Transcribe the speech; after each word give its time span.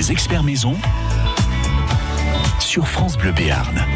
Les 0.00 0.12
experts 0.12 0.42
maison 0.42 0.78
sur 2.58 2.88
France 2.88 3.18
Bleu 3.18 3.32
Béarn. 3.32 3.86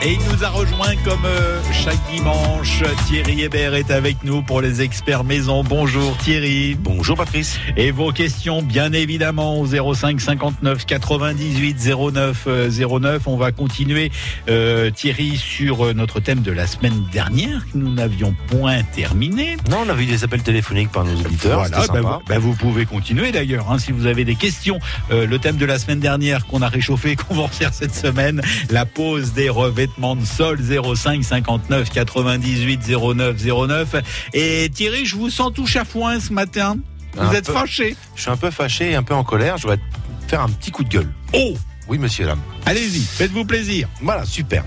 Et 0.00 0.12
il 0.12 0.20
nous 0.30 0.44
a 0.44 0.48
rejoint 0.48 0.94
comme 1.04 1.24
euh, 1.24 1.60
chaque 1.72 1.98
dimanche. 2.08 2.84
Thierry 3.08 3.42
Hébert 3.42 3.74
est 3.74 3.90
avec 3.90 4.22
nous 4.22 4.42
pour 4.42 4.60
les 4.60 4.80
experts 4.80 5.24
maison. 5.24 5.64
Bonjour 5.64 6.16
Thierry. 6.18 6.76
Bonjour 6.76 7.16
Patrice. 7.16 7.58
Et 7.76 7.90
vos 7.90 8.12
questions, 8.12 8.62
bien 8.62 8.92
évidemment, 8.92 9.58
au 9.58 9.66
05 9.66 10.20
59 10.20 10.86
98 10.86 11.90
09 12.12 12.48
09. 12.70 13.26
On 13.26 13.36
va 13.36 13.50
continuer, 13.50 14.12
euh, 14.48 14.90
Thierry, 14.90 15.36
sur 15.36 15.86
euh, 15.86 15.92
notre 15.94 16.20
thème 16.20 16.42
de 16.42 16.52
la 16.52 16.68
semaine 16.68 17.04
dernière 17.10 17.66
que 17.66 17.76
nous 17.76 17.92
n'avions 17.92 18.36
point 18.46 18.84
terminé. 18.84 19.56
Non, 19.68 19.78
on 19.84 19.90
a 19.90 20.00
eu 20.00 20.06
des 20.06 20.22
appels 20.22 20.44
téléphoniques 20.44 20.92
par 20.92 21.04
nos 21.04 21.16
auditeurs. 21.16 21.58
Voilà, 21.58 21.86
bah 21.88 22.00
vous, 22.00 22.18
bah 22.28 22.38
vous, 22.38 22.54
pouvez 22.54 22.86
continuer 22.86 23.32
d'ailleurs. 23.32 23.68
Hein, 23.68 23.80
si 23.80 23.90
vous 23.90 24.06
avez 24.06 24.24
des 24.24 24.36
questions, 24.36 24.78
euh, 25.10 25.26
le 25.26 25.40
thème 25.40 25.56
de 25.56 25.66
la 25.66 25.80
semaine 25.80 25.98
dernière 25.98 26.46
qu'on 26.46 26.62
a 26.62 26.68
réchauffé, 26.68 27.16
qu'on 27.28 27.34
va 27.34 27.42
refaire 27.48 27.74
cette 27.74 27.96
semaine, 27.96 28.40
la 28.70 28.86
pause 28.86 29.32
des 29.32 29.48
revêtements 29.48 29.87
de 29.96 30.24
sol 30.24 30.58
05 30.60 31.24
59 31.24 31.90
98 31.90 32.80
09 32.88 33.36
09. 33.68 33.94
Et 34.34 34.68
Thierry, 34.72 35.06
je 35.06 35.16
vous 35.16 35.30
sens 35.30 35.52
tout 35.54 35.66
chafouin 35.66 36.20
ce 36.20 36.32
matin. 36.32 36.76
Vous 37.14 37.22
Un 37.22 37.32
êtes 37.32 37.46
peu. 37.46 37.52
fâché 37.52 37.96
Je 38.14 38.22
suis 38.22 38.30
un 38.30 38.36
peu 38.36 38.50
fâché 38.50 38.90
et 38.92 38.94
un 38.94 39.02
peu 39.02 39.14
en 39.14 39.24
colère. 39.24 39.56
Je 39.56 39.62
voudrais 39.62 39.80
faire 40.28 40.42
un 40.42 40.48
petit 40.48 40.70
coup 40.70 40.84
de 40.84 40.88
gueule. 40.88 41.12
Oh 41.32 41.54
Oui, 41.88 41.98
monsieur, 41.98 42.26
dame. 42.26 42.40
Allez-y, 42.66 43.00
faites-vous 43.00 43.44
plaisir. 43.44 43.88
Voilà, 44.02 44.24
super. 44.24 44.64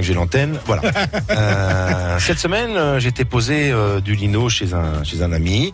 J'ai 0.00 0.14
l'antenne. 0.14 0.58
Voilà. 0.66 0.82
Euh, 1.30 2.18
cette 2.18 2.38
semaine, 2.38 2.76
euh, 2.76 2.98
j'étais 3.00 3.24
posé 3.24 3.70
euh, 3.70 4.00
du 4.00 4.14
lino 4.14 4.48
chez 4.48 4.74
un, 4.74 5.02
chez 5.04 5.22
un 5.22 5.32
ami 5.32 5.72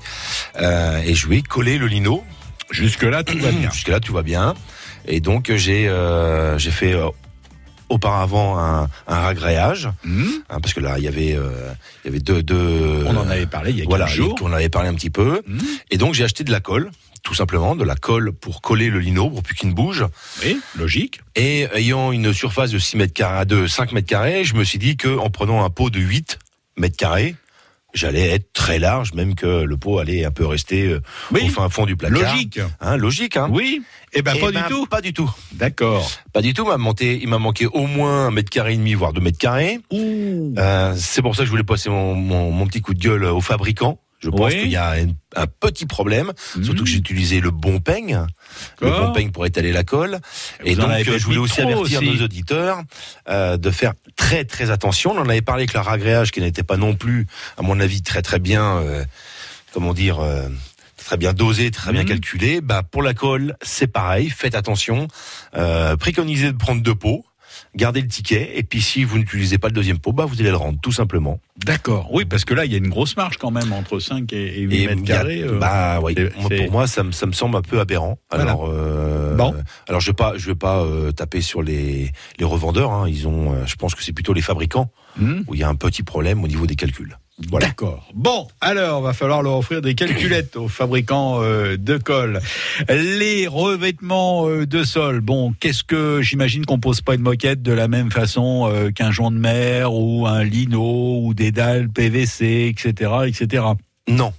et 0.59 1.15
je 1.15 1.27
lui 1.27 1.39
ai 1.39 1.43
collé 1.43 1.79
le 1.79 1.87
lino. 1.87 2.25
Jusque-là, 2.71 3.25
tout 3.25 3.39
va 3.39 3.51
bien. 3.51 3.71
Jusque-là, 3.73 4.01
tout 4.01 4.13
va 4.13 4.23
bien. 4.23 4.55
Et 5.07 5.21
donc, 5.21 5.53
j'ai 5.55 5.91
j'ai 6.59 6.71
fait 6.71 6.95
auparavant 7.89 8.59
un, 8.59 8.89
un 9.07 9.21
ragréage. 9.21 9.89
Hmm 10.05 10.25
hein, 10.51 10.61
parce 10.61 10.75
que 10.75 10.81
là, 10.81 10.99
il 10.99 11.05
y 11.05 11.09
avait, 11.09 11.35
euh, 11.35 11.73
il 12.05 12.09
y 12.09 12.11
avait 12.11 12.21
deux, 12.21 12.43
deux. 12.43 13.05
On 13.07 13.17
en 13.17 13.29
avait 13.29 13.47
parlé 13.47 13.71
il 13.71 13.77
y 13.77 13.81
a 13.81 13.83
quelques 13.83 13.91
Voilà, 13.91 14.07
jours. 14.07 14.35
on 14.43 14.47
en 14.47 14.53
avait 14.53 14.69
parlé 14.69 14.89
un 14.89 14.95
petit 14.95 15.11
peu. 15.11 15.43
Hmm 15.47 15.59
Et 15.91 15.99
donc 15.99 16.15
j'ai 16.15 16.25
acheté 16.25 16.45
de 16.45 16.51
la 16.53 16.61
colle, 16.61 16.91
tout 17.23 17.35
simplement, 17.35 17.75
de 17.77 17.85
la 17.85 17.97
colle 17.97 18.33
pour 18.33 18.61
coller 18.63 18.89
le 18.91 19.01
lino, 19.01 19.29
pour 19.31 19.43
plus 19.43 19.55
qu'il 19.55 19.69
ne 19.69 19.75
bouge. 19.75 20.05
Oui, 20.45 20.61
logique. 20.77 21.21
Et 21.35 21.67
ayant 21.75 22.13
une 22.13 22.33
surface 22.33 22.71
de 22.71 22.79
6 22.79 22.97
mètres 22.97 23.15
carrés, 23.15 23.47
de 23.47 23.67
5 23.67 23.93
mètres 23.93 24.09
carrés, 24.09 24.45
je 24.45 24.55
me 24.55 24.65
suis 24.65 24.79
dit 24.79 24.97
que 24.97 25.17
en 25.19 25.31
prenant 25.31 25.65
un 25.65 25.71
pot 25.71 25.91
de 25.91 26.01
8 26.01 26.39
mètres 26.77 26.97
carrés, 26.97 27.35
j'allais 27.97 28.29
être 28.31 28.53
très 28.53 28.79
large, 28.79 29.13
même 29.15 29.35
que 29.35 29.63
le 29.65 29.77
pot 29.77 29.99
allait 29.99 30.25
un 30.25 30.31
peu 30.31 30.47
rester 30.47 30.87
euh, 30.87 31.01
Oui. 31.33 31.43
au 31.47 31.49
fin 31.49 31.69
fond 31.69 31.87
du 31.87 31.97
placard. 31.97 32.33
Logique. 32.35 32.61
Hein, 32.81 32.97
logique, 32.97 33.37
hein. 33.37 33.49
Oui. 33.51 33.83
Eh 34.13 34.23
ben, 34.23 34.33
Eh 34.37 34.41
pas 34.41 34.53
ben, 34.53 34.63
du 34.63 34.69
tout. 34.69 34.87
Pas 34.87 35.01
du 35.01 35.13
tout. 35.13 35.31
D'accord. 35.53 36.09
Pas 36.33 36.43
du 36.43 36.55
tout. 36.55 36.63
Il 36.65 36.69
m'a 36.69 36.77
manqué, 36.79 37.19
il 37.21 37.29
m'a 37.29 37.39
manqué 37.39 37.67
au 37.67 37.87
moins 37.87 38.27
un 38.27 38.31
mètre 38.31 38.51
carré 38.51 38.75
et 38.75 38.77
demi, 38.77 38.95
voire 38.95 39.13
deux 39.13 39.21
mètres 39.21 39.39
carrés. 39.39 39.81
Euh, 39.93 40.95
c'est 40.97 41.23
pour 41.23 41.35
ça 41.35 41.43
que 41.43 41.47
je 41.47 41.51
voulais 41.51 41.65
passer 41.65 41.91
mon, 41.91 42.15
mon, 42.15 42.51
mon 42.51 42.67
petit 42.67 42.81
coup 42.81 42.95
de 42.95 43.01
gueule 43.01 43.25
au 43.25 43.41
fabricant. 43.41 43.99
Je 44.21 44.31
pense 44.31 44.53
Oui. 44.53 44.61
qu'il 44.61 44.71
y 44.71 44.77
a 44.77 44.93
un, 44.93 45.09
un 45.37 45.47
petit 45.47 45.85
problème, 45.87 46.33
surtout 46.63 46.85
que 46.85 46.89
j'ai 46.91 46.97
utilisé 46.99 47.41
le 47.41 47.51
bon 47.51 47.81
peigne, 47.81 48.25
le 48.81 48.91
bon 48.91 49.13
peigne 49.13 49.31
pour 49.31 49.45
étaler 49.45 49.73
la 49.73 49.85
colle. 49.85 50.21
Et 50.65 50.75
donc 50.75 50.89
euh, 50.91 51.19
je 51.19 51.25
voulais 51.25 51.37
aussi 51.39 51.61
avertir 51.61 52.01
aussi. 52.01 52.11
nos 52.11 52.25
auditeurs 52.25 52.81
euh, 53.29 53.57
de 53.59 53.71
faire 53.71 53.93
très 54.17 54.45
très 54.45 54.71
attention. 54.71 55.13
On 55.13 55.19
en 55.21 55.29
avait 55.29 55.43
parlé 55.43 55.63
avec 55.63 55.75
le 55.75 55.81
ragréage 55.81 56.31
qui 56.33 56.41
n'était 56.41 56.63
pas 56.63 56.79
non 56.79 56.95
plus, 56.95 57.27
à 57.59 57.63
mon 57.63 57.79
avis, 57.79 58.01
très 58.03 58.23
très 58.23 58.39
bien, 58.39 58.79
euh, 58.79 59.05
comment 59.73 59.93
dire. 59.95 60.21
euh, 60.21 60.49
Très 60.99 61.19
bien 61.19 61.35
dosé, 61.35 61.71
très 61.71 61.93
bien 61.93 62.03
Mhm. 62.03 62.09
calculé. 62.09 62.61
Bah 62.63 62.83
pour 62.83 63.01
la 63.03 63.15
colle, 63.15 63.55
c'est 63.63 63.87
pareil. 63.87 64.29
Faites 64.31 64.57
attention. 64.57 65.07
Préconisez 66.01 66.51
de 66.53 66.57
prendre 66.57 66.83
deux 66.83 66.95
pots, 66.97 67.25
gardez 67.75 68.01
le 68.01 68.09
ticket, 68.09 68.53
et 68.57 68.63
puis 68.63 68.81
si 68.81 69.05
vous 69.05 69.19
n'utilisez 69.19 69.59
pas 69.59 69.69
le 69.69 69.75
deuxième 69.75 69.99
pot, 69.99 70.13
bah 70.13 70.25
vous 70.25 70.41
allez 70.41 70.51
le 70.51 70.57
rendre, 70.57 70.79
tout 70.83 70.93
simplement. 70.93 71.41
D'accord. 71.65 72.09
Oui, 72.13 72.25
parce 72.25 72.45
que 72.45 72.55
là, 72.55 72.65
il 72.65 72.73
y 72.73 72.75
a 72.75 72.79
une 72.79 72.89
grosse 72.89 73.17
marge 73.17 73.37
quand 73.39 73.51
même 73.51 73.73
entre 73.73 73.99
5 73.99 74.33
et, 74.33 74.59
et 74.59 74.63
8 74.63 74.77
Et 74.83 74.87
mètres 74.89 75.05
carrés. 75.05 75.43
euh. 75.43 75.59
bah 75.59 76.01
oui. 76.03 76.15
pour 76.15 76.71
moi, 76.71 76.87
ça 76.87 77.03
me, 77.03 77.13
ça 77.13 77.27
me 77.27 77.33
semble 77.33 77.57
un 77.57 77.63
peu 77.63 77.81
aberrant. 77.81 78.19
Voilà. 78.31 78.45
Alors, 78.51 78.69
euh, 78.71 79.35
Bon. 79.37 79.55
alors 79.89 80.01
je 80.01 80.11
vais 80.11 80.15
pas, 80.15 80.35
je 80.37 80.47
vais 80.47 80.55
pas 80.55 80.83
euh, 80.83 81.13
taper 81.13 81.41
sur 81.41 81.63
les, 81.63 82.13
les 82.39 82.45
revendeurs. 82.45 82.93
Hein. 82.93 83.09
Ils 83.09 83.27
ont, 83.29 83.65
je 83.67 83.75
pense 83.77 83.95
que 83.95 84.03
c'est 84.03 84.13
plutôt 84.13 84.33
les 84.33 84.43
fabricants 84.43 84.91
Hmm 85.19 85.41
où 85.47 85.55
il 85.55 85.61
y 85.61 85.63
a 85.65 85.69
un 85.69 85.75
petit 85.75 86.03
problème 86.03 86.45
au 86.45 86.49
niveau 86.49 86.67
des 86.67 86.77
calculs. 86.77 87.17
Voilà. 87.51 87.67
D'accord. 87.67 88.09
Bon, 88.15 88.49
alors, 88.63 89.03
va 89.03 89.13
falloir 89.13 89.43
leur 89.43 89.59
offrir 89.59 89.83
des 89.83 89.95
calculettes 89.95 90.57
aux 90.57 90.69
fabricants 90.69 91.43
euh, 91.43 91.77
de 91.77 91.99
colle. 91.99 92.41
Les 92.89 93.47
revêtements 93.47 94.49
euh, 94.49 94.67
de 94.67 94.83
sol. 94.85 95.21
Bon, 95.21 95.53
qu'est-ce 95.61 95.85
que 95.85 96.23
j'imagine 96.23 96.65
qu'on 96.65 96.79
pose 96.79 97.03
pas 97.03 97.15
une 97.15 97.21
moquette 97.21 97.63
de 97.63 97.73
la 97.73 97.89
même 97.89 98.11
façon 98.11 98.71
euh, 98.73 98.91
qu'un 98.91 99.11
joint 99.11 99.31
de 99.31 99.37
mer 99.37 99.93
ou 99.93 100.27
un 100.27 100.45
lino 100.45 101.21
ou 101.21 101.35
des 101.35 101.53
dalles 101.53 101.91
PVC, 101.91 102.75
etc., 102.75 103.13
etc. 103.27 103.65
Non, 104.09 104.33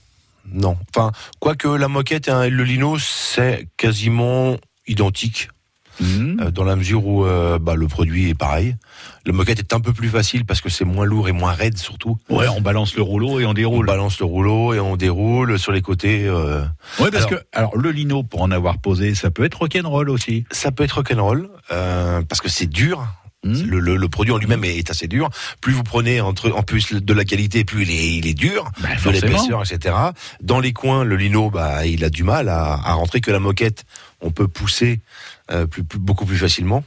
non. 0.52 0.76
Enfin, 0.90 1.12
quoique 1.40 1.68
la 1.68 1.90
moquette 1.90 2.30
et 2.30 2.50
le 2.50 2.64
lino, 2.64 2.98
c'est 2.98 3.68
quasiment 3.78 4.58
identique 4.88 5.50
euh, 6.02 6.50
dans 6.50 6.64
la 6.64 6.76
mesure 6.76 7.06
où 7.06 7.26
bah, 7.60 7.76
le 7.76 7.88
produit 7.88 8.30
est 8.30 8.36
pareil. 8.36 8.76
La 9.28 9.34
moquette 9.34 9.60
est 9.60 9.74
un 9.74 9.80
peu 9.82 9.94
plus 9.94 10.10
facile 10.10 10.46
parce 10.46 10.62
que 10.62 10.70
c'est 10.70 10.86
moins 10.86 11.06
lourd 11.06 11.28
et 11.30 11.34
moins 11.34 11.52
raide 11.52 11.78
surtout. 11.78 12.18
Ouais, 12.30 12.48
on 12.48 12.62
balance 12.62 12.96
le 12.96 13.02
rouleau 13.04 13.40
et 13.40 13.46
on 13.46 13.50
On 13.50 13.54
déroule. 13.54 13.86
balance 13.86 14.20
le 14.20 14.26
rouleau 14.26 14.74
et 14.74 14.80
on 14.80 14.96
déroule 14.96 15.60
sur 15.60 15.72
les 15.74 15.82
côtés. 15.82 16.26
euh, 16.26 16.64
Oui, 17.00 17.10
parce 17.12 17.26
Alors- 17.26 17.30
que 17.42 17.46
alors 17.54 17.78
le 17.78 17.92
lino, 17.92 18.24
pour 18.24 18.42
en 18.42 18.52
avoir 18.52 18.78
posé, 18.80 19.14
ça 19.16 19.30
peut 19.30 19.44
être 19.44 19.56
rock'n'roll 19.60 20.10
aussi. 20.10 20.46
Ça 20.52 20.72
peut 20.72 20.84
être 20.86 20.94
rock'n'roll 20.94 21.50
euh, 21.72 22.22
parce 22.24 22.40
que 22.42 22.50
c'est 22.50 22.68
dur. 22.68 23.06
Hmm. 23.44 23.54
Le, 23.68 23.80
le- 23.80 23.98
le 23.98 24.08
produit 24.10 24.34
en 24.34 24.38
lui-même 24.38 24.64
est, 24.64 24.78
est 24.78 24.90
assez 24.90 25.08
dur. 25.08 25.30
Plus 25.62 25.72
vous 25.74 25.84
prenez 25.84 26.22
entre, 26.22 26.52
en 26.52 26.64
plus 26.64 26.92
de 26.94 27.14
la 27.14 27.24
qualité, 27.24 27.64
plus 27.66 27.84
il 27.84 27.92
est, 27.92 28.14
il 28.16 28.28
est 28.28 28.34
dur, 28.34 28.72
Bah, 28.82 28.90
de 29.06 29.10
l'épaisseur, 29.12 29.62
etc. 29.64 29.94
Dans 30.42 30.60
les 30.60 30.74
coins, 30.74 31.04
le 31.04 31.16
lino, 31.18 31.52
bah, 31.52 31.86
il 31.86 32.04
a 32.04 32.10
du 32.10 32.24
mal 32.24 32.50
à, 32.50 32.74
à 32.74 32.94
rentrer 32.94 33.22
que 33.22 33.30
la 33.30 33.40
moquette. 33.40 33.86
On 34.22 34.32
peut 34.32 34.48
pousser 34.48 35.02
euh, 35.52 35.68
plus, 35.68 35.84
plus- 35.84 36.00
beaucoup 36.00 36.26
plus 36.26 36.38
facilement. 36.38 36.84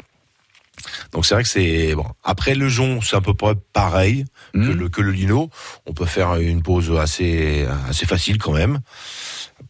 Donc 1.12 1.26
c'est 1.26 1.34
vrai 1.34 1.42
que 1.42 1.48
c'est 1.48 1.94
bon. 1.94 2.06
Après 2.24 2.54
le 2.54 2.68
jonc, 2.68 3.00
c'est 3.02 3.16
à 3.16 3.20
peu 3.20 3.34
près 3.34 3.54
pareil 3.72 4.24
que, 4.52 4.58
Hmm. 4.58 4.72
le, 4.72 4.88
que 4.88 5.00
le 5.02 5.12
lino. 5.12 5.50
On 5.86 5.92
peut 5.92 6.06
faire 6.06 6.36
une 6.36 6.62
pose 6.62 6.90
assez 6.98 7.66
assez 7.88 8.06
facile 8.06 8.38
quand 8.38 8.52
même. 8.52 8.80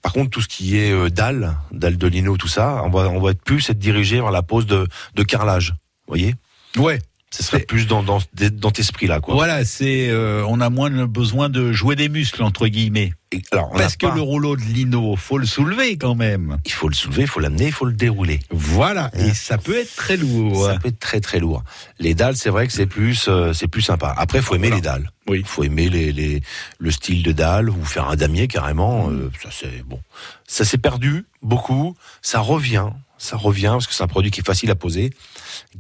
Par 0.03 0.13
contre, 0.13 0.31
tout 0.31 0.41
ce 0.41 0.49
qui 0.49 0.79
est 0.79 0.93
euh, 0.93 1.11
dalle, 1.11 1.57
dalle 1.73 1.99
de 1.99 2.07
lino, 2.07 2.37
tout 2.37 2.49
ça, 2.49 2.83
on 2.85 2.91
va 2.91 3.09
on 3.09 3.21
va 3.21 3.33
être 3.33 3.43
plus 3.43 3.69
être 3.71 3.79
dirigé 3.79 4.17
vers 4.21 4.31
la 4.31 4.43
pose 4.43 4.67
de, 4.67 4.87
de 5.15 5.23
carrelage. 5.23 5.71
Vous 6.07 6.13
voyez? 6.17 6.35
Ouais. 6.77 7.01
Ce 7.33 7.45
serait 7.45 7.61
plus 7.61 7.87
dans 7.87 8.03
dans 8.03 8.19
dans 8.53 8.69
cet 8.71 8.81
esprit-là, 8.81 9.21
quoi. 9.21 9.35
Voilà, 9.35 9.65
c'est 9.65 10.09
euh, 10.11 10.45
on 10.49 10.61
a 10.61 10.69
moins 10.69 10.91
besoin 11.07 11.49
de 11.49 11.71
jouer 11.71 11.95
des 11.95 12.09
muscles 12.09 12.43
entre 12.43 12.67
guillemets. 12.67 13.13
Et 13.31 13.41
alors, 13.53 13.71
on 13.73 13.79
Parce 13.79 13.97
que 13.97 14.07
pas- 14.07 14.15
le 14.17 14.21
rouleau 14.21 14.57
de 14.57 14.63
lino, 14.63 15.15
faut 15.15 15.39
le 15.39 15.47
soulever 15.47 15.97
quand 15.97 16.17
même. 16.17 16.59
il 16.65 16.73
faut 16.73 16.89
le 16.89 16.95
soulever, 16.95 17.23
il 17.23 17.29
faut 17.29 17.39
l'amener, 17.39 17.67
il 17.67 17.73
faut 17.73 17.85
le 17.85 17.93
dérouler. 17.93 18.41
Voilà, 18.51 19.13
et 19.17 19.31
Hein. 19.31 19.35
ça 19.35 19.59
peut 19.59 19.79
être 19.79 19.95
très 19.95 20.17
lourd. 20.17 20.67
Ça 20.67 20.79
peut 20.81 20.89
être 20.89 20.99
très 20.99 21.21
très 21.21 21.39
lourd. 21.39 21.63
Les 22.01 22.15
dalles, 22.15 22.37
c'est 22.37 22.51
vrai 22.51 22.67
que 22.67 22.73
c'est 22.73 22.87
plus 22.87 23.27
euh, 23.29 23.53
c'est 23.53 23.69
plus 23.69 23.83
sympa. 23.83 24.13
Après, 24.19 24.39
il 24.39 24.45
faut 24.45 24.57
aimer 24.57 24.67
Voilà. 24.71 24.77
les 24.77 24.83
dalles. 24.83 25.11
Oui. 25.29 25.39
Il 25.39 25.47
faut 25.47 25.63
aimer 25.63 25.89
les, 25.89 26.11
les 26.13 26.43
le 26.81 26.91
style 26.91 27.23
de 27.23 27.31
dalle 27.31 27.71
ou 27.71 27.85
faire 27.85 28.09
un 28.09 28.17
damier 28.17 28.49
carrément. 28.49 29.09
Euh, 29.11 29.31
ça 29.41 29.51
c'est 29.53 29.85
bon. 29.87 30.01
Ça 30.49 30.65
s'est 30.65 30.79
perdu 30.79 31.27
beaucoup. 31.43 31.95
Ça 32.23 32.41
revient. 32.41 32.89
Ça 33.21 33.37
revient 33.37 33.73
parce 33.73 33.87
que 33.87 33.93
c'est 33.93 34.03
un 34.03 34.09
produit 34.09 34.31
qui 34.31 34.41
est 34.41 34.47
facile 34.47 34.71
à 34.71 34.75
poser, 34.75 35.11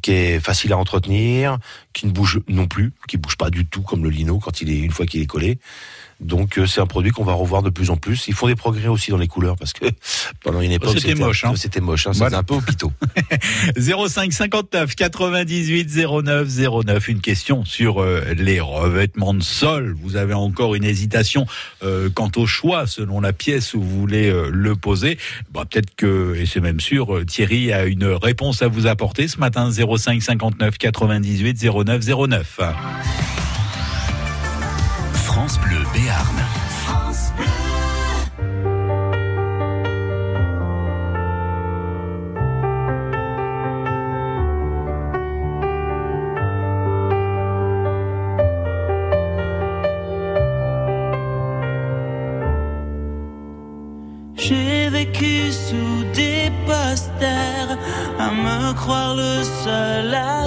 qui 0.02 0.12
est 0.12 0.40
facile 0.40 0.74
à 0.74 0.76
entretenir, 0.76 1.58
qui 1.94 2.04
ne 2.04 2.10
bouge 2.10 2.42
non 2.48 2.66
plus, 2.66 2.92
qui 3.08 3.16
bouge 3.16 3.38
pas 3.38 3.48
du 3.48 3.64
tout 3.64 3.80
comme 3.80 4.04
le 4.04 4.10
lino 4.10 4.38
quand 4.38 4.60
il 4.60 4.68
est 4.68 4.78
une 4.78 4.90
fois 4.90 5.06
qu'il 5.06 5.22
est 5.22 5.26
collé. 5.26 5.58
Donc 6.20 6.58
euh, 6.58 6.66
c'est 6.66 6.80
un 6.80 6.86
produit 6.86 7.10
qu'on 7.12 7.24
va 7.24 7.32
revoir 7.32 7.62
de 7.62 7.70
plus 7.70 7.90
en 7.90 7.96
plus. 7.96 8.28
Ils 8.28 8.34
font 8.34 8.46
des 8.46 8.54
progrès 8.54 8.88
aussi 8.88 9.10
dans 9.10 9.16
les 9.16 9.26
couleurs 9.26 9.56
parce 9.56 9.72
que 9.72 9.86
pendant 10.44 10.60
une 10.60 10.72
époque 10.72 10.98
C'était 10.98 11.14
moche, 11.14 11.44
hein. 11.44 11.52
C'était 11.56 11.80
moche. 11.80 12.06
Hein, 12.06 12.12
Voilà. 12.14 12.28
faisait 12.30 12.38
un 12.38 12.42
peu 12.42 12.54
au 12.54 12.60
pito. 12.60 12.92
05 13.76 14.32
59 14.32 14.94
98 14.94 15.96
09 16.22 16.48
09. 16.84 17.08
Une 17.08 17.20
question 17.20 17.64
sur 17.64 18.02
euh, 18.02 18.22
les 18.36 18.60
revêtements 18.60 19.34
de 19.34 19.42
sol. 19.42 19.96
Vous 20.02 20.16
avez 20.16 20.34
encore 20.34 20.74
une 20.74 20.84
hésitation 20.84 21.46
euh, 21.82 22.10
quant 22.12 22.30
au 22.36 22.46
choix 22.46 22.86
selon 22.86 23.20
la 23.20 23.32
pièce 23.32 23.74
où 23.74 23.80
vous 23.80 24.00
voulez 24.00 24.30
le 24.50 24.76
poser. 24.76 25.18
Bah, 25.52 25.64
Peut-être 25.70 25.94
que, 25.96 26.34
et 26.36 26.46
c'est 26.46 26.60
même 26.60 26.80
sûr, 26.80 27.24
Thierry 27.26 27.72
a 27.72 27.84
une 27.84 28.04
réponse 28.04 28.62
à 28.62 28.68
vous 28.68 28.86
apporter 28.86 29.28
ce 29.28 29.38
matin. 29.38 29.70
05 29.70 30.20
59 30.22 30.78
98 30.78 31.64
09 31.64 32.04
09. 32.28 32.60
France 35.40 35.58
Bleu 35.60 35.82
Béarn. 35.94 36.38
J'ai 54.36 54.90
vécu 54.90 55.50
sous 55.52 56.04
des 56.12 56.52
posters, 56.66 57.78
à 58.18 58.30
me 58.30 58.74
croire 58.74 59.14
le 59.14 59.42
seul 59.64 60.14
à 60.14 60.39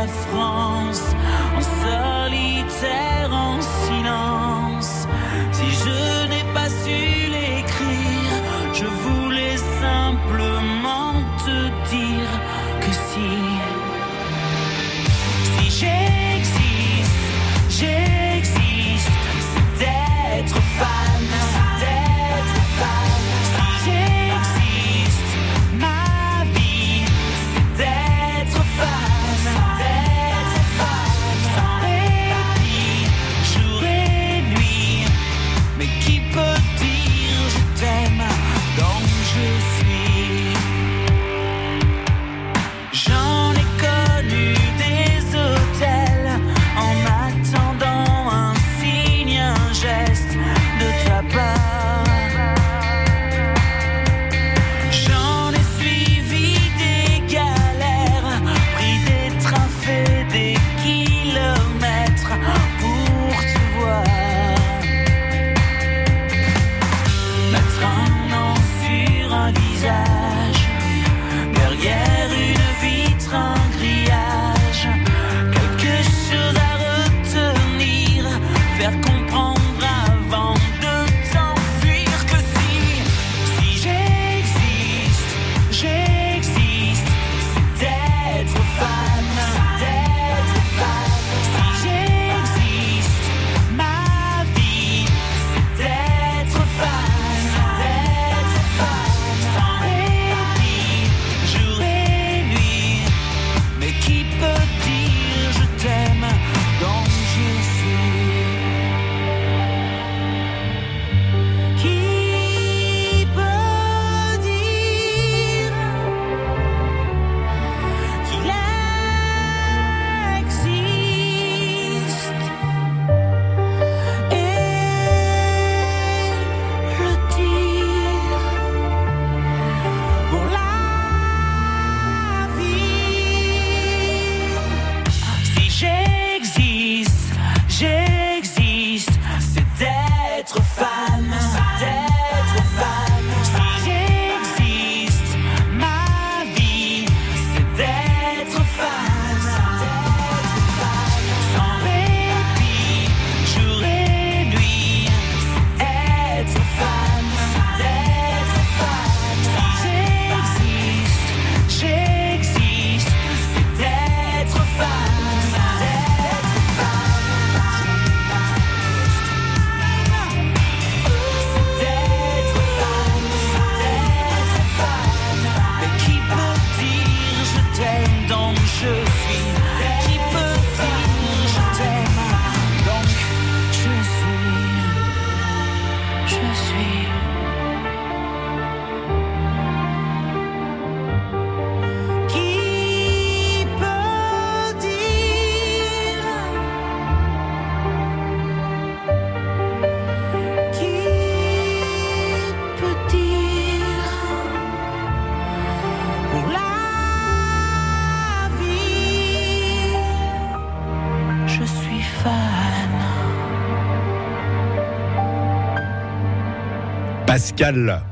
lettres 0.00 0.02
à 0.02 0.06
France 0.06 0.69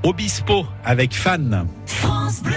Obispo 0.03 0.67
avec 0.85 1.15
fan. 1.15 1.67
France 1.87 2.43
Bleu. 2.43 2.53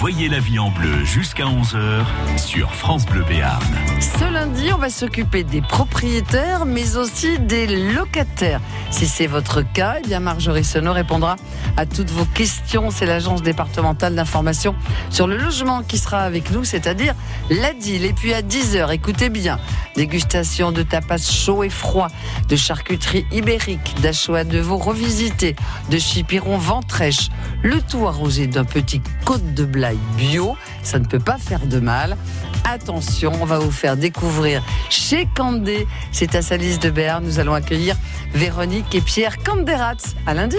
Voyez 0.00 0.30
la 0.30 0.38
vie 0.38 0.58
en 0.58 0.70
bleu 0.70 1.04
jusqu'à 1.04 1.44
11h 1.44 2.38
sur 2.38 2.74
France 2.74 3.04
Bleu 3.04 3.22
Béarn. 3.28 3.62
Ce 4.04 4.30
lundi, 4.30 4.70
on 4.70 4.76
va 4.76 4.90
s'occuper 4.90 5.44
des 5.44 5.62
propriétaires, 5.62 6.66
mais 6.66 6.96
aussi 6.96 7.38
des 7.38 7.66
locataires. 7.94 8.60
Si 8.90 9.06
c'est 9.06 9.26
votre 9.26 9.62
cas, 9.62 9.96
eh 9.98 10.06
bien 10.06 10.20
Marjorie 10.20 10.62
Senot 10.62 10.92
répondra 10.92 11.36
à 11.78 11.86
toutes 11.86 12.10
vos 12.10 12.26
questions. 12.26 12.90
C'est 12.90 13.06
l'agence 13.06 13.42
départementale 13.42 14.14
d'information 14.14 14.74
sur 15.08 15.26
le 15.26 15.38
logement 15.38 15.82
qui 15.82 15.96
sera 15.96 16.20
avec 16.20 16.50
nous, 16.50 16.64
c'est-à-dire 16.64 17.14
l'ADIL. 17.48 18.04
Et 18.04 18.12
puis 18.12 18.34
à 18.34 18.42
10h, 18.42 18.92
écoutez 18.92 19.30
bien, 19.30 19.58
dégustation 19.96 20.70
de 20.70 20.82
tapas 20.82 21.16
chaud 21.16 21.64
et 21.64 21.70
froid, 21.70 22.08
de 22.50 22.56
charcuterie 22.56 23.24
ibérique, 23.32 23.94
d'achois 24.02 24.44
de 24.44 24.58
veau 24.58 24.76
revisité, 24.76 25.56
de 25.90 25.96
chipiron 25.96 26.58
ventrèche, 26.58 27.30
le 27.62 27.80
tout 27.80 28.06
arrosé 28.06 28.48
d'un 28.48 28.64
petit 28.64 29.00
côte 29.24 29.54
de 29.54 29.64
blaye 29.64 29.98
bio. 30.18 30.58
Ça 30.82 30.98
ne 30.98 31.06
peut 31.06 31.18
pas 31.18 31.38
faire 31.38 31.64
de 31.64 31.80
mal. 31.80 32.18
Attention, 32.64 33.32
on 33.40 33.44
va 33.44 33.58
vous 33.58 33.70
faire 33.70 33.96
découvrir 33.96 34.62
chez 34.90 35.28
Candé. 35.34 35.86
C'est 36.12 36.34
à 36.34 36.42
Salis 36.42 36.78
de 36.78 36.90
Berne. 36.90 37.24
Nous 37.24 37.38
allons 37.38 37.54
accueillir 37.54 37.96
Véronique 38.32 38.94
et 38.94 39.00
Pierre 39.00 39.36
Canderat. 39.42 39.96
À 40.26 40.34
lundi. 40.34 40.56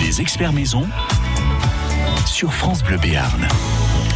Les 0.00 0.20
experts 0.20 0.52
maison 0.52 0.86
sur 2.26 2.52
France 2.52 2.82
Bleu 2.82 2.98
Béarn. 2.98 3.48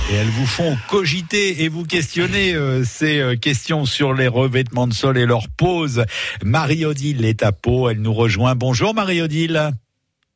Et 0.08 0.14
elles 0.14 0.28
vous 0.28 0.46
font 0.46 0.76
cogiter 0.88 1.64
et 1.64 1.68
vous 1.68 1.84
questionner 1.84 2.54
euh, 2.54 2.84
ces 2.84 3.18
euh, 3.18 3.34
questions 3.34 3.84
sur 3.84 4.14
les 4.14 4.28
revêtements 4.28 4.86
de 4.86 4.92
sol 4.92 5.18
et 5.18 5.26
leur 5.26 5.48
pose. 5.58 6.04
Marie-Odile 6.44 7.24
est 7.24 7.42
à 7.42 7.50
Pau, 7.50 7.88
elle 7.88 8.00
nous 8.00 8.14
rejoint. 8.14 8.54
Bonjour 8.54 8.94
Marie-Odile. 8.94 9.72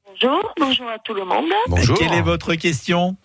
Bonjour, 0.07 0.53
bonjour 0.59 0.89
à 0.89 0.99
tout 0.99 1.15
le 1.15 1.25
monde. 1.25 1.53
Bonjour. 1.69 1.97
Quelle 1.97 2.13
est 2.13 2.21
votre 2.21 2.55
question? 2.55 3.17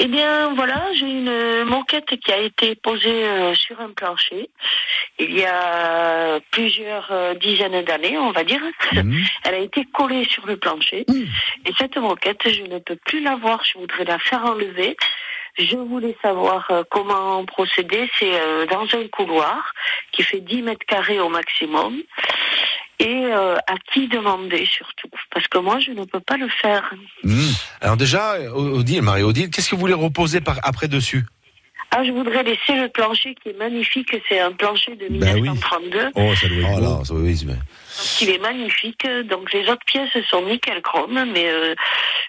Eh 0.00 0.08
bien, 0.08 0.52
voilà, 0.54 0.92
j'ai 0.98 1.06
une 1.06 1.64
moquette 1.64 2.18
qui 2.18 2.32
a 2.32 2.38
été 2.38 2.74
posée 2.74 3.24
euh, 3.24 3.54
sur 3.54 3.80
un 3.80 3.90
plancher 3.90 4.50
il 5.18 5.38
y 5.38 5.44
a 5.44 6.40
plusieurs 6.50 7.08
euh, 7.12 7.34
dizaines 7.34 7.82
d'années, 7.82 8.18
on 8.18 8.32
va 8.32 8.42
dire. 8.44 8.60
Mhm. 8.92 9.22
Elle 9.44 9.54
a 9.54 9.58
été 9.58 9.84
collée 9.84 10.24
sur 10.24 10.46
le 10.46 10.56
plancher. 10.56 11.06
Et 11.08 11.72
cette 11.78 11.96
moquette, 11.96 12.50
je 12.50 12.62
ne 12.62 12.78
peux 12.78 12.96
plus 12.96 13.20
la 13.20 13.36
voir. 13.36 13.62
Je 13.64 13.78
voudrais 13.78 14.04
la 14.04 14.18
faire 14.18 14.44
enlever. 14.44 14.96
Je 15.58 15.76
voulais 15.76 16.16
savoir 16.22 16.66
euh, 16.70 16.82
comment 16.90 17.44
procéder. 17.44 18.10
C'est 18.18 18.34
euh, 18.34 18.66
dans 18.66 18.82
un 18.98 19.06
couloir 19.08 19.72
qui 20.12 20.22
fait 20.22 20.40
10 20.40 20.62
mètres 20.62 20.84
carrés 20.86 21.20
au 21.20 21.28
maximum. 21.28 21.96
Et 23.00 23.24
euh, 23.26 23.56
à 23.66 23.74
qui 23.92 24.06
demander 24.08 24.66
surtout? 24.66 25.08
Parce 25.32 25.46
que 25.48 25.58
moi, 25.58 25.80
je 25.80 25.90
ne 25.90 26.04
peux 26.04 26.20
pas 26.20 26.36
le 26.36 26.48
faire. 26.48 26.92
Hmm. 27.24 27.50
Alors 27.80 27.96
déjà, 27.96 28.36
Odile, 28.54 29.02
Marie-Odile, 29.02 29.50
qu'est-ce 29.50 29.70
que 29.70 29.74
vous 29.74 29.80
voulez 29.80 29.94
reposer 29.94 30.40
par, 30.40 30.58
après 30.62 30.86
dessus? 30.88 31.24
Ah, 31.90 32.02
je 32.04 32.10
voudrais 32.12 32.42
laisser 32.42 32.74
le 32.74 32.88
plancher 32.88 33.34
qui 33.40 33.50
est 33.50 33.58
magnifique. 33.58 34.16
C'est 34.28 34.40
un 34.40 34.52
plancher 34.52 34.96
de 34.96 35.06
Bah 35.18 35.26
oui. 35.34 35.42
1932. 35.42 36.10
Oh, 36.14 36.34
ça 36.34 36.48
doit 36.48 36.56
être 36.58 36.66
Oh 36.72 36.74
beau. 36.76 36.80
là, 36.98 37.04
ça- 37.04 37.14
oui, 37.14 37.36
c'est- 37.36 37.46
Donc, 37.96 38.20
il 38.22 38.30
est 38.30 38.38
magnifique. 38.38 39.06
Donc, 39.28 39.52
les 39.52 39.62
autres 39.68 39.84
pièces 39.86 40.10
sont 40.28 40.44
nickel 40.46 40.82
chrome, 40.82 41.24
mais 41.32 41.46
euh, 41.48 41.74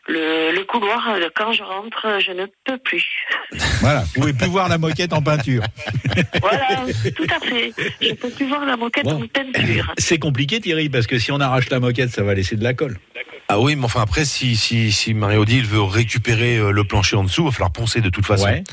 le, 0.07 0.51
le 0.51 0.63
couloir, 0.63 1.09
euh, 1.09 1.29
quand 1.35 1.51
je 1.53 1.63
rentre, 1.63 2.19
je 2.25 2.31
ne 2.31 2.45
peux 2.65 2.77
plus. 2.77 3.03
Voilà, 3.81 4.01
vous 4.01 4.21
pouvez 4.21 4.33
plus 4.33 4.47
voir 4.47 4.69
la 4.69 4.77
moquette 4.77 5.13
en 5.13 5.21
peinture. 5.21 5.63
Voilà, 6.41 6.67
tout 7.15 7.25
à 7.35 7.39
fait. 7.45 7.73
Je 8.01 8.13
peux 8.13 8.29
plus 8.29 8.47
voir 8.47 8.65
la 8.65 8.77
moquette 8.77 9.05
Bon. 9.05 9.23
en 9.23 9.27
peinture. 9.27 9.93
C'est 9.97 10.19
compliqué 10.19 10.59
Thierry, 10.59 10.89
parce 10.89 11.07
que 11.07 11.17
si 11.19 11.31
on 11.31 11.39
arrache 11.39 11.69
la 11.69 11.79
moquette, 11.79 12.09
ça 12.09 12.23
va 12.23 12.33
laisser 12.33 12.55
de 12.55 12.63
la 12.63 12.73
colle. 12.73 12.97
Ah 13.47 13.59
oui, 13.59 13.75
mais 13.75 13.85
enfin 13.85 14.01
après, 14.01 14.25
si, 14.25 14.55
si, 14.55 14.91
si 14.91 15.13
Marie-Odile 15.13 15.67
veut 15.67 15.83
récupérer 15.83 16.57
euh, 16.57 16.71
le 16.71 16.83
plancher 16.83 17.15
en 17.15 17.23
dessous, 17.23 17.43
il 17.43 17.45
va 17.45 17.51
falloir 17.51 17.71
poncer 17.71 18.01
de 18.01 18.09
toute 18.09 18.25
façon. 18.25 18.45
Ouais. 18.45 18.63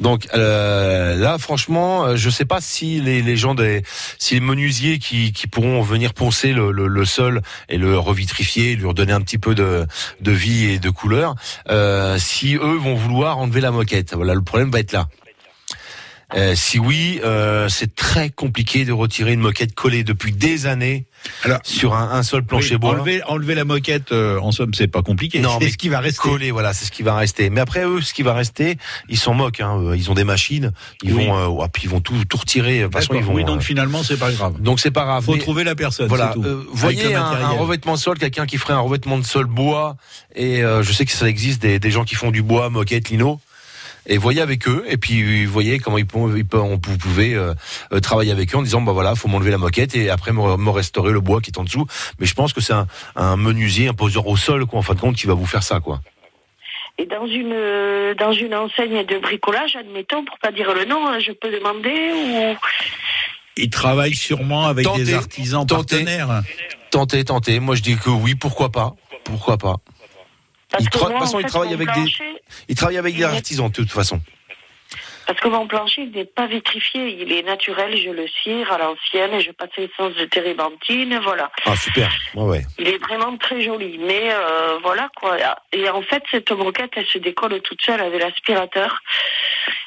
Donc 0.00 0.28
euh, 0.34 1.16
là, 1.16 1.38
franchement, 1.38 2.04
euh, 2.04 2.16
je 2.16 2.28
sais 2.28 2.44
pas 2.44 2.60
si 2.60 3.00
les, 3.00 3.22
les 3.22 3.36
gens 3.38 3.54
des, 3.54 3.82
si 4.18 4.34
les 4.34 4.40
menuisiers 4.40 4.98
qui, 4.98 5.32
qui 5.32 5.46
pourront 5.46 5.80
venir 5.80 6.12
poncer 6.12 6.52
le, 6.52 6.72
le, 6.72 6.88
le 6.88 7.04
sol 7.06 7.40
et 7.70 7.78
le 7.78 7.98
revitrifier, 7.98 8.76
lui 8.76 8.86
redonner 8.86 9.12
un 9.12 9.22
petit 9.22 9.38
peu 9.38 9.54
de, 9.54 9.86
de 10.20 10.32
vie 10.32 10.66
et 10.66 10.78
de 10.78 10.90
couleur, 10.90 11.34
euh, 11.70 12.18
si 12.18 12.56
eux 12.56 12.76
vont 12.76 12.96
vouloir 12.96 13.38
enlever 13.38 13.62
la 13.62 13.70
moquette. 13.70 14.12
Voilà, 14.14 14.34
le 14.34 14.42
problème 14.42 14.70
va 14.70 14.80
être 14.80 14.92
là. 14.92 15.08
Euh, 16.36 16.54
si 16.54 16.78
oui, 16.78 17.20
euh, 17.24 17.70
c'est 17.70 17.94
très 17.94 18.28
compliqué 18.28 18.84
de 18.84 18.92
retirer 18.92 19.32
une 19.32 19.40
moquette 19.40 19.74
collée 19.74 20.04
depuis 20.04 20.30
des 20.32 20.66
années 20.66 21.06
Alors, 21.42 21.58
sur 21.64 21.94
un, 21.94 22.10
un 22.10 22.22
seul 22.22 22.44
plancher 22.44 22.74
oui, 22.74 22.80
bois. 22.80 22.90
enlever, 22.90 23.22
enlever 23.24 23.54
la 23.54 23.64
moquette, 23.64 24.12
euh, 24.12 24.38
en 24.40 24.52
somme, 24.52 24.74
c'est 24.74 24.88
pas 24.88 25.00
compliqué. 25.00 25.40
Non, 25.40 25.56
c'est 25.58 25.64
mais 25.64 25.70
ce 25.70 25.78
qui 25.78 25.88
va 25.88 26.00
rester. 26.00 26.28
Collé, 26.28 26.50
voilà, 26.50 26.74
c'est 26.74 26.84
ce 26.84 26.90
qui 26.90 27.02
va 27.02 27.14
rester. 27.16 27.48
Mais 27.48 27.60
après 27.62 27.84
eux, 27.86 28.02
ce 28.02 28.12
qui 28.12 28.22
va 28.22 28.34
rester, 28.34 28.76
ils 29.08 29.18
s'en 29.18 29.32
moquent. 29.32 29.60
Hein. 29.62 29.78
Euh, 29.82 29.96
Ils 29.96 30.10
ont 30.10 30.14
des 30.14 30.24
machines, 30.24 30.72
ils 31.02 31.14
Oui. 31.14 31.26
vont, 31.26 31.34
euh, 31.38 31.46
ouais, 31.46 31.66
puis 31.72 31.84
ils 31.84 31.88
vont 31.90 32.00
tout, 32.02 32.22
tout 32.28 32.36
retirer. 32.36 32.80
De 32.80 32.84
toute 32.84 32.92
façon, 32.92 33.14
ils 33.14 33.22
vont. 33.24 33.32
oui, 33.32 33.44
donc 33.44 33.62
finalement, 33.62 34.02
c'est 34.02 34.18
pas 34.18 34.30
grave. 34.30 34.60
donc 34.60 34.80
c'est 34.80 34.90
pas 34.90 35.04
grave. 35.04 35.24
Faut 35.24 35.32
Mais 35.32 35.38
trouver 35.38 35.64
la 35.64 35.74
personne. 35.74 36.08
voilà, 36.08 36.32
tout. 36.34 36.42
euh, 36.44 36.66
voyez 36.74 37.14
un, 37.14 37.48
revêtement 37.52 37.94
de 37.94 37.98
sol, 37.98 38.18
quelqu'un 38.18 38.44
qui 38.44 38.58
ferait 38.58 38.74
un 38.74 38.80
revêtement 38.80 39.16
de 39.18 39.24
sol 39.24 39.46
bois. 39.46 39.96
Et 40.36 40.62
euh, 40.62 40.82
je 40.82 40.92
sais 40.92 41.06
que 41.06 41.12
ça 41.12 41.26
existe 41.26 41.62
des, 41.62 41.78
des 41.78 41.90
gens 41.90 42.04
qui 42.04 42.16
font 42.16 42.30
du 42.30 42.42
bois, 42.42 42.68
moquette, 42.68 43.08
lino. 43.08 43.40
Et 44.10 44.16
voyez 44.16 44.40
avec 44.40 44.66
eux, 44.68 44.84
et 44.88 44.96
puis 44.96 45.44
voyez 45.44 45.78
comment 45.78 45.98
ils 45.98 46.06
peuvent, 46.06 46.34
ils 46.36 46.46
peuvent- 46.46 46.62
on- 46.62 46.80
vous 46.82 46.96
pouvez 46.98 47.34
euh, 47.34 47.52
euh, 47.92 48.00
travailler 48.00 48.32
avec 48.32 48.54
eux 48.54 48.58
en 48.58 48.62
disant 48.62 48.80
bah 48.80 48.92
voilà, 48.92 49.14
faut 49.14 49.28
m'enlever 49.28 49.50
la 49.50 49.58
moquette 49.58 49.94
et 49.94 50.08
après 50.08 50.32
me, 50.32 50.56
me 50.56 50.70
restaurer 50.70 51.12
le 51.12 51.20
bois 51.20 51.40
qui 51.42 51.50
est 51.50 51.58
en 51.58 51.64
dessous. 51.64 51.86
Mais 52.18 52.26
je 52.26 52.34
pense 52.34 52.52
que 52.54 52.60
c'est 52.62 52.72
un, 52.72 52.86
un 53.16 53.36
menuisier, 53.36 53.88
un 53.88 53.92
poseur 53.94 54.26
au 54.26 54.36
sol, 54.36 54.64
quoi, 54.66 54.78
en 54.78 54.82
fin 54.82 54.94
de 54.94 55.00
compte, 55.00 55.16
qui 55.16 55.26
va 55.26 55.34
vous 55.34 55.46
faire 55.46 55.62
ça, 55.62 55.80
quoi. 55.80 56.00
Et 56.96 57.06
dans 57.06 57.26
une 57.26 57.52
euh, 57.52 58.14
dans 58.14 58.32
une 58.32 58.54
enseigne 58.54 59.04
de 59.04 59.18
bricolage, 59.18 59.76
admettons, 59.76 60.24
pour 60.24 60.38
pas 60.38 60.50
dire 60.52 60.72
le 60.74 60.84
nom, 60.86 61.06
hein, 61.06 61.18
je 61.20 61.32
peux 61.32 61.50
demander 61.52 62.10
ou? 62.12 62.56
Ils 63.60 63.70
travaillent 63.70 64.14
sûrement 64.14 64.66
avec 64.66 64.84
Tentez, 64.84 65.04
des 65.04 65.14
artisans 65.14 65.66
tentez. 65.66 65.96
partenaires. 66.04 66.42
Tentez, 66.90 67.24
tentez. 67.24 67.60
Moi, 67.60 67.74
je 67.74 67.82
dis 67.82 67.96
que 67.96 68.08
oui, 68.08 68.34
pourquoi 68.34 68.70
pas, 68.70 68.94
pourquoi 69.24 69.58
pas. 69.58 69.76
Parce 70.70 70.84
Il 70.84 70.90
que 70.90 70.98
de 70.98 71.04
toute 71.04 71.18
façon, 71.18 71.36
en 71.36 71.40
il 71.40 71.46
travaille 71.46 71.74
avec 71.74 71.88
des- 71.88 71.92
plancher- 72.00 72.42
Il 72.68 72.74
travaille 72.74 72.98
avec 72.98 73.16
des 73.16 73.24
artisans, 73.24 73.68
de 73.68 73.74
toute 73.74 73.90
façon. 73.90 74.20
Parce 75.26 75.40
que 75.40 75.48
mon 75.48 75.66
plancher 75.66 76.04
il 76.04 76.10
n'est 76.12 76.24
pas 76.24 76.46
vitrifié, 76.46 77.20
il 77.20 77.30
est 77.32 77.42
naturel, 77.42 77.94
je 77.98 78.08
le 78.08 78.26
cire 78.42 78.72
à 78.72 78.78
l'ancienne, 78.78 79.38
je 79.40 79.50
passe 79.50 79.68
l'essence 79.76 80.14
de 80.14 80.24
térébenthine, 80.24 81.18
voilà. 81.22 81.50
Ah 81.66 81.76
super. 81.76 82.10
Ouais, 82.34 82.44
ouais. 82.44 82.62
Il 82.78 82.88
est 82.88 82.96
vraiment 82.96 83.36
très 83.36 83.60
joli, 83.60 83.98
mais 83.98 84.30
euh, 84.32 84.78
voilà 84.82 85.10
quoi. 85.16 85.36
Et 85.72 85.86
en 85.90 86.00
fait, 86.00 86.22
cette 86.30 86.50
moquette, 86.52 86.92
elle 86.96 87.06
se 87.06 87.18
décolle 87.18 87.60
toute 87.60 87.82
seule 87.82 88.00
avec 88.00 88.22
l'aspirateur. 88.22 89.02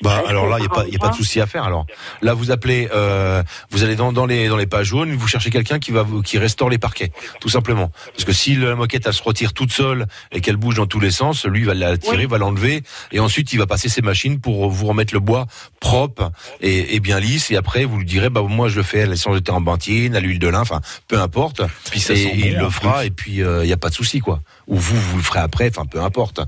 Bah 0.01 0.23
alors 0.27 0.47
là, 0.47 0.57
il 0.59 0.63
y 0.63 0.65
a 0.65 0.69
pas, 0.69 0.85
il 0.87 0.93
y 0.93 0.95
a 0.95 0.99
pas 0.99 1.09
de 1.09 1.15
souci 1.15 1.39
à 1.39 1.45
faire. 1.47 1.63
Alors 1.63 1.85
là, 2.21 2.33
vous 2.33 2.51
appelez, 2.51 2.89
euh, 2.93 3.43
vous 3.69 3.83
allez 3.83 3.95
dans, 3.95 4.11
dans 4.11 4.25
les 4.25 4.47
dans 4.47 4.57
les 4.57 4.65
pages 4.65 4.87
jaunes, 4.87 5.13
vous 5.13 5.27
cherchez 5.27 5.49
quelqu'un 5.49 5.79
qui 5.79 5.91
va 5.91 6.03
vous, 6.03 6.21
qui 6.21 6.37
restaure 6.37 6.69
les 6.69 6.77
parquets, 6.77 7.11
tout 7.39 7.49
simplement. 7.49 7.91
Parce 8.13 8.23
que 8.25 8.33
si 8.33 8.55
la 8.55 8.75
moquette 8.75 9.03
elle 9.05 9.13
se 9.13 9.23
retire 9.23 9.53
toute 9.53 9.71
seule 9.71 10.07
et 10.31 10.41
qu'elle 10.41 10.57
bouge 10.57 10.75
dans 10.75 10.87
tous 10.87 10.99
les 10.99 11.11
sens, 11.11 11.45
lui 11.45 11.59
il 11.61 11.65
va 11.65 11.73
la 11.73 11.97
tirer, 11.97 12.17
Oui. 12.17 12.25
va 12.25 12.37
l'enlever 12.37 12.83
et 13.11 13.19
ensuite 13.19 13.53
il 13.53 13.57
va 13.59 13.67
passer 13.67 13.89
ses 13.89 14.01
machines 14.01 14.39
pour 14.39 14.69
vous 14.69 14.87
remettre 14.87 15.13
le 15.13 15.19
bois 15.19 15.45
propre 15.79 16.31
et, 16.61 16.95
et 16.95 16.99
bien 16.99 17.19
lisse. 17.19 17.51
Et 17.51 17.57
après 17.57 17.85
vous 17.85 17.97
lui 17.97 18.05
direz, 18.05 18.29
bah 18.29 18.41
moi 18.47 18.69
je 18.69 18.77
le 18.77 18.83
fais 18.83 19.03
à 19.03 19.05
l'essence 19.05 19.35
de 19.35 19.39
térébenthine, 19.39 20.15
à 20.15 20.19
l'huile 20.19 20.39
de 20.39 20.47
lin, 20.47 20.61
enfin 20.61 20.81
peu 21.07 21.19
importe. 21.19 21.61
Puis 21.91 21.99
ça 21.99 22.13
et 22.13 22.31
il 22.35 22.55
bon, 22.57 22.63
le 22.65 22.69
fera 22.69 22.97
plus. 22.99 23.07
et 23.07 23.11
puis 23.11 23.31
il 23.33 23.67
y 23.67 23.73
a 23.73 23.77
pas 23.77 23.89
de 23.89 23.93
souci 23.95 24.19
quoi. 24.19 24.41
Ou 24.67 24.77
vous 24.77 24.99
vous 24.99 25.17
le 25.17 25.23
ferez 25.23 25.39
après, 25.39 25.69
enfin 25.69 25.85
peu 25.85 26.01
importe. 26.01 26.39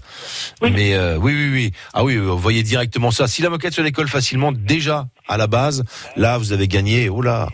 Oui. 0.62 0.72
Mais 0.72 0.94
euh, 0.94 1.18
oui, 1.18 1.34
oui, 1.34 1.50
oui. 1.52 1.72
Ah 1.94 2.04
oui, 2.04 2.16
euh, 2.16 2.22
vous 2.22 2.38
voyez 2.38 2.64
directement 2.64 3.12
ça. 3.12 3.28
Si 3.28 3.42
la 3.42 3.50
moquette 3.50 3.74
se 3.74 3.82
décolle 3.82 4.08
facilement, 4.08 4.52
déjà 4.52 5.08
à 5.28 5.38
la 5.38 5.48
base, 5.48 5.84
là, 6.16 6.38
vous 6.38 6.52
avez 6.54 6.68
gagné, 6.68 7.10
oh 7.10 7.22
là, 7.22 7.50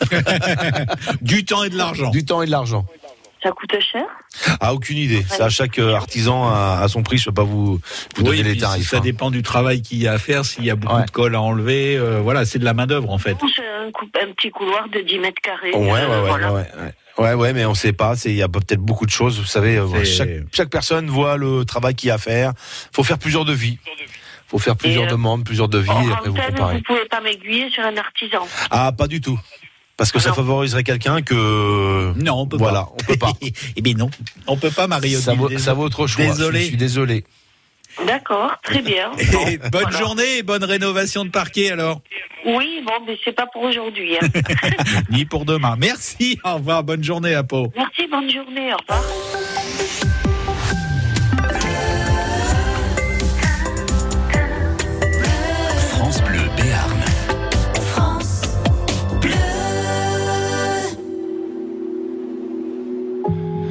Du 1.22 1.44
temps 1.44 1.64
et 1.64 1.70
de 1.70 1.76
l'argent. 1.76 2.10
du 2.10 2.24
temps 2.24 2.42
et 2.42 2.46
de 2.46 2.50
l'argent. 2.50 2.86
Ça 3.42 3.52
coûte 3.52 3.70
cher? 3.80 4.04
Ah, 4.60 4.74
aucune 4.74 4.98
idée. 4.98 5.22
Ça, 5.28 5.44
à 5.44 5.48
chaque 5.48 5.78
euh, 5.78 5.94
artisan 5.94 6.48
à, 6.48 6.80
à 6.82 6.88
son 6.88 7.02
prix. 7.04 7.18
Je 7.18 7.26
peux 7.26 7.34
pas 7.34 7.44
vous, 7.44 7.78
vous 8.16 8.22
donner 8.22 8.38
Oui, 8.38 8.42
les 8.42 8.56
tarifs. 8.56 8.88
ça 8.90 8.96
hein. 8.96 9.00
dépend 9.00 9.30
du 9.30 9.42
travail 9.42 9.80
qu'il 9.80 9.98
y 9.98 10.08
a 10.08 10.12
à 10.14 10.18
faire, 10.18 10.44
s'il 10.44 10.64
y 10.64 10.70
a 10.70 10.74
beaucoup 10.76 10.96
Ouais. 10.96 11.04
de 11.04 11.10
colle 11.10 11.34
à 11.36 11.40
enlever. 11.40 11.96
euh, 11.96 12.20
voilà, 12.20 12.44
c'est 12.44 12.58
de 12.58 12.64
la 12.64 12.74
main-d'œuvre 12.74 13.10
en 13.10 13.18
fait. 13.18 13.32
Un, 13.32 13.90
coup- 13.92 14.06
un 14.20 14.32
petit 14.32 14.50
couloir 14.50 14.88
de 14.88 15.00
10 15.00 15.18
mètres 15.20 15.40
carrés. 15.40 15.72
Ouais, 15.72 15.90
ouais, 15.92 16.00
euh, 16.00 16.22
ouais, 16.22 16.28
voilà. 16.28 16.52
ouais, 16.52 16.66
ouais. 16.78 17.24
Ouais, 17.24 17.34
ouais, 17.34 17.52
mais 17.52 17.64
on 17.64 17.74
sait 17.74 17.92
pas. 17.92 18.14
Il 18.24 18.34
y 18.34 18.42
a 18.42 18.48
peut-être 18.48 18.80
beaucoup 18.80 19.06
de 19.06 19.10
choses. 19.10 19.38
Vous 19.38 19.44
savez, 19.46 19.80
chaque, 20.04 20.28
chaque 20.52 20.70
personne 20.70 21.06
voit 21.08 21.36
le 21.36 21.64
travail 21.64 21.94
qu'il 21.94 22.08
y 22.08 22.10
a 22.10 22.14
à 22.14 22.18
faire. 22.18 22.52
Faut 22.92 23.02
faire 23.04 23.18
plusieurs 23.18 23.44
devis. 23.44 23.78
Faut 24.46 24.58
faire 24.58 24.76
plusieurs 24.76 25.04
euh, 25.04 25.10
demandes, 25.10 25.44
plusieurs 25.44 25.68
devis, 25.68 25.90
En 25.90 26.08
et 26.08 26.12
après 26.12 26.30
vous 26.30 26.36
comparez. 26.36 26.76
vous 26.76 26.82
pouvez 26.82 27.04
pas 27.06 27.20
m'aiguiller 27.20 27.68
sur 27.70 27.84
un 27.84 27.96
artisan. 27.98 28.46
Ah, 28.70 28.92
pas 28.96 29.06
du 29.06 29.20
tout. 29.20 29.38
Parce 29.98 30.12
que 30.12 30.20
ça 30.20 30.32
favoriserait 30.32 30.84
quelqu'un 30.84 31.20
que. 31.22 32.14
Non, 32.16 32.34
on 32.40 32.46
peut 32.46 32.56
Voilà, 32.56 32.82
pas. 32.82 32.92
on 32.94 33.04
peut 33.04 33.16
pas. 33.18 33.32
eh 33.76 33.82
bien 33.82 33.94
non, 33.94 34.08
on 34.46 34.56
peut 34.56 34.70
pas, 34.70 34.86
Marie-Odile. 34.86 35.20
Ça 35.24 35.34
vaut, 35.34 35.50
ça 35.58 35.74
vaut 35.74 35.82
votre 35.82 36.06
choix. 36.06 36.24
Désolé. 36.24 36.60
Je 36.60 36.64
suis 36.66 36.76
désolé. 36.76 37.24
D'accord, 38.06 38.52
très 38.62 38.80
bien. 38.80 39.10
Et 39.18 39.58
Bon, 39.58 39.68
bonne 39.72 39.82
voilà. 39.82 39.98
journée 39.98 40.38
et 40.38 40.42
bonne 40.44 40.62
rénovation 40.62 41.24
de 41.24 41.30
parquet 41.30 41.72
alors. 41.72 42.00
Oui, 42.46 42.80
bon, 42.86 42.92
mais 43.04 43.18
c'est 43.24 43.32
pas 43.34 43.46
pour 43.52 43.62
aujourd'hui. 43.64 44.16
hein. 44.22 44.28
Ni 45.10 45.24
pour 45.24 45.44
demain. 45.44 45.74
Merci, 45.76 46.38
au 46.44 46.54
revoir, 46.54 46.84
bonne 46.84 47.02
journée 47.02 47.34
à 47.34 47.42
Pau. 47.42 47.72
Merci, 47.76 48.06
bonne 48.08 48.30
journée, 48.30 48.72
au 48.72 48.76
revoir. 48.76 50.07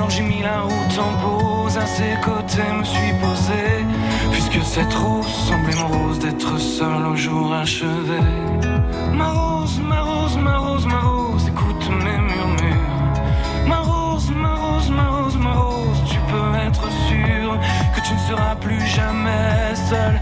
Alors 0.00 0.08
j'ai 0.08 0.22
mis 0.22 0.40
la 0.40 0.62
route 0.62 0.98
en 0.98 1.12
pause, 1.20 1.76
à 1.76 1.84
ses 1.84 2.14
côtés 2.24 2.72
me 2.72 2.82
suis 2.84 3.12
posé. 3.20 4.64
cette 4.64 4.94
rose 4.94 5.26
semblait 5.26 5.74
mon 5.74 5.88
rose 5.88 6.18
d'être 6.18 6.58
seul 6.58 7.06
au 7.06 7.14
jour 7.14 7.52
achevé. 7.52 8.20
Ma 9.12 9.28
rose, 9.30 9.78
ma 9.80 10.00
rose, 10.00 10.38
ma 10.38 10.56
rose, 10.56 10.86
ma 10.86 11.00
rose, 11.00 11.48
écoute 11.48 11.90
mes 11.90 12.18
murmures. 12.32 13.66
Ma 13.66 13.80
rose, 13.80 14.30
ma 14.30 14.54
rose, 14.54 14.90
ma 14.90 15.06
rose, 15.08 15.36
ma 15.36 15.52
rose, 15.52 16.02
tu 16.08 16.18
peux 16.30 16.54
être 16.66 16.88
sûr 17.08 17.58
que 17.94 18.00
tu 18.00 18.14
ne 18.14 18.20
seras 18.20 18.54
plus 18.56 18.80
jamais 18.86 19.74
seul 19.74 20.19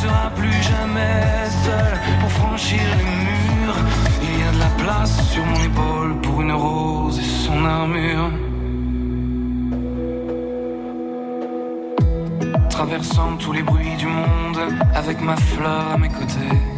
seras 0.00 0.30
plus 0.30 0.62
jamais 0.62 1.24
seul 1.64 1.92
pour 2.20 2.30
franchir 2.30 2.80
les 3.00 3.10
murs. 3.26 3.78
Il 4.22 4.40
y 4.40 4.42
a 4.48 4.52
de 4.52 4.60
la 4.66 4.72
place 4.82 5.14
sur 5.32 5.44
mon 5.44 5.60
épaule 5.70 6.20
pour 6.20 6.42
une 6.42 6.52
rose 6.52 7.18
et 7.18 7.30
son 7.44 7.64
armure. 7.64 8.30
Traversant 12.70 13.36
tous 13.38 13.52
les 13.52 13.62
bruits 13.62 13.96
du 13.98 14.06
monde 14.06 14.60
avec 14.94 15.20
ma 15.20 15.36
fleur 15.36 15.84
à 15.94 15.98
mes 15.98 16.08
côtés. 16.08 16.77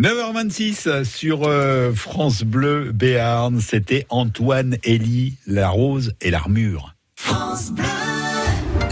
9h26 0.00 1.04
sur 1.04 1.40
euh, 1.44 1.92
France 1.92 2.42
Bleu 2.42 2.90
Béarn, 2.90 3.60
c'était 3.60 4.06
Antoine 4.08 4.78
Elie, 4.82 5.34
la 5.46 5.68
rose 5.68 6.14
et 6.22 6.30
l'armure. 6.30 6.94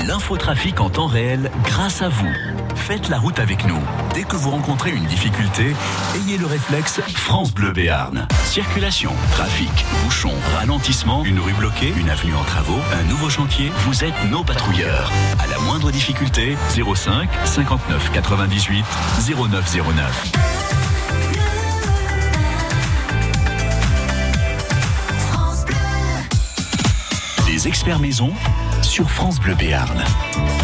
L'infotrafic 0.06 0.82
en 0.82 0.90
temps 0.90 1.06
réel 1.06 1.50
grâce 1.64 2.02
à 2.02 2.10
vous. 2.10 2.28
Faites 2.74 3.08
la 3.08 3.18
route 3.18 3.38
avec 3.38 3.66
nous. 3.66 3.80
Dès 4.12 4.24
que 4.24 4.36
vous 4.36 4.50
rencontrez 4.50 4.90
une 4.90 5.06
difficulté, 5.06 5.74
ayez 6.14 6.36
le 6.36 6.44
réflexe 6.44 7.00
France 7.14 7.54
Bleu 7.54 7.72
Béarn. 7.72 8.28
Circulation, 8.44 9.12
trafic, 9.30 9.70
bouchon, 10.04 10.32
ralentissement, 10.58 11.24
une 11.24 11.40
rue 11.40 11.54
bloquée, 11.54 11.90
une 11.98 12.10
avenue 12.10 12.34
en 12.34 12.44
travaux, 12.44 12.80
un 12.92 13.04
nouveau 13.04 13.30
chantier, 13.30 13.70
vous 13.86 14.04
êtes 14.04 14.30
nos 14.30 14.44
patrouilleurs. 14.44 15.10
À 15.38 15.46
la 15.46 15.58
moindre 15.60 15.90
difficulté, 15.90 16.58
05 16.74 17.30
59 17.46 18.12
98 18.12 18.84
0909. 19.26 20.87
Les 27.58 27.66
experts 27.66 27.98
maison 27.98 28.32
sur 28.82 29.10
France 29.10 29.40
Bleu 29.40 29.56
Béarn. 29.56 30.00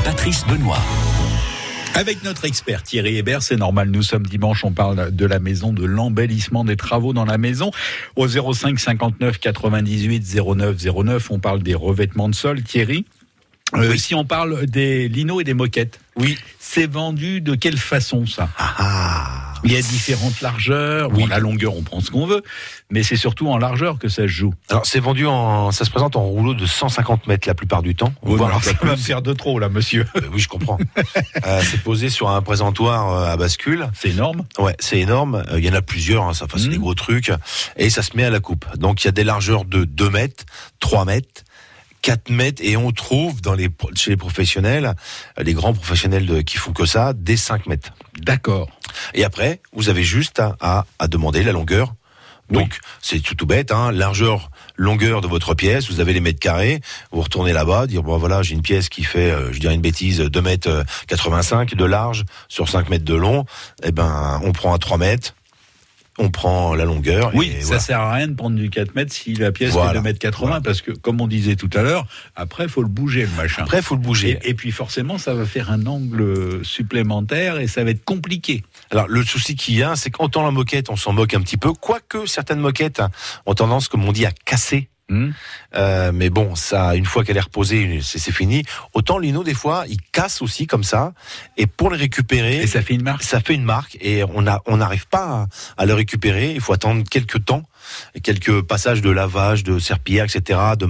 Patrice 0.04 0.46
Benoît. 0.46 0.78
Avec 1.96 2.22
notre 2.22 2.44
expert 2.44 2.84
Thierry 2.84 3.16
Hébert, 3.16 3.42
c'est 3.42 3.56
normal, 3.56 3.90
nous 3.90 4.04
sommes 4.04 4.24
dimanche, 4.24 4.62
on 4.64 4.70
parle 4.70 5.10
de 5.10 5.26
la 5.26 5.40
maison, 5.40 5.72
de 5.72 5.84
l'embellissement 5.84 6.64
des 6.64 6.76
travaux 6.76 7.12
dans 7.12 7.24
la 7.24 7.36
maison. 7.36 7.72
Au 8.14 8.28
05 8.28 8.78
59 8.78 9.38
98 9.40 10.36
09 10.36 10.76
09, 11.04 11.30
on 11.32 11.40
parle 11.40 11.64
des 11.64 11.74
revêtements 11.74 12.28
de 12.28 12.34
sol. 12.36 12.62
Thierry, 12.62 13.04
euh, 13.74 13.96
si 13.96 14.14
on 14.14 14.24
parle 14.24 14.66
des 14.66 15.08
linos 15.08 15.40
et 15.40 15.44
des 15.44 15.54
moquettes, 15.54 15.98
Oui. 16.14 16.38
c'est 16.60 16.88
vendu 16.88 17.40
de 17.40 17.56
quelle 17.56 17.76
façon 17.78 18.24
ça? 18.24 18.48
Ah. 18.56 19.53
Il 19.64 19.72
y 19.72 19.76
a 19.76 19.82
différentes 19.82 20.40
largeurs. 20.40 21.10
Bon, 21.10 21.22
Oui. 21.22 21.26
la 21.28 21.38
longueur, 21.38 21.74
on 21.76 21.82
prend 21.82 22.00
ce 22.00 22.10
qu'on 22.10 22.26
veut, 22.26 22.42
mais 22.90 23.02
c'est 23.02 23.16
surtout 23.16 23.48
en 23.48 23.56
largeur 23.58 23.98
que 23.98 24.08
ça 24.08 24.22
se 24.22 24.26
joue. 24.28 24.52
Alors 24.68 24.84
c'est 24.86 25.00
vendu 25.00 25.26
en, 25.26 25.70
ça 25.72 25.84
se 25.84 25.90
présente 25.90 26.16
en 26.16 26.22
rouleau 26.22 26.54
de 26.54 26.66
150 26.66 27.26
mètres 27.26 27.48
la 27.48 27.54
plupart 27.54 27.82
du 27.82 27.94
temps. 27.94 28.12
Un 28.26 28.34
alors, 28.34 28.62
ça 28.62 28.72
va 28.82 28.90
me 28.92 28.96
faire 28.96 29.22
de 29.22 29.32
trop 29.32 29.58
là, 29.58 29.68
monsieur. 29.68 30.06
Euh, 30.16 30.20
oui, 30.32 30.40
je 30.40 30.48
comprends. 30.48 30.78
Euh, 31.46 31.60
c'est 31.62 31.82
posé 31.82 32.08
sur 32.08 32.30
un 32.30 32.40
présentoir 32.40 33.10
euh, 33.12 33.26
à 33.32 33.36
bascule. 33.36 33.88
C'est 33.94 34.10
énorme. 34.10 34.44
Ouais, 34.58 34.74
c'est 34.78 34.98
énorme. 35.00 35.44
Euh, 35.50 35.58
Il 35.58 35.64
y 35.64 35.68
en 35.70 35.74
a 35.74 35.82
plusieurs, 35.82 36.24
hein, 36.24 36.32
ça 36.32 36.44
enfin, 36.46 36.56
c'est 36.58 36.66
Mhm. 36.66 36.72
des 36.72 36.78
gros 36.78 36.94
trucs. 36.94 37.30
Et 37.76 37.90
ça 37.90 38.02
se 38.02 38.16
met 38.16 38.24
à 38.24 38.30
la 38.30 38.40
coupe. 38.40 38.64
Donc 38.76 39.02
il 39.02 39.06
y 39.06 39.08
a 39.08 39.12
des 39.12 39.24
largeurs 39.24 39.64
de 39.64 39.84
2 39.84 40.08
mètres, 40.10 40.44
3 40.80 41.04
mètres, 41.04 41.42
4 42.04 42.28
mètres. 42.30 42.62
Et 42.64 42.76
on 42.76 42.92
trouve 42.92 43.40
dans 43.40 43.54
les, 43.54 43.68
chez 43.96 44.10
les 44.10 44.16
professionnels, 44.16 44.94
euh, 45.38 45.42
les 45.42 45.54
grands 45.54 45.72
professionnels 45.72 46.26
de- 46.26 46.42
qui 46.42 46.58
font 46.58 46.72
que 46.72 46.86
ça, 46.86 47.12
des 47.14 47.36
5 47.36 47.66
mètres. 47.66 47.92
D'accord. 48.20 48.68
Et 49.14 49.24
après, 49.24 49.60
vous 49.72 49.88
avez 49.88 50.04
juste 50.04 50.38
à, 50.38 50.56
à, 50.60 50.86
à 50.98 51.08
demander 51.08 51.42
la 51.42 51.52
longueur. 51.52 51.94
Donc, 52.50 52.78
c'est 53.00 53.20
tout, 53.20 53.34
tout 53.34 53.46
bête, 53.46 53.72
hein, 53.72 53.90
largeur, 53.90 54.50
longueur 54.76 55.22
de 55.22 55.26
votre 55.26 55.54
pièce, 55.54 55.90
vous 55.90 56.00
avez 56.00 56.12
les 56.12 56.20
mètres 56.20 56.38
carrés, 56.38 56.82
vous 57.10 57.22
retournez 57.22 57.54
là-bas, 57.54 57.86
dire, 57.86 58.02
bon 58.02 58.18
voilà, 58.18 58.42
j'ai 58.42 58.52
une 58.54 58.60
pièce 58.60 58.90
qui 58.90 59.02
fait, 59.02 59.30
euh, 59.30 59.50
je 59.50 59.58
dirais 59.60 59.74
une 59.74 59.80
bêtise, 59.80 60.20
2 60.20 60.42
mètres 60.42 60.68
euh, 60.68 60.84
85 61.08 61.74
de 61.74 61.84
large 61.86 62.26
sur 62.48 62.68
5 62.68 62.90
mètres 62.90 63.04
de 63.06 63.14
long, 63.14 63.46
eh 63.82 63.92
ben, 63.92 64.38
on 64.44 64.52
prend 64.52 64.74
à 64.74 64.78
3 64.78 64.98
mètres, 64.98 65.34
on 66.18 66.30
prend 66.30 66.74
la 66.74 66.84
longueur. 66.84 67.32
Oui, 67.34 67.52
et 67.56 67.60
ça 67.60 67.66
voilà. 67.66 67.80
sert 67.80 68.00
à 68.00 68.12
rien 68.14 68.28
de 68.28 68.34
prendre 68.34 68.56
du 68.56 68.70
4 68.70 68.94
mètres 68.94 69.12
si 69.12 69.34
la 69.34 69.50
pièce 69.52 69.72
Voilà. 69.72 69.90
est 69.90 69.94
2 69.94 70.00
mètres 70.02 70.18
80 70.20 70.46
Voilà. 70.46 70.60
parce 70.60 70.80
que, 70.80 70.92
comme 70.92 71.20
on 71.20 71.26
disait 71.26 71.56
tout 71.56 71.70
à 71.74 71.82
l'heure, 71.82 72.06
après, 72.36 72.68
faut 72.68 72.82
le 72.82 72.88
bouger, 72.88 73.22
le 73.22 73.36
machin. 73.36 73.62
Après, 73.62 73.78
il 73.78 73.82
faut 73.82 73.96
le 73.96 74.00
bouger. 74.00 74.38
et, 74.44 74.50
et 74.50 74.54
puis, 74.54 74.70
forcément, 74.70 75.18
ça 75.18 75.34
va 75.34 75.44
faire 75.44 75.70
un 75.72 75.86
angle 75.86 76.64
supplémentaire 76.64 77.58
et 77.58 77.66
ça 77.66 77.82
va 77.84 77.90
être 77.90 78.04
compliqué. 78.04 78.62
Alors 78.90 79.08
le 79.08 79.22
souci 79.24 79.56
qu'il 79.56 79.76
y 79.76 79.82
a, 79.82 79.96
c'est 79.96 80.10
qu'autant 80.10 80.44
la 80.44 80.50
moquette, 80.50 80.90
on 80.90 80.96
s'en 80.96 81.12
moque 81.12 81.34
un 81.34 81.40
petit 81.40 81.56
peu, 81.56 81.72
quoique 81.72 82.26
certaines 82.26 82.60
moquettes 82.60 83.02
ont 83.46 83.54
tendance, 83.54 83.88
comme 83.88 84.04
on 84.04 84.12
dit, 84.12 84.26
à 84.26 84.30
casser. 84.44 84.88
Hmm 85.08 85.30
Euh, 85.74 86.12
mais 86.12 86.30
bon, 86.30 86.54
ça, 86.54 86.94
une 86.94 87.04
fois 87.04 87.24
qu'elle 87.24 87.36
est 87.36 87.40
reposée, 87.40 88.00
c'est 88.02 88.32
fini. 88.32 88.62
Autant 88.94 89.18
lino, 89.18 89.44
des 89.44 89.54
fois, 89.54 89.84
il 89.88 90.00
casse 90.12 90.40
aussi 90.40 90.66
comme 90.66 90.84
ça, 90.84 91.12
et 91.56 91.66
pour 91.66 91.90
le 91.90 91.96
récupérer, 91.96 92.62
et 92.62 92.66
ça 92.66 92.80
fait 92.80 92.94
une 92.94 93.02
marque. 93.02 93.22
ça 93.22 93.40
fait 93.40 93.54
une 93.54 93.64
marque, 93.64 93.98
et 94.00 94.24
on 94.24 94.46
a, 94.46 94.62
on 94.66 94.78
n'arrive 94.78 95.06
pas 95.08 95.48
à, 95.76 95.82
à 95.82 95.86
le 95.86 95.94
récupérer. 95.94 96.52
Il 96.52 96.60
faut 96.60 96.72
attendre 96.72 97.02
quelques 97.10 97.44
temps 97.44 97.64
quelques 98.22 98.62
passages 98.62 99.02
de 99.02 99.10
lavage, 99.10 99.64
de 99.64 99.78
serpillière, 99.78 100.24
etc., 100.24 100.58
de, 100.78 100.88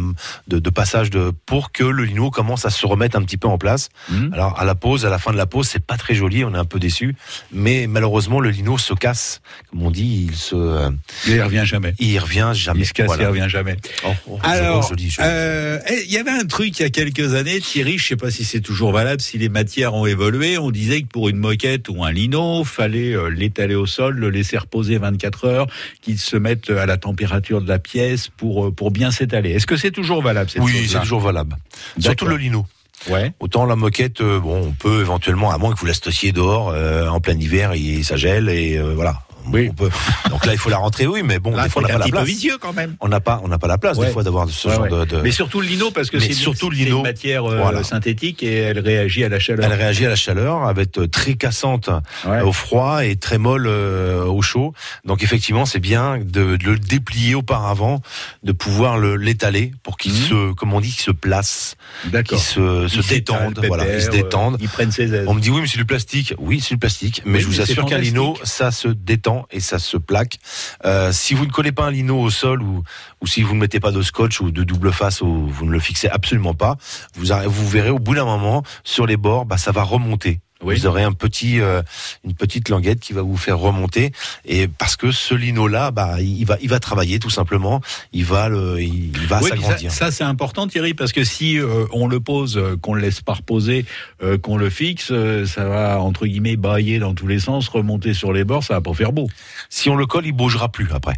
de, 0.48 0.58
de 0.58 0.70
passage 0.70 1.10
de 1.10 1.32
pour 1.46 1.72
que 1.72 1.84
le 1.84 2.04
lino 2.04 2.30
commence 2.30 2.64
à 2.64 2.70
se 2.70 2.86
remettre 2.86 3.16
un 3.16 3.22
petit 3.22 3.36
peu 3.36 3.48
en 3.48 3.58
place. 3.58 3.88
Mhm. 4.10 4.30
Alors 4.32 4.58
à 4.58 4.64
la 4.64 4.74
pause, 4.74 5.04
à 5.06 5.10
la 5.10 5.18
fin 5.18 5.32
de 5.32 5.36
la 5.36 5.46
pause, 5.46 5.68
c'est 5.68 5.84
pas 5.84 5.96
très 5.96 6.14
joli, 6.14 6.44
on 6.44 6.54
est 6.54 6.58
un 6.58 6.64
peu 6.64 6.78
déçu, 6.78 7.16
mais 7.52 7.86
malheureusement 7.86 8.40
le 8.40 8.50
lino 8.50 8.78
se 8.78 8.94
casse, 8.94 9.40
comme 9.70 9.82
on 9.82 9.90
dit, 9.90 10.26
il 10.30 10.36
se, 10.36 10.90
Il 11.26 11.40
revient 11.42 11.64
jamais. 11.64 11.94
il 11.98 12.18
revient 12.18 12.50
jamais. 12.54 12.80
Il 12.80 12.86
se 12.86 12.92
casse, 12.92 13.06
Voilà. 13.06 13.24
il 13.24 13.26
revient 13.28 13.46
jamais. 13.48 13.76
Oh, 14.04 14.08
oh, 14.28 14.38
je- 14.42 14.48
Alors, 14.48 14.92
euh, 15.20 15.78
eh, 15.88 16.02
il 16.06 16.12
y 16.12 16.18
avait 16.18 16.30
un 16.30 16.44
truc 16.44 16.78
il 16.78 16.82
y 16.82 16.86
a 16.86 16.90
quelques 16.90 17.34
années, 17.34 17.60
Thierry, 17.60 17.98
je 17.98 18.06
sais 18.08 18.16
pas 18.16 18.30
si 18.30 18.44
c'est 18.44 18.60
toujours 18.60 18.92
valable, 18.92 19.20
si 19.20 19.38
les 19.38 19.48
matières 19.48 19.94
ont 19.94 20.06
évolué, 20.06 20.58
on 20.58 20.70
disait 20.70 21.02
que 21.02 21.08
pour 21.08 21.28
une 21.28 21.36
moquette 21.38 21.88
ou 21.88 22.04
un 22.04 22.10
lino, 22.12 22.64
fallait 22.64 23.14
euh, 23.14 23.28
l'étaler 23.28 23.74
au 23.74 23.86
sol, 23.86 24.16
le 24.16 24.30
laisser 24.30 24.58
reposer 24.58 24.98
24 24.98 25.44
heures, 25.46 25.66
qu'il 26.02 26.18
se 26.18 26.36
mette 26.36 26.70
à 26.70 26.83
la 26.86 26.96
température 26.96 27.60
de 27.60 27.68
la 27.68 27.78
pièce 27.78 28.28
pour 28.28 28.66
euh, 28.66 28.70
pour 28.70 28.90
bien 28.90 29.10
s'étaler. 29.10 29.50
Est-ce 29.50 29.66
que 29.66 29.76
c'est 29.76 29.90
toujours 29.90 30.22
valable 30.22 30.50
cette 30.50 30.62
oui, 30.62 30.86
c'est 30.88 31.00
toujours 31.00 31.20
valable. 31.20 31.56
Surtout 31.98 32.26
le 32.26 32.36
lino. 32.36 32.66
Ouais. 33.10 33.32
Autant 33.40 33.66
la 33.66 33.76
moquette, 33.76 34.20
euh, 34.20 34.40
bon, 34.40 34.68
on 34.68 34.72
peut 34.72 35.00
éventuellement, 35.00 35.50
à 35.50 35.58
moins 35.58 35.74
que 35.74 35.78
vous 35.78 35.86
la 35.86 35.94
stockiez 35.94 36.32
dehors 36.32 36.70
euh, 36.70 37.08
en 37.08 37.20
plein 37.20 37.38
hiver 37.38 37.72
et 37.72 38.02
ça 38.02 38.16
gèle 38.16 38.48
et 38.48 38.78
euh, 38.78 38.94
voilà. 38.94 39.20
Oui. 39.52 39.68
On 39.70 39.74
peut. 39.74 39.90
Donc 40.30 40.46
là, 40.46 40.52
il 40.52 40.58
faut 40.58 40.70
la 40.70 40.78
rentrer, 40.78 41.06
oui, 41.06 41.22
mais 41.24 41.38
bon, 41.38 41.54
Là, 41.54 41.64
des 41.64 41.70
fois 41.70 41.82
on 41.82 41.86
n'a 41.86 41.92
pas 41.92 41.98
la 41.98 42.04
petit 42.04 42.10
peu 42.10 42.16
place. 42.18 42.28
vicieux 42.28 42.58
quand 42.60 42.72
même. 42.72 42.96
On 43.00 43.08
n'a 43.08 43.20
pas, 43.20 43.40
on 43.44 43.48
n'a 43.48 43.58
pas 43.58 43.66
la 43.68 43.78
place 43.78 43.96
Ouais. 43.98 44.06
des 44.06 44.12
fois 44.12 44.22
d'avoir 44.22 44.48
ce 44.48 44.68
Ouais, 44.68 44.74
genre 44.74 44.82
ouais. 44.84 44.90
de. 44.90 45.04
de- 45.04 45.20
Mais 45.22 45.30
surtout 45.30 45.60
le 45.60 45.66
lino 45.66 45.90
parce 45.90 46.10
que 46.10 46.18
c'est 46.18 46.32
surtout 46.32 46.70
le 46.70 46.76
c'est 46.76 46.84
lino. 46.84 46.98
une 46.98 47.02
matière 47.02 47.44
euh, 47.50 47.58
Voilà. 47.60 47.82
synthétique 47.84 48.42
et 48.42 48.54
elle 48.56 48.78
réagit 48.78 49.24
à 49.24 49.28
la 49.28 49.38
chaleur. 49.38 49.64
Elle 49.70 49.72
réagit 49.78 50.06
à 50.06 50.08
la 50.10 50.16
chaleur, 50.16 50.66
elle 50.68 50.74
va 50.76 50.82
être 50.82 51.04
très 51.06 51.34
cassante 51.34 51.90
Ouais. 52.26 52.40
au 52.42 52.52
froid 52.52 53.04
et 53.04 53.16
très 53.16 53.38
molle 53.38 53.66
euh, 53.66 54.24
au 54.24 54.40
chaud. 54.42 54.72
Donc 55.04 55.22
effectivement, 55.22 55.66
c'est 55.66 55.80
bien 55.80 56.18
de, 56.18 56.56
de 56.56 56.70
le 56.70 56.78
déplier 56.78 57.34
auparavant, 57.34 58.00
de 58.42 58.52
pouvoir 58.52 58.98
le 58.98 59.16
l'étaler 59.16 59.72
pour 59.82 59.96
qu'il 59.98 60.12
Mhm. 60.12 60.18
se, 60.28 60.52
comme 60.54 60.72
on 60.72 60.80
dit, 60.80 60.90
qu'il 60.90 61.02
se 61.02 61.10
place, 61.10 61.76
qu'il 62.02 62.10
D'accord. 62.12 62.38
se, 62.38 63.08
détende, 63.08 63.60
voilà, 63.66 63.84
il 63.94 64.00
se 64.00 64.06
pépère, 64.06 64.24
détende. 64.24 64.54
euh, 64.54 64.58
Il 64.60 64.68
prenne 64.68 64.90
ses 64.92 65.12
aises. 65.14 65.26
On 65.28 65.34
me 65.34 65.40
dit 65.40 65.50
oui, 65.50 65.60
mais 65.62 65.66
c'est 65.66 65.78
du 65.78 65.84
plastique. 65.84 66.34
Oui, 66.38 66.60
c'est 66.60 66.74
du 66.74 66.78
plastique, 66.78 67.22
mais 67.24 67.38
Oui, 67.38 67.40
je 67.40 67.46
vous 67.46 67.60
assure 67.60 67.84
qu'un 67.86 67.98
lino, 67.98 68.36
ça 68.44 68.70
se 68.70 68.88
détend 68.88 69.33
et 69.50 69.60
ça 69.60 69.78
se 69.78 69.96
plaque. 69.96 70.38
Euh, 70.84 71.12
si 71.12 71.34
vous 71.34 71.46
ne 71.46 71.50
collez 71.50 71.72
pas 71.72 71.84
un 71.84 71.90
lino 71.90 72.20
au 72.20 72.30
sol 72.30 72.62
ou, 72.62 72.82
ou 73.20 73.26
si 73.26 73.42
vous 73.42 73.54
ne 73.54 73.60
mettez 73.60 73.80
pas 73.80 73.92
de 73.92 74.02
scotch 74.02 74.40
ou 74.40 74.50
de 74.50 74.64
double 74.64 74.92
face 74.92 75.20
ou 75.20 75.46
vous 75.48 75.66
ne 75.66 75.70
le 75.70 75.80
fixez 75.80 76.08
absolument 76.08 76.54
pas, 76.54 76.76
vous, 77.14 77.26
vous 77.46 77.68
verrez 77.68 77.90
au 77.90 77.98
bout 77.98 78.14
d'un 78.14 78.24
moment 78.24 78.62
sur 78.84 79.06
les 79.06 79.16
bords, 79.16 79.46
bah, 79.46 79.58
ça 79.58 79.72
va 79.72 79.82
remonter. 79.82 80.40
Oui. 80.64 80.76
Vous 80.76 80.86
aurez 80.86 81.02
un 81.02 81.12
petit, 81.12 81.60
euh, 81.60 81.82
une 82.24 82.34
petite 82.34 82.68
languette 82.68 83.00
qui 83.00 83.12
va 83.12 83.22
vous 83.22 83.36
faire 83.36 83.58
remonter 83.58 84.12
et 84.44 84.66
parce 84.66 84.96
que 84.96 85.12
ce 85.12 85.34
lino 85.34 85.68
là, 85.68 85.90
bah, 85.90 86.20
il 86.20 86.44
va, 86.44 86.56
il 86.62 86.68
va 86.68 86.80
travailler 86.80 87.18
tout 87.18 87.30
simplement. 87.30 87.80
Il 88.12 88.24
va 88.24 88.48
le, 88.48 88.80
il, 88.80 89.16
il 89.16 89.26
va 89.26 89.40
Oui, 89.42 89.50
puis 89.50 89.60
ça, 89.60 89.66
s'agrandir. 89.66 89.92
ça, 89.92 90.10
c'est 90.10 90.24
important 90.24 90.66
Thierry 90.66 90.94
parce 90.94 91.12
que 91.12 91.22
si 91.22 91.58
euh, 91.58 91.84
on 91.92 92.06
le 92.06 92.18
pose, 92.20 92.56
euh, 92.56 92.76
qu'on 92.80 92.94
le 92.94 93.02
laisse 93.02 93.20
pas 93.20 93.34
reposer, 93.34 93.84
euh, 94.22 94.38
qu'on 94.38 94.56
le 94.56 94.70
fixe, 94.70 95.08
euh, 95.10 95.46
ça 95.46 95.66
va 95.66 96.00
entre 96.00 96.26
guillemets 96.26 96.56
bailler 96.56 96.98
dans 96.98 97.14
tous 97.14 97.26
les 97.26 97.38
sens, 97.40 97.68
remonter 97.68 98.14
sur 98.14 98.32
les 98.32 98.44
bords, 98.44 98.64
ça 98.64 98.74
va 98.74 98.80
pas 98.80 98.94
faire 98.94 99.12
beau. 99.12 99.28
Si 99.68 99.90
on 99.90 99.96
le 99.96 100.06
colle, 100.06 100.26
il 100.26 100.32
bougera 100.32 100.70
plus 100.70 100.88
après. 100.92 101.14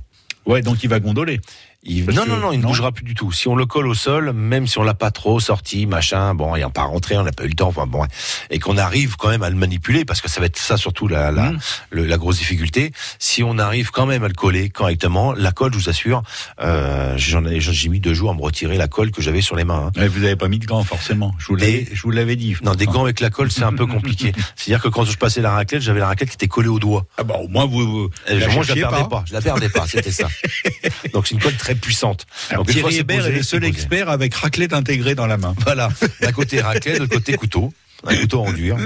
Ouais, 0.46 0.62
donc 0.62 0.82
il 0.85 0.88
va 0.88 1.00
gondoler. 1.00 1.40
Il- 1.88 2.05
non, 2.07 2.27
non, 2.27 2.37
non, 2.38 2.53
il 2.53 2.59
ne 2.59 2.62
non. 2.62 2.68
bougera 2.68 2.92
plus 2.92 3.05
du 3.05 3.14
tout. 3.14 3.33
Si 3.33 3.49
on 3.49 3.55
le 3.57 3.66
colle 3.66 3.87
au 3.87 3.94
sol, 3.94 4.33
même 4.33 4.66
si 4.66 4.79
on 4.79 4.83
l'a 4.83 4.94
pas 4.94 5.11
trop 5.11 5.40
sorti, 5.40 5.87
machin, 5.87 6.35
bon, 6.35 6.55
ayant 6.57 6.70
pas 6.70 6.83
rentré, 6.85 7.16
on 7.16 7.22
n'a 7.22 7.33
pas 7.33 7.44
eu 7.44 7.49
le 7.49 7.55
temps, 7.55 7.68
enfin, 7.68 7.87
bon, 7.87 8.05
et 8.51 8.59
qu'on 8.59 8.77
arrive 8.77 9.16
quand 9.16 9.29
même 9.29 9.42
à 9.42 9.51
le 9.51 9.57
manipuler, 9.57 10.05
parce 10.05 10.20
que 10.20 10.29
ça 10.31 10.40
va 10.40 10.46
être 10.46 10.59
ça 10.59 10.77
surtout 10.77 11.09
la, 11.09 11.31
la, 11.33 11.53
le- 11.90 12.05
la 12.07 12.16
grosse 12.18 12.38
difficulté. 12.38 12.92
Si 13.18 13.42
on 13.42 13.59
arrive 13.59 13.90
quand 13.90 14.07
même 14.07 14.25
à 14.25 14.29
le 14.29 14.35
coller 14.35 14.68
correctement, 14.70 15.33
la 15.33 15.53
colle, 15.53 15.72
je 15.72 15.79
vous 15.79 15.88
assure, 15.88 16.22
euh, 16.61 17.14
j'en 17.16 17.44
ai, 17.46 17.61
j'ai 17.61 17.88
mis 17.88 18.01
deux 18.01 18.14
jours 18.14 18.31
à 18.31 18.35
me 18.35 18.40
retirer 18.42 18.77
la 18.77 18.88
colle 18.88 19.11
que 19.11 19.22
j'avais 19.22 19.40
sur 19.40 19.57
les 19.57 19.64
mains. 19.64 19.90
hein. 19.96 20.07
Vous 20.09 20.25
avez 20.25 20.37
pas 20.37 20.49
mis 20.49 20.59
de 20.59 20.66
gants 20.66 20.83
forcément. 20.85 21.35
Je 21.38 21.46
vous 21.46 21.57
l'avais, 21.57 21.83
Des- 21.83 21.94
je 21.94 22.03
vous 22.03 22.11
l'avais 22.11 22.37
dit. 22.37 22.57
Non, 22.62 22.75
des 22.75 22.87
gants 22.87 23.05
avec 23.05 23.20
la 23.20 23.31
colle, 23.31 23.51
c'est 23.51 23.62
un 23.64 23.72
peu 23.72 23.87
compliqué. 23.87 24.33
C'est-à-dire 24.57 24.83
que 24.83 24.88
quand 24.88 25.05
je 25.05 25.16
passais 25.16 25.40
la 25.40 25.53
raclette, 25.53 25.83
j'avais 25.83 26.01
la 26.01 26.07
raclette 26.09 26.31
qui 26.31 26.35
était 26.35 26.49
collée 26.49 26.68
au 26.68 26.79
doigt. 26.79 27.07
Ah 27.18 27.22
bah 27.25 27.37
au 27.42 27.49
moins 27.49 27.66
vous. 27.66 27.87
vous 28.05 28.11
Et 28.29 28.38
la 28.38 28.49
moi, 28.49 28.62
je 28.64 28.68
la 28.75 28.88
perdais 28.88 29.09
pas. 29.09 29.25
Je 29.27 29.33
la 29.35 29.40
perdais 29.40 29.68
pas, 29.68 29.87
c'était 29.87 30.11
ça. 30.11 30.29
Donc 31.12 31.27
c'est 31.27 31.35
une 31.35 31.40
colle 31.40 31.55
très 31.57 31.75
puissante. 31.80 32.26
Alors, 32.50 32.64
Donc, 32.64 32.74
Thierry 32.74 32.96
Hébert 32.96 33.26
est 33.26 33.32
le 33.32 33.42
seul 33.42 33.60
posé. 33.60 33.70
expert 33.72 34.08
avec 34.08 34.34
raclette 34.34 34.72
intégrée 34.72 35.14
dans 35.14 35.26
la 35.26 35.36
main. 35.36 35.54
Voilà, 35.64 35.88
d'un 36.20 36.32
côté 36.32 36.60
raclette, 36.60 36.94
de 36.94 37.00
l'autre 37.00 37.14
côté 37.14 37.34
couteau. 37.36 37.72
Un 38.06 38.14
couteau 38.14 38.40
en 38.44 38.52
dur. 38.52 38.76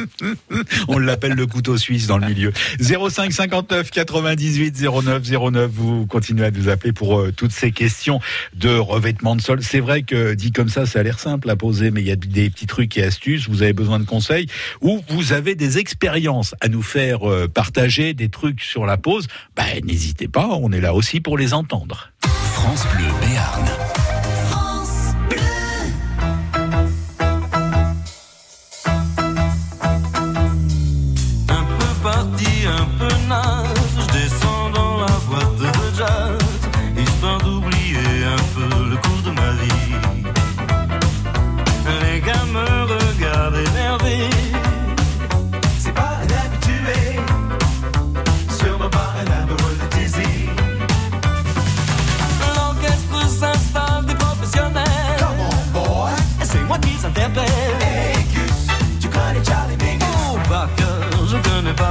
On 0.89 0.99
l'appelle 0.99 1.33
le 1.33 1.47
couteau 1.47 1.77
suisse 1.77 2.07
dans 2.07 2.17
le 2.17 2.27
milieu. 2.29 2.53
05 2.81 3.33
59 3.33 3.91
98 3.91 4.81
09 4.81 5.23
09. 5.53 5.71
Vous 5.71 6.07
continuez 6.07 6.47
à 6.47 6.51
nous 6.51 6.69
appeler 6.69 6.93
pour 6.93 7.19
euh, 7.19 7.33
toutes 7.33 7.51
ces 7.51 7.73
questions 7.73 8.21
de 8.55 8.71
revêtement 8.71 9.35
de 9.35 9.43
sol. 9.43 9.63
C'est 9.63 9.81
vrai 9.81 10.03
que 10.03 10.35
dit 10.35 10.53
comme 10.53 10.69
ça, 10.69 10.87
ça 10.87 11.01
a 11.01 11.03
l'air 11.03 11.19
simple 11.19 11.51
à 11.51 11.57
poser, 11.57 11.91
mais 11.91 12.03
il 12.03 12.07
y 12.07 12.13
a 12.13 12.17
des 12.17 12.49
petits 12.51 12.67
trucs 12.67 12.97
et 12.97 13.03
astuces. 13.03 13.49
Vous 13.49 13.63
avez 13.63 13.73
besoin 13.73 13.99
de 13.99 14.05
conseils 14.07 14.47
ou 14.81 15.03
vous 15.09 15.33
avez 15.33 15.57
des 15.57 15.79
expériences 15.79 16.55
à 16.61 16.69
nous 16.69 16.83
faire 16.83 17.29
euh, 17.29 17.49
partager, 17.49 18.15
des 18.15 18.29
trucs 18.29 18.63
sur 18.63 18.87
la 18.87 18.97
pose. 18.97 19.27
Ben, 19.57 19.85
n'hésitez 19.85 20.29
pas, 20.29 20.47
on 20.47 20.71
est 20.71 20.81
là 20.81 20.95
aussi 20.95 21.21
pour 21.21 21.37
les 21.37 21.53
entendre. 21.53 22.13
France 22.61 22.87
Bleu 22.89 23.11
Béarn. 23.23 24.10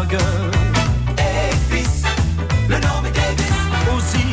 Cœur 0.10 0.52
Elvis, 1.18 2.04
le 2.68 2.76
nom 2.76 3.00
est 3.06 3.12
Davis 3.12 3.60
Aussi, 3.96 4.26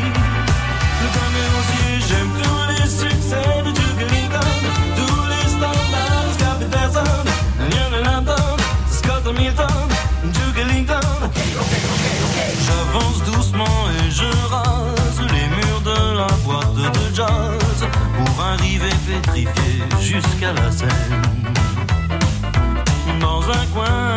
je 1.01 1.07
connais 1.17 1.49
aussi 1.59 1.83
J'aime 2.09 2.31
tous 2.43 2.65
les 2.71 2.89
succès 2.89 3.63
de 3.65 3.71
Duke 3.71 4.01
Ellington 4.01 4.57
Tous 4.97 5.23
les 5.33 5.49
standards 5.57 6.33
Scott 6.35 6.61
Lionel 7.71 8.07
Hampton, 8.09 8.57
Scott 8.91 9.27
Hamilton 9.27 9.89
Duke 10.25 10.59
Ellington 10.59 11.31
J'avance 12.67 13.23
doucement 13.25 13.79
et 14.01 14.11
je 14.11 14.31
rase 14.49 15.21
Les 15.33 15.49
murs 15.57 15.83
de 15.83 16.17
la 16.17 16.33
boîte 16.45 16.75
de 16.75 17.15
jazz 17.15 17.87
Pour 18.17 18.45
arriver 18.45 18.91
pétrifié 19.07 19.85
jusqu'à 20.01 20.53
la 20.53 20.71
scène. 20.71 21.23
Dans 23.21 23.43
un 23.51 23.67
coin 23.75 24.17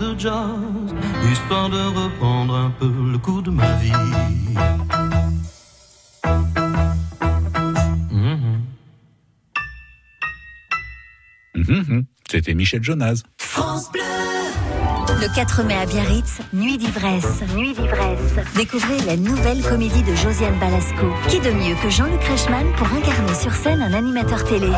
de 0.00 0.18
jazz, 0.18 0.94
histoire 1.30 1.68
de 1.68 1.76
reprendre 1.76 2.54
un 2.54 2.70
peu 2.70 2.90
le 3.12 3.18
coup 3.18 3.42
de 3.42 3.50
ma 3.50 3.74
vie. 3.76 3.92
Mhm, 11.54 11.84
mhm. 11.84 12.04
C'était 12.30 12.54
Michel 12.54 12.82
Jonas. 12.82 13.22
Le 15.20 15.28
4 15.34 15.64
mai 15.64 15.74
à 15.74 15.84
Biarritz, 15.84 16.38
Nuit 16.54 16.78
d'ivresse. 16.78 17.42
Nuit 17.54 17.74
d'ivresse. 17.74 18.46
Découvrez 18.56 18.98
la 19.06 19.16
nouvelle 19.16 19.60
comédie 19.62 20.02
de 20.02 20.14
Josiane 20.14 20.58
Balasco. 20.58 21.12
Qui 21.28 21.40
de 21.40 21.50
mieux 21.50 21.74
que 21.82 21.90
Jean-Luc 21.90 22.22
Reichmann 22.24 22.66
pour 22.76 22.86
incarner 22.86 23.34
sur 23.34 23.52
scène 23.52 23.82
un 23.82 23.92
animateur 23.92 24.42
télé? 24.44 24.68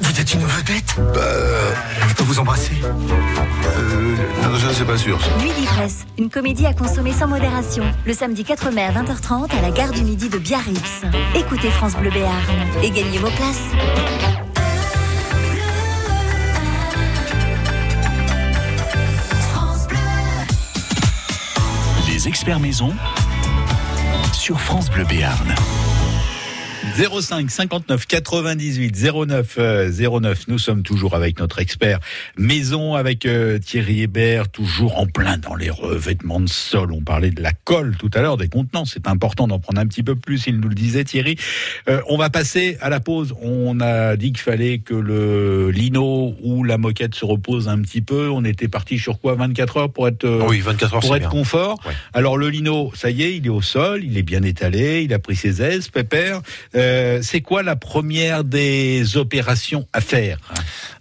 Vous 0.00 0.20
êtes 0.20 0.34
une 0.34 0.44
vedette? 0.44 0.94
Bah, 1.12 1.20
je 2.08 2.14
peux 2.14 2.22
vous 2.22 2.38
embrasser? 2.38 2.74
Euh, 2.84 4.16
non, 4.44 4.56
ça, 4.58 4.72
c'est 4.72 4.84
pas 4.84 4.98
sûr. 4.98 5.20
ça. 5.20 5.30
Nuit 5.42 5.52
d'ivresse, 5.58 6.04
une 6.16 6.30
comédie 6.30 6.66
à 6.66 6.74
consommer 6.74 7.12
sans 7.12 7.26
modération. 7.26 7.82
Le 8.06 8.14
samedi 8.14 8.44
4 8.44 8.70
mai 8.70 8.84
à 8.84 8.92
20h30 8.92 9.50
à 9.58 9.62
la 9.62 9.70
gare 9.70 9.90
du 9.90 10.02
Midi 10.04 10.28
de 10.28 10.38
Biarritz. 10.38 11.02
Écoutez 11.34 11.70
France 11.70 11.96
Bleu 11.96 12.10
Béarn 12.10 12.40
et 12.84 12.90
gagnez 12.90 13.18
vos 13.18 13.30
places. 13.30 14.41
Experts 22.26 22.60
maison 22.60 22.90
sur 24.32 24.60
France 24.60 24.90
Bleu 24.90 25.04
Béarn. 25.04 25.54
05 26.94 27.50
59 27.50 28.06
98 28.06 28.94
09 29.26 29.54
euh, 29.58 29.90
09. 30.20 30.48
Nous 30.48 30.58
sommes 30.58 30.82
toujours 30.82 31.14
avec 31.14 31.38
notre 31.38 31.58
expert 31.58 32.00
maison, 32.36 32.96
avec 32.96 33.24
euh, 33.24 33.58
Thierry 33.58 34.02
Hébert, 34.02 34.50
toujours 34.50 34.98
en 34.98 35.06
plein 35.06 35.38
dans 35.38 35.54
les 35.54 35.70
revêtements 35.70 36.38
de 36.40 36.48
sol. 36.50 36.92
On 36.92 37.00
parlait 37.00 37.30
de 37.30 37.42
la 37.42 37.52
colle 37.52 37.96
tout 37.98 38.10
à 38.12 38.20
l'heure, 38.20 38.36
des 38.36 38.48
contenants. 38.48 38.84
C'est 38.84 39.08
important 39.08 39.48
d'en 39.48 39.58
prendre 39.58 39.80
un 39.80 39.86
petit 39.86 40.02
peu 40.02 40.16
plus, 40.16 40.46
il 40.46 40.60
nous 40.60 40.68
le 40.68 40.74
disait 40.74 41.04
Thierry. 41.04 41.36
Euh, 41.88 42.02
on 42.08 42.18
va 42.18 42.28
passer 42.28 42.76
à 42.82 42.90
la 42.90 43.00
pause. 43.00 43.34
On 43.40 43.80
a 43.80 44.16
dit 44.16 44.32
qu'il 44.32 44.42
fallait 44.42 44.78
que 44.78 44.94
le 44.94 45.70
lino 45.70 46.36
ou 46.42 46.62
la 46.62 46.76
moquette 46.76 47.14
se 47.14 47.24
repose 47.24 47.68
un 47.68 47.80
petit 47.80 48.02
peu. 48.02 48.28
On 48.28 48.44
était 48.44 48.68
parti 48.68 48.98
sur 48.98 49.18
quoi 49.18 49.34
24 49.34 49.76
heures 49.78 49.90
pour 49.92 50.08
être, 50.08 50.24
euh, 50.24 50.44
Oui, 50.46 50.60
24 50.60 50.94
heures, 50.94 51.00
pour 51.00 51.16
être 51.16 51.20
bien. 51.22 51.30
confort. 51.30 51.80
Ouais. 51.86 51.94
Alors 52.12 52.36
le 52.36 52.50
lino, 52.50 52.92
ça 52.94 53.08
y 53.08 53.22
est, 53.22 53.34
il 53.36 53.46
est 53.46 53.50
au 53.50 53.62
sol, 53.62 54.04
il 54.04 54.18
est 54.18 54.22
bien 54.22 54.42
étalé, 54.42 55.02
il 55.04 55.14
a 55.14 55.18
pris 55.18 55.36
ses 55.36 55.62
aises, 55.62 55.88
pépère. 55.88 56.42
Euh, 56.74 56.81
c'est 57.22 57.40
quoi 57.40 57.62
la 57.62 57.76
première 57.76 58.44
des 58.44 59.16
opérations 59.16 59.86
à 59.92 60.00
faire? 60.00 60.38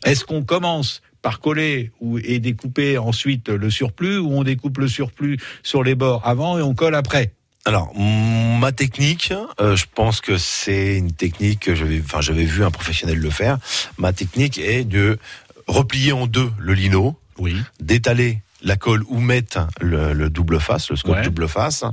Est-ce 0.05 0.25
qu'on 0.25 0.43
commence 0.43 1.01
par 1.21 1.39
coller 1.39 1.91
ou, 2.01 2.17
et 2.17 2.39
découper 2.39 2.97
ensuite 2.97 3.49
le 3.49 3.69
surplus 3.69 4.17
ou 4.17 4.31
on 4.33 4.43
découpe 4.43 4.77
le 4.79 4.87
surplus 4.87 5.37
sur 5.63 5.83
les 5.83 5.95
bords 5.95 6.21
avant 6.25 6.57
et 6.57 6.61
on 6.61 6.73
colle 6.73 6.95
après? 6.95 7.33
Alors, 7.65 7.93
ma 7.95 8.71
technique, 8.71 9.31
euh, 9.59 9.75
je 9.75 9.85
pense 9.93 10.19
que 10.19 10.37
c'est 10.39 10.97
une 10.97 11.11
technique 11.11 11.59
que 11.59 11.75
j'avais, 11.75 12.01
enfin, 12.03 12.19
j'avais 12.19 12.45
vu 12.45 12.63
un 12.63 12.71
professionnel 12.71 13.19
le 13.19 13.29
faire. 13.29 13.59
Ma 13.99 14.13
technique 14.13 14.57
est 14.57 14.83
de 14.83 15.19
replier 15.67 16.11
en 16.11 16.25
deux 16.25 16.51
le 16.57 16.73
lino, 16.73 17.19
Oui. 17.37 17.55
d'étaler 17.79 18.39
la 18.63 18.77
colle 18.77 19.03
ou 19.09 19.19
mettre 19.19 19.67
le, 19.79 20.13
le 20.13 20.29
double 20.31 20.59
face, 20.59 20.89
le 20.89 20.95
scotch 20.95 21.17
Ouais. 21.17 21.23
double 21.23 21.47
face, 21.47 21.83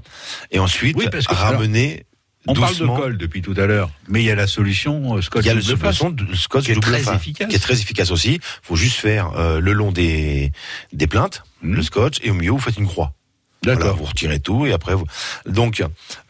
et 0.50 0.58
ensuite 0.58 0.96
Oui, 0.96 1.06
ramener 1.28 2.06
On 2.46 2.52
doucement. 2.54 2.86
parle 2.94 2.98
de 2.98 3.02
colle 3.02 3.18
depuis 3.18 3.42
tout 3.42 3.54
à 3.58 3.66
l'heure, 3.66 3.90
mais 4.08 4.22
il 4.22 4.26
y 4.26 4.30
a 4.30 4.34
la 4.34 4.46
solution 4.46 5.16
euh, 5.16 5.22
Scotch 5.22 5.44
Il 5.44 5.48
y 5.48 5.50
a 5.50 5.54
le 5.54 5.62
double 5.62 5.76
face. 5.78 5.96
solution 5.98 6.34
scotch 6.34 6.64
qui 6.64 6.70
est 6.70 6.74
double 6.74 6.86
très 6.86 7.14
efficace. 7.14 7.48
qui 7.48 7.56
est 7.56 7.58
très 7.58 7.74
efficace 7.80 8.10
aussi. 8.10 8.40
Faut 8.62 8.76
juste 8.76 8.96
faire 8.96 9.32
euh, 9.36 9.60
le 9.60 9.72
long 9.72 9.92
des 9.92 10.52
des 10.92 11.06
plaintes, 11.06 11.42
Mhm. 11.62 11.74
le 11.74 11.82
scotch, 11.82 12.18
et 12.22 12.30
au 12.30 12.34
milieu 12.34 12.52
vous 12.52 12.58
faites 12.60 12.78
une 12.78 12.86
croix. 12.86 13.12
Voilà, 13.64 13.76
D'accord. 13.80 13.96
vous 13.96 14.04
retirez 14.04 14.38
tout 14.38 14.66
et 14.66 14.72
après 14.72 14.94
vous... 14.94 15.04
donc 15.46 15.82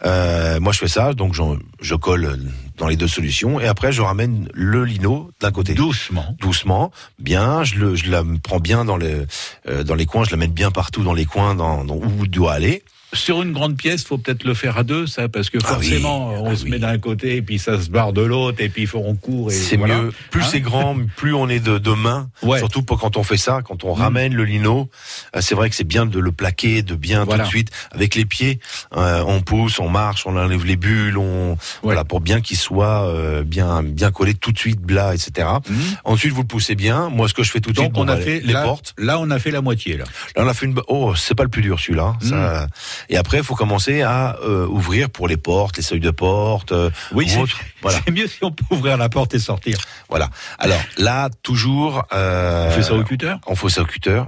euh, 0.07 0.59
moi 0.61 0.73
je 0.73 0.79
fais 0.79 0.89
ça 0.89 1.13
donc 1.13 1.35
je 1.83 1.95
colle 1.95 2.39
dans 2.79 2.89
les 2.89 2.97
deux 2.97 3.07
solutions 3.07 3.61
et 3.61 3.67
après 3.67 3.93
je 3.93 4.01
ramène 4.01 4.49
le 4.55 4.83
lino 4.87 5.31
d'un 5.39 5.51
côté 5.53 5.75
Doucement. 5.75 6.35
doucement 6.41 6.91
bien 7.19 7.65
je 7.65 7.75
le 7.75 7.97
je 7.97 8.11
la 8.11 8.25
prends 8.43 8.61
bien 8.61 8.87
dans 8.87 8.97
les 8.97 9.27
euh, 9.69 9.85
dans 9.85 9.95
les 9.95 10.07
coins 10.07 10.25
je 10.25 10.31
la 10.31 10.39
mets 10.39 10.47
bien 10.49 10.71
partout 10.71 11.05
dans 11.05 11.13
les 11.13 11.27
coins 11.27 11.55
dans, 11.55 11.85
dans 11.85 11.97
où 11.97 12.25
il 12.25 12.31
doit 12.31 12.55
aller 12.55 12.83
Sur 13.15 13.43
une 13.43 13.53
grande 13.53 13.77
pièce, 13.77 14.05
faut 14.05 14.19
peut-être 14.19 14.45
le 14.45 14.53
faire 14.53 14.77
à 14.77 14.83
deux, 14.83 15.07
ça, 15.07 15.29
parce 15.31 15.49
que 15.49 15.57
Ah 15.65 15.77
oui, 15.81 15.89
forcément, 15.89 16.31
ah 16.35 16.41
on 16.43 16.55
se 16.55 16.65
oui. 16.65 16.71
met 16.73 16.79
d'un 16.79 16.99
côté 16.99 17.37
et 17.37 17.43
puis 17.43 17.59
ça 17.59 17.81
se 17.81 17.89
barre 17.89 18.13
de 18.13 18.21
l'autre 18.21 18.61
et 18.61 18.69
puis 18.69 18.83
il 18.83 18.87
faut 18.89 19.03
on 19.05 19.15
court 19.15 19.51
et 19.51 19.55
c'est 19.55 19.77
voilà. 19.79 19.97
mieux 20.03 20.13
plus 20.31 20.43
Hein 20.43 20.47
c'est 20.51 20.61
grand 20.61 20.95
plus 21.17 21.33
on 21.33 21.49
est 21.49 21.59
de, 21.61 21.79
de 21.79 21.91
main 21.93 22.29
Ouais. 22.43 22.59
surtout 22.59 22.83
pour 22.83 23.01
quand 23.01 23.17
on 23.17 23.23
fait 23.23 23.39
ça 23.39 23.61
quand 23.65 23.83
on 23.85 23.97
Mm. 23.97 24.01
ramène 24.01 24.35
le 24.35 24.45
lino 24.45 24.91
euh, 25.35 25.41
c'est 25.41 25.55
vrai 25.55 25.71
que 25.71 25.75
c'est 25.77 25.85
bien 25.89 26.05
de 26.05 26.19
le 26.19 26.33
plaquer 26.33 26.83
de 26.83 26.95
bien 26.95 27.25
Voilà. 27.25 27.45
tout 27.45 27.49
de 27.49 27.51
suite 27.51 27.71
avec 27.93 28.15
les 28.15 28.27
pieds 28.27 28.61
euh, 28.95 29.25
on 29.27 29.41
pousse 29.41 29.79
on 29.81 29.89
marche 29.89 30.27
on 30.27 30.37
enlève 30.37 30.65
les 30.67 30.77
bulles 30.77 31.17
on 31.17 31.57
voilà 31.83 32.05
pour 32.05 32.21
bien 32.21 32.41
qu'il 32.43 32.59
soit 32.59 33.05
euh, 33.09 33.43
bien 33.43 33.83
bien 33.83 34.11
collé 34.11 34.35
tout 34.35 34.53
de 34.53 34.59
suite 34.59 34.81
blas 34.83 35.15
etc 35.15 35.49
Mhm. 35.69 35.77
ensuite 36.05 36.33
vous 36.33 36.43
le 36.43 36.47
poussez 36.47 36.75
bien 36.75 37.09
moi 37.09 37.27
ce 37.29 37.33
que 37.35 37.43
je 37.43 37.51
fais 37.51 37.61
tout 37.61 37.71
de 37.71 37.77
Donc 37.77 37.87
suite 37.87 37.97
on 37.97 38.05
bon, 38.05 38.13
a 38.13 38.17
bah, 38.17 38.21
fait 38.23 38.41
les 38.41 38.53
là, 38.53 38.65
portes 38.65 38.95
Là, 38.99 39.19
on 39.19 39.31
a 39.31 39.39
fait 39.39 39.51
la 39.51 39.61
moitié 39.63 39.97
là. 39.97 40.05
Là, 40.37 40.43
on 40.45 40.49
a 40.49 40.55
fait 40.55 40.67
une. 40.67 40.75
Oh, 40.89 41.15
c'est 41.15 41.35
pas 41.35 41.45
le 41.45 41.49
plus 41.49 41.63
dur 41.63 41.79
celui-là. 41.79 42.17
Mm. 42.23 42.29
Ça... 42.29 42.67
Et 43.09 43.17
après, 43.17 43.39
il 43.39 43.45
faut 43.45 43.55
commencer 43.55 44.03
à 44.03 44.37
euh, 44.45 44.67
ouvrir 44.67 45.11
pour 45.11 45.29
les 45.29 45.37
portes, 45.37 45.77
les 45.77 45.83
seuils 45.83 46.01
de 46.01 46.11
porte. 46.11 46.73
euh, 46.73 46.91
Oui, 47.13 47.27
ou 47.39 47.47
c'est. 47.47 47.53
Voilà, 47.83 47.99
c'est 48.05 48.11
mieux 48.11 48.27
si 48.27 48.39
on 48.43 48.51
peut 48.51 48.65
ouvrir 48.71 48.97
la 48.97 49.09
porte 49.09 49.35
et 49.35 49.39
sortir. 49.39 49.79
voilà. 50.09 50.31
Alors 50.59 50.81
là, 50.99 51.31
toujours. 51.43 52.05
Euh, 52.13 52.69
On 52.69 52.71
fait 52.73 52.83
ça 52.83 52.95
au 52.95 53.05
cutter? 53.05 53.35
On 53.47 53.55
fait 53.55 53.69
ça 53.69 53.83
au 53.83 53.85
cutter. 53.85 54.23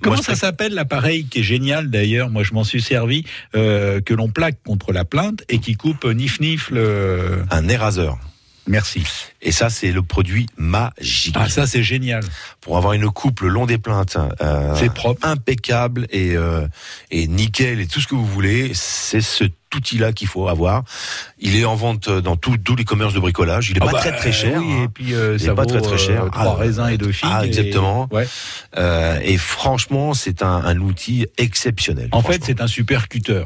Comment 0.00 0.14
Moi, 0.14 0.24
ça 0.24 0.36
s'appelle 0.36 0.74
l'appareil 0.74 1.24
qui 1.26 1.40
est 1.40 1.42
génial 1.42 1.90
d'ailleurs? 1.90 2.30
Moi, 2.30 2.44
je 2.44 2.54
m'en 2.54 2.62
suis 2.62 2.80
servi 2.80 3.24
euh, 3.56 4.00
que 4.00 4.14
l'on 4.14 4.28
plaque 4.28 4.62
contre 4.64 4.92
la 4.92 5.04
plainte 5.04 5.42
et 5.48 5.58
qui 5.58 5.74
coupe 5.74 6.04
nif 6.04 6.38
nif 6.38 6.70
le. 6.70 7.44
Un 7.50 7.68
éraseur. 7.68 8.16
Merci. 8.66 9.04
Et 9.40 9.50
ça, 9.50 9.70
c'est 9.70 9.90
le 9.90 10.02
produit 10.02 10.46
magique. 10.56 11.34
Ah, 11.36 11.48
ça 11.48 11.66
c'est 11.66 11.82
génial. 11.82 12.22
Pour 12.60 12.76
avoir 12.76 12.92
une 12.92 13.10
coupe 13.10 13.40
le 13.40 13.48
long 13.48 13.66
des 13.66 13.78
plaintes. 13.78 14.16
euh, 14.40 14.74
C'est 14.76 14.92
propre. 14.94 15.26
impeccable 15.26 16.06
et 16.10 16.36
euh, 16.36 16.66
et 17.10 17.26
nickel 17.26 17.80
et 17.80 17.86
tout 17.88 18.00
ce 18.00 18.06
que 18.06 18.14
vous 18.14 18.26
voulez. 18.26 18.70
C'est 18.74 19.20
ce 19.20 19.44
outil-là 19.74 20.12
qu'il 20.12 20.28
faut 20.28 20.48
avoir. 20.48 20.84
Il 21.40 21.56
est 21.56 21.64
en 21.64 21.74
vente 21.74 22.08
dans 22.08 22.36
tous 22.36 22.76
les 22.76 22.84
commerces 22.84 23.14
de 23.14 23.20
bricolage. 23.20 23.70
Il 23.70 23.78
est 23.78 23.80
Ah 23.82 23.86
pas 23.86 23.92
bah, 23.92 23.98
très 24.00 24.14
très 24.16 24.30
cher. 24.32 24.60
Oui, 24.60 24.72
hein. 24.72 24.84
et 24.84 24.88
puis 24.88 25.14
euh, 25.14 25.36
Il 25.38 25.42
est 25.42 25.46
ça 25.46 25.54
pas 25.54 25.62
vaut 25.62 25.68
très, 25.68 25.80
très 25.80 25.98
cher. 25.98 26.24
euh, 26.24 26.28
trois 26.28 26.54
Ah, 26.56 26.60
raisins 26.60 26.88
et 26.88 26.98
deux 26.98 27.10
figues. 27.10 27.30
ah, 27.32 27.44
et- 27.44 27.48
exactement. 27.48 28.06
Ouais. 28.12 28.28
Euh, 28.76 29.18
et 29.24 29.38
franchement, 29.38 30.14
c'est 30.14 30.42
un, 30.42 30.46
un 30.64 30.78
outil 30.78 31.26
exceptionnel. 31.38 32.08
En 32.12 32.22
fait, 32.22 32.44
c'est 32.44 32.60
un 32.60 32.66
super 32.68 33.08
cutter 33.08 33.44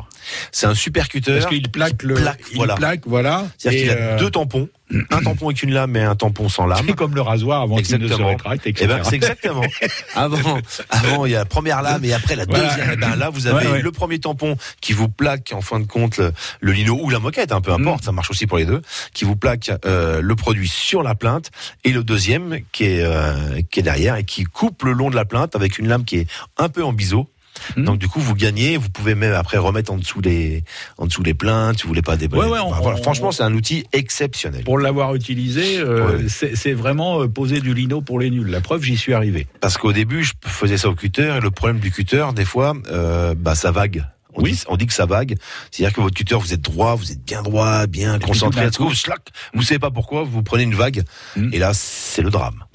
c'est 0.52 0.66
un 0.66 0.74
super 0.74 1.08
cutter. 1.08 1.34
parce 1.38 1.46
qu'il 1.46 1.70
plaque 1.70 2.02
le. 2.02 2.14
plaque, 2.14 2.40
il 2.50 2.56
voilà. 2.56 2.74
plaque, 2.74 3.00
voilà. 3.06 3.46
C'est-à-dire 3.58 3.80
qu'il 3.80 3.90
a 3.90 3.94
euh, 3.94 4.18
deux 4.18 4.30
tampons, 4.30 4.68
un 5.10 5.22
tampon 5.22 5.46
avec 5.46 5.62
une 5.62 5.72
lame 5.72 5.96
et 5.96 6.02
un 6.02 6.14
tampon 6.16 6.48
sans 6.48 6.66
lame. 6.66 6.84
C'est 6.86 6.94
comme 6.94 7.14
le 7.14 7.20
rasoir 7.20 7.62
avant 7.62 7.76
qu'il 7.76 7.98
ne 7.98 8.08
se 8.08 8.14
rétracte, 8.22 8.62
Eh 8.66 8.70
etc. 8.70 8.86
ben, 8.88 9.04
c'est 9.04 9.14
exactement. 9.16 9.62
Avant, 10.14 10.58
avant, 10.88 11.26
il 11.26 11.32
y 11.32 11.34
a 11.34 11.40
la 11.40 11.44
première 11.44 11.82
lame 11.82 12.04
et 12.04 12.12
après 12.14 12.36
la 12.36 12.44
Voilà. 12.46 12.68
deuxième. 12.68 12.90
Eh 12.92 12.96
ben, 12.96 13.16
là, 13.16 13.28
vous 13.30 13.46
avez 13.46 13.66
Ouais, 13.66 13.72
ouais. 13.72 13.82
le 13.82 13.92
premier 13.92 14.18
tampon 14.18 14.56
qui 14.80 14.92
vous 14.92 15.08
plaque, 15.08 15.52
en 15.54 15.60
fin 15.60 15.78
de 15.80 15.86
compte, 15.86 16.16
le, 16.18 16.32
le 16.60 16.72
lino 16.72 16.98
ou 17.02 17.10
la 17.10 17.18
moquette, 17.18 17.52
un 17.52 17.60
peu 17.60 17.70
Mm. 17.72 17.80
importe, 17.82 18.04
ça 18.04 18.12
marche 18.12 18.30
aussi 18.30 18.46
pour 18.46 18.58
les 18.58 18.64
deux, 18.64 18.80
qui 19.12 19.24
vous 19.24 19.36
plaque 19.36 19.70
euh, 19.84 20.20
le 20.22 20.36
produit 20.36 20.68
sur 20.68 21.02
la 21.02 21.14
plainte 21.14 21.50
et 21.84 21.90
le 21.92 22.02
deuxième 22.04 22.60
qui 22.72 22.84
est, 22.84 23.02
euh, 23.02 23.60
qui 23.70 23.80
est 23.80 23.82
derrière 23.82 24.16
et 24.16 24.24
qui 24.24 24.44
coupe 24.44 24.82
le 24.84 24.92
long 24.92 25.10
de 25.10 25.16
la 25.16 25.24
plainte 25.24 25.54
avec 25.56 25.78
une 25.78 25.88
lame 25.88 26.04
qui 26.04 26.18
est 26.18 26.26
un 26.58 26.68
peu 26.68 26.82
en 26.84 26.92
biseau. 26.92 27.28
Mm. 27.76 27.84
Donc 27.84 27.98
du 27.98 28.08
coup 28.08 28.20
vous 28.20 28.34
gagnez, 28.34 28.76
vous 28.76 28.88
pouvez 28.90 29.14
même 29.14 29.32
après 29.34 29.58
remettre 29.58 29.92
en 29.92 29.96
dessous 29.96 30.20
les 30.20 30.64
en 30.98 31.06
dessous 31.06 31.22
les 31.22 31.34
plaintes, 31.34 31.76
si 31.78 31.82
vous 31.82 31.88
voulez 31.88 32.02
pas 32.02 32.16
des 32.16 32.26
Ouais, 32.28 32.44
ouais, 32.46 32.58
on- 32.58 32.68
Enfin, 32.70 32.80
voilà. 32.82 32.98
on- 32.98 33.02
Franchement, 33.02 33.32
c'est 33.32 33.42
un 33.44 33.54
outil 33.54 33.84
exceptionnel. 33.92 34.64
Pour 34.64 34.78
l'avoir 34.78 35.14
utilisé, 35.14 35.78
euh, 35.78 36.18
Ouais. 36.18 36.24
c'est 36.28 36.56
c'est 36.56 36.72
vraiment 36.72 37.22
euh, 37.22 37.28
poser 37.28 37.60
du 37.60 37.72
lino 37.74 38.00
pour 38.00 38.18
les 38.20 38.30
nuls. 38.30 38.48
La 38.50 38.60
preuve, 38.60 38.82
j'y 38.82 38.96
suis 38.96 39.14
arrivé. 39.14 39.46
Parce 39.60 39.78
qu'au 39.78 39.92
début, 39.92 40.24
je 40.24 40.32
faisais 40.46 40.76
ça 40.76 40.88
au 40.88 40.94
cutter 40.94 41.36
et 41.36 41.40
le 41.40 41.50
problème 41.50 41.78
du 41.78 41.90
cutter, 41.90 42.26
des 42.34 42.44
fois, 42.44 42.74
euh, 42.90 43.34
bah 43.36 43.54
ça 43.54 43.70
vague. 43.70 44.04
On, 44.36 44.42
Oui. 44.42 44.52
dit, 44.52 44.62
on 44.68 44.76
dit 44.76 44.86
que 44.86 44.92
ça 44.92 45.06
vague. 45.06 45.36
C'est-à-dire 45.70 45.94
que 45.94 46.00
votre 46.00 46.14
tuteur, 46.14 46.40
vous 46.40 46.52
êtes 46.52 46.60
droit, 46.60 46.94
vous 46.94 47.10
êtes 47.12 47.22
bien 47.24 47.42
droit, 47.42 47.86
bien 47.86 48.18
concentré. 48.18 48.68
vous, 48.78 48.94
schlac, 48.94 49.20
vous 49.54 49.62
savez 49.62 49.78
pas 49.78 49.90
pourquoi, 49.90 50.22
vous 50.24 50.42
prenez 50.42 50.62
une 50.64 50.74
vague, 50.74 51.02
Mm. 51.36 51.50
et 51.52 51.58
là, 51.58 51.72
c'est 51.74 52.22
le 52.22 52.30
drame. 52.30 52.64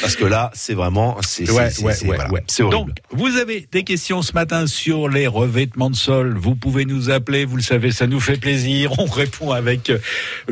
Parce 0.00 0.16
que 0.16 0.24
là, 0.24 0.50
c'est 0.54 0.74
vraiment, 0.74 1.16
c'est 1.22 1.48
Ouais, 1.50 1.70
ouais, 1.82 1.94
voilà, 2.04 2.28
horrible. 2.30 2.70
Donc, 2.70 2.88
vous 3.10 3.36
avez 3.36 3.68
des 3.70 3.84
questions 3.84 4.22
ce 4.22 4.32
matin 4.32 4.66
sur 4.66 5.08
les 5.08 5.26
revêtements 5.26 5.90
de 5.90 5.96
sol. 5.96 6.36
Vous 6.36 6.54
pouvez 6.54 6.84
nous 6.84 7.10
appeler, 7.10 7.44
vous 7.44 7.56
le 7.56 7.62
savez, 7.62 7.92
ça 7.92 8.06
nous 8.06 8.20
fait 8.20 8.36
plaisir. 8.36 8.98
On 8.98 9.06
répond 9.06 9.52
avec 9.52 9.90
euh, 9.90 9.98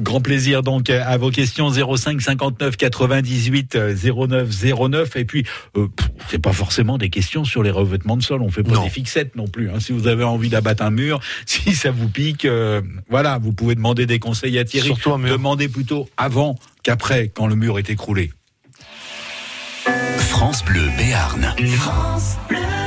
grand 0.01 0.21
plaisir 0.21 0.63
donc 0.63 0.91
euh, 0.91 1.03
à 1.05 1.17
vos 1.17 1.31
questions 1.31 1.71
05 1.71 2.21
59 2.21 2.77
98 2.77 3.75
euh, 3.77 3.95
09 3.95 4.49
09. 4.91 5.17
Et 5.17 5.25
puis, 5.25 5.45
euh, 5.77 5.89
c'est 6.31 6.39
pas 6.41 6.53
forcément 6.53 6.99
des 6.99 7.11
questions 7.11 7.45
sur 7.45 7.63
les 7.63 7.71
revêtements 7.71 8.17
de 8.17 8.23
sol. 8.23 8.36
On 8.43 8.51
fait 8.51 8.63
pas 8.63 8.73
Non. 8.73 8.85
des 8.85 8.91
fixettes 8.91 9.37
non 9.37 9.47
plus. 9.49 9.71
hein. 9.71 9.81
Si 9.81 9.93
vous 9.93 10.07
avez 10.07 10.25
envie 10.25 10.49
d'abattre 10.49 10.83
un 10.83 10.91
mur, 10.91 11.21
si 11.47 11.75
ça 11.75 11.91
vous 11.91 12.09
pique, 12.09 12.45
euh, 12.45 12.81
voilà, 13.09 13.39
vous 13.39 13.53
pouvez 13.53 13.75
demander 13.75 14.07
des 14.07 14.19
conseils 14.19 14.59
à 14.59 14.65
Thierry. 14.65 14.87
Surtout. 14.87 15.17
Demandez 15.19 15.69
plutôt 15.69 16.09
avant 16.17 16.59
qu'après, 16.83 17.29
quand 17.29 17.47
le 17.47 17.57
mur 17.57 17.79
est 17.79 17.91
écroulé. 17.91 18.33
France 20.19 20.65
Bleu 20.65 20.89
Béarn. 20.99 21.55
There's 21.57 22.86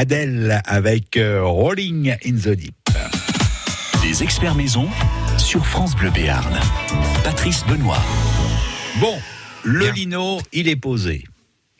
Adèle 0.00 0.62
avec 0.64 1.18
euh, 1.18 1.42
Rolling 1.44 2.16
in 2.24 2.32
the 2.32 2.56
Deep. 2.56 2.74
Des 4.00 4.22
experts 4.22 4.54
maison 4.54 4.88
sur 5.36 5.66
France 5.66 5.94
Bleu 5.94 6.08
Béarn. 6.08 6.58
Patrice 7.22 7.66
Benoît. 7.68 8.00
Bon, 8.98 9.14
le 9.62 9.80
Bien. 9.80 9.92
lino, 9.92 10.40
il 10.54 10.68
est 10.68 10.76
posé. 10.76 11.24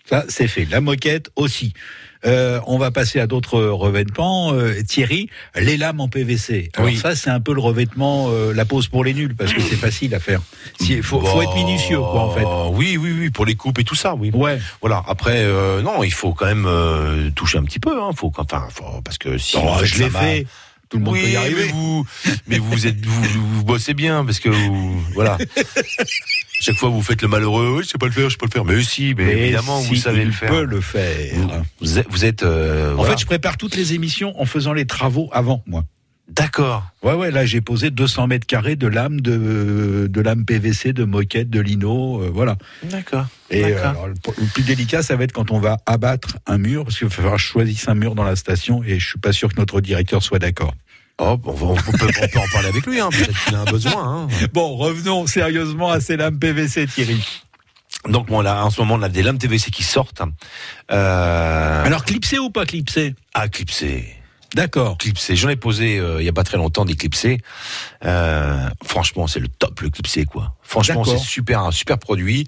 Ça, 0.04 0.26
c'est 0.28 0.48
fait. 0.48 0.66
La 0.66 0.82
moquette 0.82 1.30
aussi. 1.34 1.72
Euh, 2.26 2.60
on 2.66 2.78
va 2.78 2.90
passer 2.90 3.20
à 3.20 3.26
d'autres 3.26 3.60
revêtements. 3.60 4.52
Euh, 4.52 4.82
Thierry, 4.86 5.28
les 5.56 5.76
lames 5.76 6.00
en 6.00 6.08
PVC. 6.08 6.70
Alors 6.74 6.88
Oui. 6.90 6.96
ça, 6.96 7.14
c'est 7.16 7.30
un 7.30 7.40
peu 7.40 7.54
le 7.54 7.60
revêtement, 7.60 8.26
euh, 8.30 8.52
la 8.52 8.64
pose 8.64 8.88
pour 8.88 9.04
les 9.04 9.14
nuls, 9.14 9.34
parce 9.34 9.52
que 9.52 9.60
c'est 9.60 9.76
facile 9.76 10.14
à 10.14 10.20
faire. 10.20 10.40
Il 10.80 11.02
faut, 11.02 11.20
faut 11.20 11.42
être 11.42 11.54
minutieux, 11.54 11.98
quoi, 11.98 12.22
en 12.22 12.30
fait. 12.30 12.42
Bah, 12.42 12.66
Oui, 12.72 12.96
oui, 12.96 13.14
oui, 13.18 13.30
pour 13.30 13.46
les 13.46 13.54
coupes 13.54 13.78
et 13.78 13.84
tout 13.84 13.94
ça, 13.94 14.14
oui. 14.14 14.30
Ouais. 14.34 14.58
Voilà. 14.80 15.02
Après, 15.06 15.42
euh, 15.44 15.82
non, 15.82 16.02
il 16.02 16.12
faut 16.12 16.32
quand 16.32 16.46
même 16.46 16.66
euh, 16.66 17.30
toucher 17.34 17.58
un 17.58 17.64
petit 17.64 17.80
peu. 17.80 18.02
Hein. 18.02 18.10
Faut, 18.14 18.32
enfin, 18.36 18.66
faut- 18.70 19.00
parce 19.04 19.18
que 19.18 19.38
si 19.38 19.56
Oh, 19.58 19.76
je 19.82 19.98
l'ai 20.02 20.10
fait. 20.10 20.46
Tout 20.90 20.98
le 20.98 21.04
monde 21.04 21.14
oui, 21.14 21.22
peut 21.22 21.28
y 21.28 21.36
arriver. 21.36 21.66
mais 21.66 21.72
vous, 21.72 22.06
mais 22.48 22.58
vous 22.58 22.86
êtes, 22.86 23.06
vous, 23.06 23.22
vous, 23.22 23.64
bossez 23.64 23.94
bien 23.94 24.24
parce 24.24 24.40
que 24.40 24.48
vous, 24.48 25.00
voilà. 25.14 25.38
Chaque 26.60 26.74
fois, 26.76 26.88
vous 26.88 27.00
faites 27.00 27.22
le 27.22 27.28
malheureux. 27.28 27.76
Oui, 27.76 27.84
je 27.84 27.90
sais 27.90 27.98
pas 27.98 28.06
le 28.06 28.12
faire, 28.12 28.24
je 28.28 28.30
sais 28.30 28.36
pas 28.38 28.46
le 28.46 28.50
faire. 28.50 28.64
Mais 28.64 28.82
si, 28.82 29.14
mais, 29.16 29.24
Mais 29.24 29.38
évidemment, 29.38 29.80
vous 29.80 29.94
savez 29.94 30.24
le 30.24 30.32
faire. 30.32 30.50
peut 30.50 30.64
le 30.64 30.80
faire. 30.80 31.34
Vous, 31.36 31.48
vous 31.80 31.98
êtes, 31.98 32.06
vous 32.10 32.24
êtes, 32.24 32.42
euh, 32.42 32.92
En 32.92 32.96
voilà. 32.96 33.12
fait, 33.12 33.20
je 33.20 33.26
prépare 33.26 33.56
toutes 33.56 33.76
les 33.76 33.94
émissions 33.94 34.38
en 34.40 34.44
faisant 34.46 34.72
les 34.72 34.84
travaux 34.84 35.30
avant, 35.32 35.62
moi. 35.66 35.84
D'accord. 36.30 36.84
Ouais, 37.02 37.14
ouais, 37.14 37.30
là, 37.30 37.44
j'ai 37.46 37.60
posé 37.60 37.90
200 37.90 38.26
mètres 38.28 38.46
carrés 38.46 38.76
de 38.76 38.86
lames, 38.86 39.20
de, 39.20 40.06
de 40.10 40.20
lames 40.20 40.44
PVC, 40.44 40.92
de 40.92 41.04
moquettes, 41.04 41.50
de 41.50 41.60
lino, 41.60 42.22
euh, 42.22 42.30
voilà. 42.32 42.56
D'accord. 42.84 43.26
Et 43.50 43.64
euh, 43.64 43.88
alors, 43.90 44.06
le, 44.08 44.14
le 44.38 44.46
plus 44.46 44.62
délicat, 44.62 45.02
ça 45.02 45.16
va 45.16 45.24
être 45.24 45.32
quand 45.32 45.50
on 45.50 45.58
va 45.60 45.78
abattre 45.86 46.36
un 46.46 46.58
mur, 46.58 46.84
parce 46.84 46.98
qu'il 46.98 47.08
va 47.08 47.14
falloir 47.14 47.34
que 47.34 47.40
je 47.40 47.46
choisisse 47.46 47.88
un 47.88 47.94
mur 47.94 48.14
dans 48.14 48.24
la 48.24 48.36
station, 48.36 48.82
et 48.84 48.98
je 48.98 49.06
suis 49.08 49.18
pas 49.18 49.32
sûr 49.32 49.48
que 49.48 49.56
notre 49.58 49.80
directeur 49.80 50.22
soit 50.22 50.38
d'accord. 50.38 50.74
Oh, 51.22 51.38
on, 51.44 51.52
va- 51.52 51.66
on 51.66 51.74
peut, 51.74 51.82
on 51.92 52.28
peut 52.28 52.38
en 52.38 52.48
parler 52.52 52.68
avec 52.68 52.86
lui. 52.86 52.98
Hein. 52.98 53.10
Peut-être 53.10 53.44
qu'il 53.44 53.54
a 53.54 53.60
un 53.60 53.64
besoin. 53.64 53.92
Hein. 54.24 54.28
Bon, 54.54 54.74
revenons 54.76 55.26
sérieusement 55.26 55.90
à 55.90 56.00
ces 56.00 56.16
lames 56.16 56.38
PVC, 56.38 56.86
Thierry. 56.86 57.22
Donc, 58.08 58.28
bon, 58.28 58.40
là, 58.40 58.64
en 58.64 58.70
ce 58.70 58.80
moment, 58.80 58.94
on 58.94 59.02
a 59.02 59.10
des 59.10 59.22
lames 59.22 59.36
TVC 59.36 59.70
qui 59.70 59.82
sortent. 59.82 60.22
Euh, 60.90 61.84
Alors, 61.84 62.04
clipsé 62.06 62.38
ou 62.38 62.48
pas 62.48 62.64
clipsé? 62.64 63.14
À 63.34 63.48
clipser. 63.48 64.16
D'accord. 64.54 64.98
Clipsé. 64.98 65.36
J'en 65.36 65.48
ai 65.48 65.56
posé 65.56 65.98
euh, 65.98 66.20
il 66.20 66.24
y 66.24 66.28
a 66.28 66.32
pas 66.32 66.44
très 66.44 66.56
longtemps 66.56 66.84
des 66.84 66.96
clipsés. 66.96 67.38
Euh, 68.04 68.68
franchement, 68.84 69.26
c'est 69.26 69.40
le 69.40 69.48
top 69.48 69.80
le 69.80 69.90
clipsé 69.90 70.24
quoi. 70.24 70.54
Franchement, 70.62 71.04
c'est 71.04 71.18
super 71.18 71.60
un 71.62 71.70
super 71.70 71.98
produit. 71.98 72.46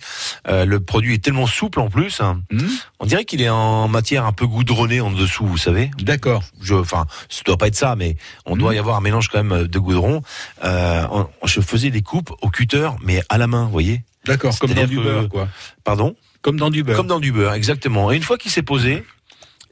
Euh, 0.48 0.64
le 0.64 0.80
produit 0.80 1.14
est 1.14 1.18
tellement 1.24 1.46
souple 1.46 1.80
en 1.80 1.88
plus. 1.90 2.20
hein. 2.20 2.42
Hmm 2.50 2.66
On 3.00 3.06
dirait 3.06 3.24
qu'il 3.24 3.42
est 3.42 3.48
en 3.48 3.88
matière 3.88 4.24
un 4.26 4.32
peu 4.32 4.46
goudronnée 4.46 5.00
en 5.00 5.10
dessous, 5.10 5.46
vous 5.46 5.56
savez. 5.58 5.90
D'accord. 5.98 6.42
Je, 6.60 6.74
enfin, 6.74 7.06
ça 7.28 7.42
doit 7.44 7.56
pas 7.58 7.68
être 7.68 7.76
ça, 7.76 7.96
mais 7.96 8.16
on 8.46 8.56
doit 8.56 8.74
y 8.74 8.78
avoir 8.78 8.96
un 8.96 9.00
mélange 9.00 9.28
quand 9.28 9.42
même 9.42 9.66
de 9.66 9.78
goudron. 9.78 10.22
Euh, 10.64 11.04
on- 11.10 11.28
je 11.46 11.60
faisais 11.60 11.90
des 11.90 12.02
coupes 12.02 12.32
au 12.42 12.48
cutter, 12.50 12.88
mais 13.02 13.22
à 13.28 13.38
la 13.38 13.46
main, 13.46 13.64
vous 13.64 13.70
voyez. 13.72 14.02
D'accord, 14.24 14.56
comme 14.58 14.72
dans 14.72 14.86
du 14.86 14.96
beurre, 15.00 15.28
quoi. 15.28 15.48
Pardon? 15.84 16.14
Comme 16.42 16.58
dans 16.58 16.70
du 16.70 16.82
beurre. 16.84 16.96
Comme 16.96 17.06
dans 17.08 17.20
du 17.20 17.32
beurre, 17.32 17.54
exactement. 17.54 18.10
Et 18.12 18.16
une 18.16 18.22
fois 18.22 18.38
qu'il 18.38 18.50
s'est 18.50 18.62
posé, 18.62 19.04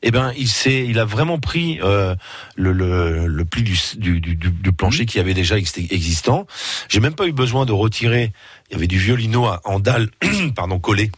eh 0.02 0.10
ben, 0.10 0.32
il 0.36 0.48
s'est, 0.48 0.86
il 0.88 0.98
a 0.98 1.04
vraiment 1.04 1.38
pris 1.38 1.78
euh, 1.82 2.14
le, 2.56 2.72
le, 2.72 3.26
le 3.26 3.44
pli 3.44 3.62
du, 3.62 3.78
du, 3.96 4.20
du, 4.20 4.34
du 4.36 4.72
plancher 4.72 5.04
qui 5.06 5.18
avait 5.20 5.34
déjà 5.34 5.58
ex- 5.58 5.76
existant. 5.76 6.46
J'ai 6.88 7.00
même 7.00 7.14
pas 7.14 7.26
eu 7.26 7.32
besoin 7.32 7.66
de 7.66 7.72
retirer. 7.72 8.32
Il 8.70 8.74
y 8.74 8.76
avait 8.76 8.86
du 8.86 8.98
violino 8.98 9.46
en 9.64 9.78
dalle, 9.80 10.08
pardon, 10.56 10.78
collé 10.78 11.10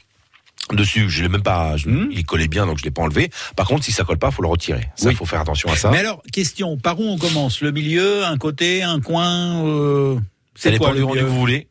dessus. 0.72 1.09
Je 1.11 1.22
l'ai 1.22 1.28
même 1.28 1.43
pas. 1.43 1.76
je- 1.76 1.89
Mhm. 1.89 2.09
Il 2.12 2.24
collait 2.24 2.49
bien, 2.49 2.66
donc 2.66 2.78
je 2.78 2.85
l'ai 2.85 2.91
pas 2.91 3.03
enlevé. 3.03 3.30
Par 3.57 3.66
contre, 3.66 3.85
si 3.85 3.93
ça 3.93 4.05
colle 4.05 4.18
pas, 4.18 4.30
faut 4.30 4.43
le 4.43 4.49
retirer. 4.49 4.89
Ça, 4.97 5.09
Oui. 5.09 5.14
faut 5.14 5.26
faire 5.26 5.41
attention 5.41 5.70
à 5.70 5.76
ça. 5.76 5.91
Mais 5.91 5.99
alors, 5.99 6.22
question, 6.33 6.76
par 6.76 6.99
où 6.99 7.05
on 7.05 7.18
commence? 7.18 7.61
Le 7.61 7.70
milieu, 7.72 8.24
un 8.24 8.37
côté, 8.39 8.83
un 8.83 9.01
coin 9.01 9.64
euh, 9.66 10.18
C'est 10.55 10.76
quoi 10.78 10.93
le 10.93 11.05
rendu 11.05 11.20
que 11.20 11.24
vous 11.24 11.39
voulez. 11.39 11.68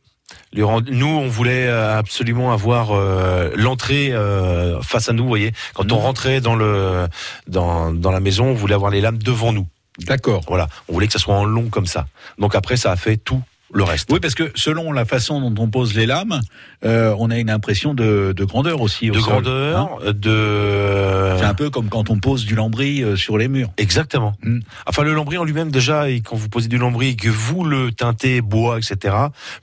Nous, 0.54 1.06
on 1.06 1.28
voulait 1.28 1.66
euh, 1.66 1.98
absolument 1.98 2.52
avoir 2.52 2.90
euh, 2.92 3.50
l'entrée 3.54 4.12
euh, 4.12 4.80
face 4.82 5.08
à 5.08 5.12
nous. 5.12 5.22
Vous 5.22 5.28
voyez, 5.28 5.52
quand 5.74 5.90
on 5.92 5.96
Mhm. 5.96 6.02
rentrait 6.02 6.40
dans 6.40 6.54
le 6.54 7.06
dans, 7.46 7.92
dans 7.92 8.10
la 8.10 8.20
maison, 8.20 8.46
on 8.46 8.54
voulait 8.54 8.74
avoir 8.74 8.90
les 8.90 9.00
lames 9.00 9.18
devant 9.18 9.52
nous. 9.52 9.66
D'accord. 10.00 10.42
Voilà, 10.48 10.68
on 10.88 10.94
voulait 10.94 11.06
que 11.06 11.12
ça 11.12 11.18
soit 11.18 11.34
en 11.34 11.44
long 11.44 11.68
comme 11.68 11.86
ça. 11.86 12.06
Donc 12.38 12.54
après, 12.54 12.76
ça 12.76 12.90
a 12.92 12.96
fait 12.96 13.16
tout 13.16 13.42
le 13.72 13.84
reste. 13.84 14.10
Oui, 14.12 14.20
parce 14.20 14.34
que 14.34 14.50
selon 14.54 14.92
la 14.92 15.04
façon 15.04 15.40
dont 15.50 15.62
on 15.62 15.68
pose 15.68 15.94
les 15.94 16.06
lames, 16.06 16.40
euh, 16.84 17.14
on 17.18 17.30
a 17.30 17.38
une 17.38 17.50
impression 17.50 17.94
de, 17.94 18.32
de 18.36 18.44
grandeur 18.44 18.80
aussi. 18.80 19.10
au 19.10 19.14
de 19.14 19.20
sol, 19.20 19.28
grandeur, 19.42 19.98
hein. 20.06 20.12
de 20.12 21.36
C'est 21.38 21.44
un 21.44 21.54
peu 21.54 21.70
comme 21.70 21.88
quand 21.88 22.10
on 22.10 22.18
pose 22.18 22.44
du 22.44 22.54
lambris 22.54 23.02
euh, 23.02 23.16
sur 23.16 23.38
les 23.38 23.48
murs. 23.48 23.70
exactement. 23.78 24.34
Mm. 24.42 24.60
Enfin, 24.86 25.02
le 25.02 25.12
lambris 25.14 25.38
en 25.38 25.44
lui-même 25.44 25.70
déjà, 25.70 26.08
et 26.10 26.20
quand 26.20 26.36
vous 26.36 26.48
posez 26.48 26.68
du 26.68 26.78
lambris 26.78 27.08
et 27.10 27.16
que 27.16 27.28
vous 27.28 27.64
le 27.64 27.92
teintez 27.92 28.40
bois, 28.40 28.78
etc. 28.78 29.14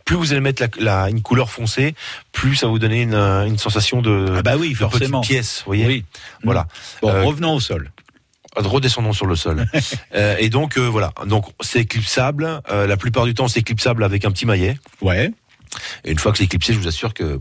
Plus 0.05 0.16
vous 0.16 0.32
allez 0.32 0.41
mettre 0.41 0.64
la, 0.64 0.70
la- 1.03 1.10
une 1.10 1.22
couleur 1.22 1.49
foncée, 1.51 1.95
plus 2.32 2.55
ça 2.55 2.66
va 2.68 2.72
vous 2.72 2.80
donner 2.80 3.01
une, 3.03 3.14
une 3.16 3.57
sensation 3.57 4.01
de, 4.01 4.26
Ah 4.38 4.41
bah 4.41 4.55
oui, 4.57 4.72
de 4.72 4.76
forcément. 4.76 5.22
petite 5.22 5.32
pièce. 5.36 5.60
Vous 5.60 5.70
voyez. 5.70 5.86
Oui. 5.88 6.05
Voilà. 6.43 6.68
Bon, 7.01 7.10
Euh, 7.10 7.24
revenons 7.24 7.53
au 7.53 7.60
sol. 7.60 7.91
Redescendons 8.56 9.14
sur 9.14 9.26
le 9.26 9.36
sol. 9.36 9.66
Euh, 10.16 10.36
et 10.39 10.50
donc 10.50 10.78
euh, 10.78 10.88
voilà, 10.88 11.14
donc 11.28 11.45
c'est 11.62 11.82
éclipsable. 11.82 12.62
Euh, 12.72 12.88
la 12.88 12.97
plupart 12.97 13.26
du 13.26 13.34
temps, 13.36 13.47
c'est 13.47 13.60
éclipsable 13.60 14.04
avec 14.04 14.26
un 14.26 14.32
petit 14.32 14.45
maillet. 14.47 14.78
Ouais. 15.02 15.32
Et 16.04 16.12
une 16.12 16.18
fois 16.18 16.32
que 16.32 16.39
c'est 16.39 16.45
éclipsé, 16.45 16.74
je 16.74 16.80
vous 16.80 16.88
assure 16.88 17.14
que 17.14 17.38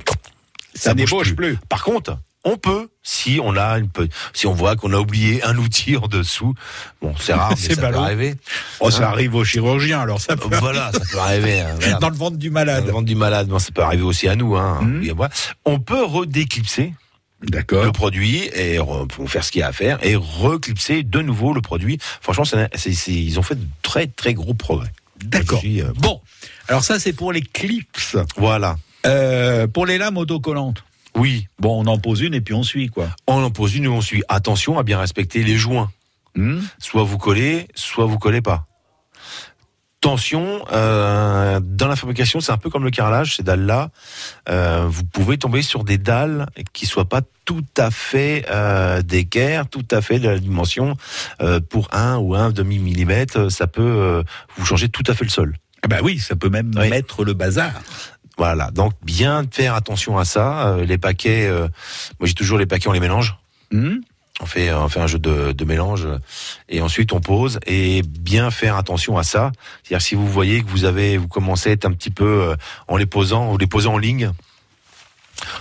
Ça, 0.75 0.93
bouge 0.93 1.05
n'ébauche 1.05 1.35
plus. 1.35 1.57
Par 1.69 1.83
contre, 1.83 2.19
on 2.45 2.57
peut, 2.59 2.89
si 3.03 3.41
on 3.43 3.57
a 3.57 3.79
une 3.79 3.89
si 4.35 4.47
on 4.47 4.53
voit 4.53 4.77
qu'on 4.77 4.93
a 4.93 4.99
oublié 4.99 5.43
un 5.45 5.57
outil 5.57 5.97
en 5.97 6.07
dessous. 6.09 6.55
Bon, 7.01 7.15
c'est 7.19 7.33
rare, 7.33 7.51
mais 7.69 7.75
ça 7.75 7.89
peut 7.91 7.97
arriver. 7.97 8.35
Oh, 8.81 8.91
ça 8.91 9.09
Hein 9.09 9.13
arrive 9.13 9.35
au 9.35 9.45
chirurgien, 9.45 10.01
alors 10.01 10.21
ça 10.21 10.37
peut 10.37 10.55
Voilà, 10.59 10.93
ça 10.93 11.01
peut 11.11 11.19
arriver. 11.19 11.61
hein, 11.61 11.75
voilà. 11.81 11.99
dans 12.01 12.11
le 12.11 12.17
ventre 12.17 12.37
du 12.37 12.49
Dans 12.49 12.55
malade. 12.55 12.85
le 12.87 12.93
ventre 12.93 13.07
du 13.07 13.15
malade, 13.17 13.51
ça 13.59 13.71
peut 13.75 13.83
arriver 13.83 14.03
aussi 14.03 14.29
à 14.29 14.37
nous. 14.37 14.57
Hein. 14.57 14.81
Voilà. 15.17 15.33
On 15.65 15.81
peut 15.81 16.05
redéclipser 16.05 16.93
le 17.41 17.49
D'accord. 17.51 17.93
produit 17.93 18.39
et 18.55 18.79
pour 19.11 19.31
faire 19.31 19.45
ce 19.45 19.53
qu'il 19.53 19.61
y 19.61 19.63
a 19.63 19.69
à 19.69 19.73
faire 19.73 19.99
et 20.05 20.17
reclipser 20.17 21.03
de 21.05 21.21
nouveau 21.21 21.53
le 21.53 21.61
produit. 21.61 21.99
Franchement, 22.21 22.45
c'est- 22.45 23.07
ils 23.13 23.39
ont 23.39 23.43
fait 23.43 23.55
de 23.55 23.67
très 23.83 24.07
très 24.09 24.35
gros 24.35 24.55
progrès. 24.55 24.91
D'accord. 25.25 25.61
Suis, 25.61 25.81
euh, 25.83 25.93
Bon, 25.97 26.21
alors 26.69 26.83
ça 26.85 26.99
c'est 26.99 27.13
pour 27.13 27.33
les 27.33 27.43
clips. 27.43 28.17
Voilà. 28.37 28.77
Euh, 29.07 29.67
pour 29.67 29.87
les 29.87 29.99
lames 29.99 30.17
autocollantes. 30.19 30.83
Oui, 31.17 31.47
Bon, 31.59 31.83
on 31.83 31.87
en 31.87 31.99
pose 31.99 32.21
une 32.21 32.35
et 32.35 32.41
puis 32.41 32.55
on 32.55 32.63
suit 32.63 32.89
quoi. 32.89 33.09
on 33.27 33.43
en 33.43 33.51
pose 33.51 33.75
une 33.77 33.85
et 33.85 33.89
on 33.89 34.01
suit. 34.01 34.23
Attention 34.29 34.79
à 34.79 34.83
bien 34.83 34.99
respecter 34.99 35.43
les 35.45 35.57
joints. 35.57 35.91
Hmm 36.37 36.61
Soit 36.79 37.03
vous 37.05 37.19
collez, 37.19 37.67
soit 37.75 38.07
vous 38.07 38.19
collez 38.19 38.41
pas. 38.43 38.67
Tension, 40.01 40.65
euh, 40.73 41.59
dans 41.61 41.89
la 41.89 41.97
fabrication, 41.97 42.39
c'est 42.41 42.53
un 42.53 42.57
peu 42.57 42.71
comme 42.71 42.85
le 42.85 42.91
carrelage, 42.93 43.35
ces 43.37 43.43
dalles-là. 43.43 43.91
Euh, 44.49 44.87
vous 44.89 45.03
pouvez 45.03 45.39
tomber 45.39 45.61
sur 45.61 45.83
des 45.83 45.99
dalles 45.99 46.47
qui 46.73 46.87
soient 46.87 47.09
pas 47.09 47.21
tout 47.45 47.65
à 47.77 47.91
fait 47.91 48.47
euh, 48.49 49.03
d'équerre, 49.03 49.69
tout 49.69 49.87
à 49.91 50.01
fait 50.01 50.21
de 50.21 50.29
la 50.29 50.39
dimension. 50.39 50.97
Euh, 51.41 51.59
pour 51.59 51.89
un 51.93 52.17
ou 52.19 52.37
un 52.37 52.51
demi 52.51 52.79
millimètre, 52.79 53.51
ça 53.51 53.67
peut 53.67 53.83
euh, 53.83 54.23
vous 54.57 54.65
changer 54.65 54.89
tout 54.89 55.03
à 55.09 55.15
fait 55.15 55.25
le 55.25 55.31
sol. 55.31 55.57
Ah 55.83 55.89
bah 55.89 55.99
oui, 56.03 56.21
ça 56.21 56.37
peut 56.37 56.49
même 56.49 56.71
Oui. 56.77 56.91
mettre 56.91 57.25
le 57.25 57.35
bazar. 57.35 57.73
Voilà, 58.37 58.71
donc 58.71 58.93
bien 59.03 59.43
faire 59.51 59.75
attention 59.75 60.17
à 60.17 60.25
ça. 60.25 60.69
Euh, 60.69 60.85
les 60.85 60.99
paquets, 60.99 61.49
euh, 61.49 61.67
moi 62.21 62.29
j'ai 62.29 62.35
toujours 62.35 62.57
les 62.59 62.67
paquets, 62.67 62.89
on 62.89 62.93
les 62.93 63.01
mélange. 63.01 63.37
Hmm 63.73 63.97
On 64.41 64.47
fait, 64.47 64.73
on 64.73 64.89
fait 64.89 65.01
un 65.01 65.07
jeu 65.09 65.19
de, 65.19 65.53
de 65.53 65.65
mélange 65.65 66.07
euh, 66.07 66.19
et 66.69 66.81
ensuite 66.81 67.13
on 67.13 67.21
pose 67.21 67.59
et 67.67 68.03
bien 68.03 68.51
faire 68.53 68.77
attention 68.77 69.19
à 69.19 69.25
ça. 69.25 69.51
C'est-à-dire 69.83 70.01
si 70.07 70.15
vous 70.15 70.29
voyez 70.29 70.63
que 70.63 70.69
vous 70.71 70.85
avez, 70.85 71.17
vous 71.17 71.27
commencez 71.29 71.71
à 71.71 71.73
être 71.73 71.87
un 71.87 71.93
petit 71.93 72.11
peu 72.11 72.25
euh, 72.43 72.57
en 72.87 72.97
les 72.97 73.07
posant, 73.07 73.51
vous 73.51 73.59
les 73.59 73.67
posez 73.67 73.89
en 73.89 73.99
ligne, 73.99 74.31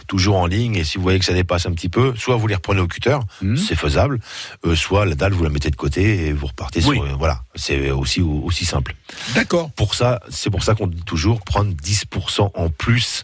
toujours 0.08 0.38
en 0.38 0.46
ligne 0.48 0.76
et 0.76 0.84
si 0.84 0.98
vous 0.98 1.04
voyez 1.04 1.18
que 1.20 1.26
ça 1.26 1.34
dépasse 1.34 1.66
un 1.66 1.72
petit 1.72 1.90
peu, 1.90 2.14
soit 2.16 2.36
vous 2.36 2.46
les 2.48 2.56
reprenez 2.56 2.80
au 2.82 2.88
cutter, 2.88 3.18
Mhm. 3.42 3.58
c'est 3.58 3.76
faisable, 3.76 4.20
euh, 4.66 4.76
soit 4.76 5.06
la 5.06 5.16
dalle 5.16 5.34
vous 5.34 5.44
la 5.44 5.50
mettez 5.50 5.70
de 5.72 5.76
côté 5.76 6.28
et 6.28 6.34
vous 6.34 6.48
repartez 6.48 6.84
Oui. 6.86 6.98
sur, 6.98 7.04
euh, 7.06 7.14
voilà, 7.18 7.42
c'est 7.56 7.90
aussi 7.92 8.22
aussi 8.22 8.66
simple. 8.66 8.96
D'accord. 9.36 9.72
Pour 9.72 9.96
ça, 9.96 10.20
c'est 10.30 10.50
pour 10.52 10.64
ça 10.64 10.76
qu'on 10.76 10.88
dit 10.88 11.02
toujours 11.04 11.42
prendre 11.42 11.72
10% 11.74 12.52
en 12.56 12.70
plus 12.70 13.24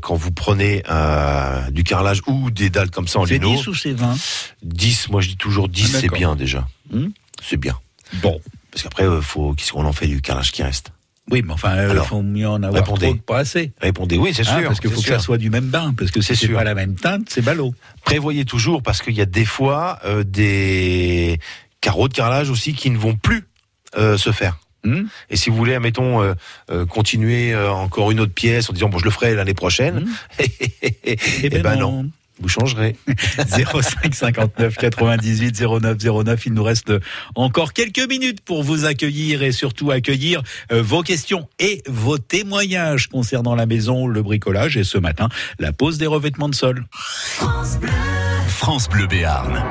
quand 0.00 0.14
vous 0.14 0.30
prenez 0.32 0.82
euh, 0.90 1.70
du 1.70 1.84
carrelage 1.84 2.20
ou 2.26 2.50
des 2.50 2.70
dalles 2.70 2.90
comme 2.90 3.08
ça 3.08 3.20
en 3.20 3.26
C'est 3.26 3.34
lino. 3.34 3.54
10 3.54 3.66
ou 3.68 3.74
c'est 3.74 3.92
20 3.92 4.16
10, 4.62 5.08
moi 5.10 5.20
je 5.20 5.28
dis 5.28 5.36
toujours 5.36 5.68
10, 5.68 5.92
Ah, 5.94 5.98
c'est 6.00 6.12
bien 6.12 6.36
déjà. 6.36 6.66
Hmm. 6.90 7.08
C'est 7.42 7.56
bien. 7.56 7.78
Bon. 8.22 8.40
Parce 8.70 8.82
qu'après, 8.82 9.04
euh, 9.04 9.20
faut 9.22 9.54
qu'est-ce 9.54 9.72
qu'on 9.72 9.84
en 9.86 9.92
fait 9.92 10.06
du 10.06 10.20
carrelage 10.20 10.52
qui 10.52 10.62
reste? 10.62 10.92
Oui, 11.30 11.42
mais 11.44 11.52
enfin, 11.52 11.74
il 11.74 11.90
Alors, 11.90 12.06
faut 12.06 12.22
mieux 12.22 12.48
en 12.48 12.62
avoir 12.62 12.82
répondez. 12.82 13.06
trop 13.08 13.14
que 13.16 13.20
pas 13.22 13.38
assez. 13.40 13.72
Répondez 13.82 14.16
oui, 14.16 14.32
c'est 14.34 14.48
Hein, 14.48 14.58
sûr. 14.60 14.68
parce 14.68 14.80
qu'il 14.80 14.88
c'est 14.90 14.96
faut 14.96 15.02
que 15.02 15.08
ça 15.08 15.18
soit 15.18 15.36
du 15.36 15.50
même 15.50 15.66
bain, 15.68 15.92
parce 15.96 16.10
que 16.10 16.20
si 16.22 16.28
C'est 16.28 16.34
c'est 16.36 16.46
sûr. 16.46 16.56
pas 16.56 16.64
la 16.64 16.74
même 16.74 16.94
teinte, 16.94 17.26
c'est 17.28 17.42
ballot. 17.42 17.74
Prévoyez 18.04 18.44
toujours 18.46 18.82
parce 18.82 19.02
qu'il 19.02 19.14
y 19.14 19.20
a 19.20 19.26
des 19.26 19.44
fois 19.44 19.98
euh, 20.06 20.24
des 20.24 21.38
carreaux 21.82 22.08
de 22.08 22.14
carrelage 22.14 22.48
aussi 22.50 22.72
qui 22.72 22.88
ne 22.90 22.96
vont 22.96 23.14
plus 23.14 23.46
euh, 23.98 24.16
se 24.16 24.32
faire. 24.32 24.58
Hmm 24.84 25.04
Et 25.30 25.36
si 25.36 25.50
vous 25.50 25.56
voulez, 25.56 25.74
admettons, 25.74 26.22
euh, 26.22 26.34
euh, 26.70 26.86
continuer 26.86 27.52
euh, 27.52 27.70
encore 27.70 28.10
une 28.10 28.20
autre 28.20 28.32
pièce 28.32 28.70
en 28.70 28.72
disant 28.72 28.88
bon, 28.88 28.98
je 28.98 29.04
le 29.04 29.10
ferai 29.10 29.34
l'année 29.34 29.54
prochaine, 29.54 30.06
Eh 30.40 31.16
eh 31.42 31.48
ben 31.48 31.76
non, 31.76 32.08
vous 32.38 32.48
changerez. 32.48 32.96
05 33.48 34.14
59 34.14 34.76
98 34.76 35.62
09 35.80 35.96
09. 36.24 36.46
Il 36.46 36.52
nous 36.52 36.62
reste 36.62 36.92
encore 37.34 37.72
quelques 37.72 38.06
minutes 38.06 38.40
pour 38.42 38.62
vous 38.62 38.84
accueillir 38.84 39.42
et 39.42 39.52
surtout 39.52 39.90
accueillir 39.90 40.42
vos 40.70 41.02
questions 41.02 41.48
et 41.58 41.82
vos 41.86 42.18
témoignages 42.18 43.08
concernant 43.08 43.54
la 43.54 43.66
maison, 43.66 44.06
le 44.06 44.22
bricolage 44.22 44.76
et 44.76 44.84
ce 44.84 44.98
matin, 44.98 45.28
la 45.58 45.72
pose 45.72 45.98
des 45.98 46.06
revêtements 46.06 46.50
de 46.50 46.54
sol. 46.54 46.84
France 48.48 48.88
Bleu 48.88 49.06
Béarn. 49.06 49.64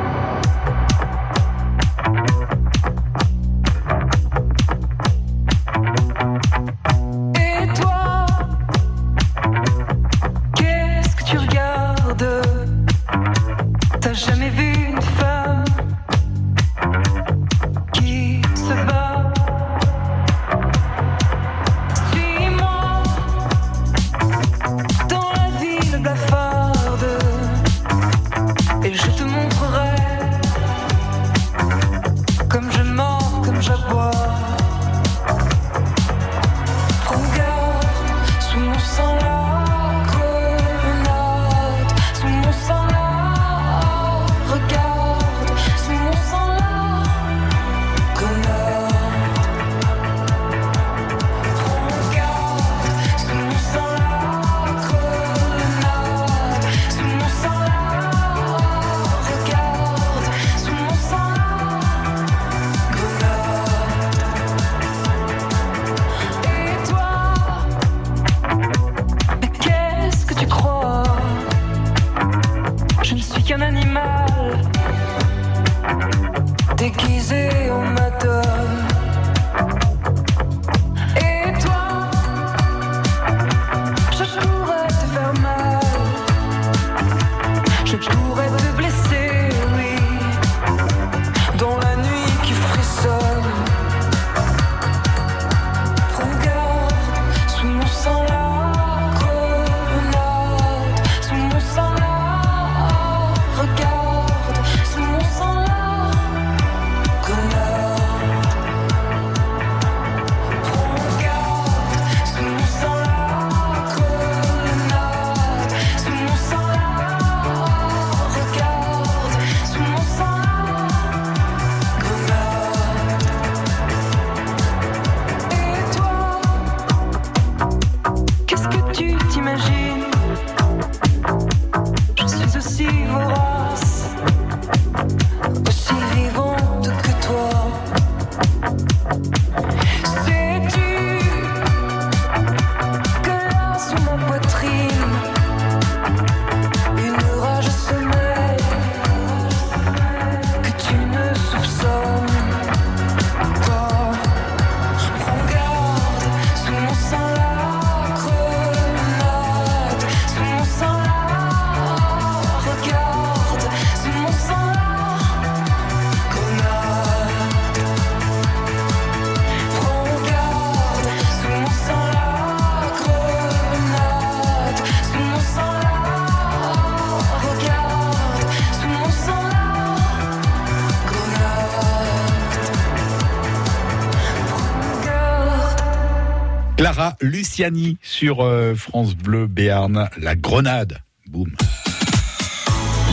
Luciani 187.27 187.97
sur 188.01 188.41
euh, 188.41 188.73
France 188.73 189.15
Bleu 189.15 189.47
Béarn, 189.47 190.09
la 190.17 190.35
grenade. 190.35 190.99
Boum. 191.27 191.51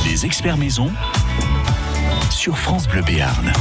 Les 0.07 0.25
experts 0.25 0.57
maison 0.57 0.91
sur 2.31 2.57
France 2.57 2.87
Bleu 2.87 3.03
Béarn. 3.03 3.53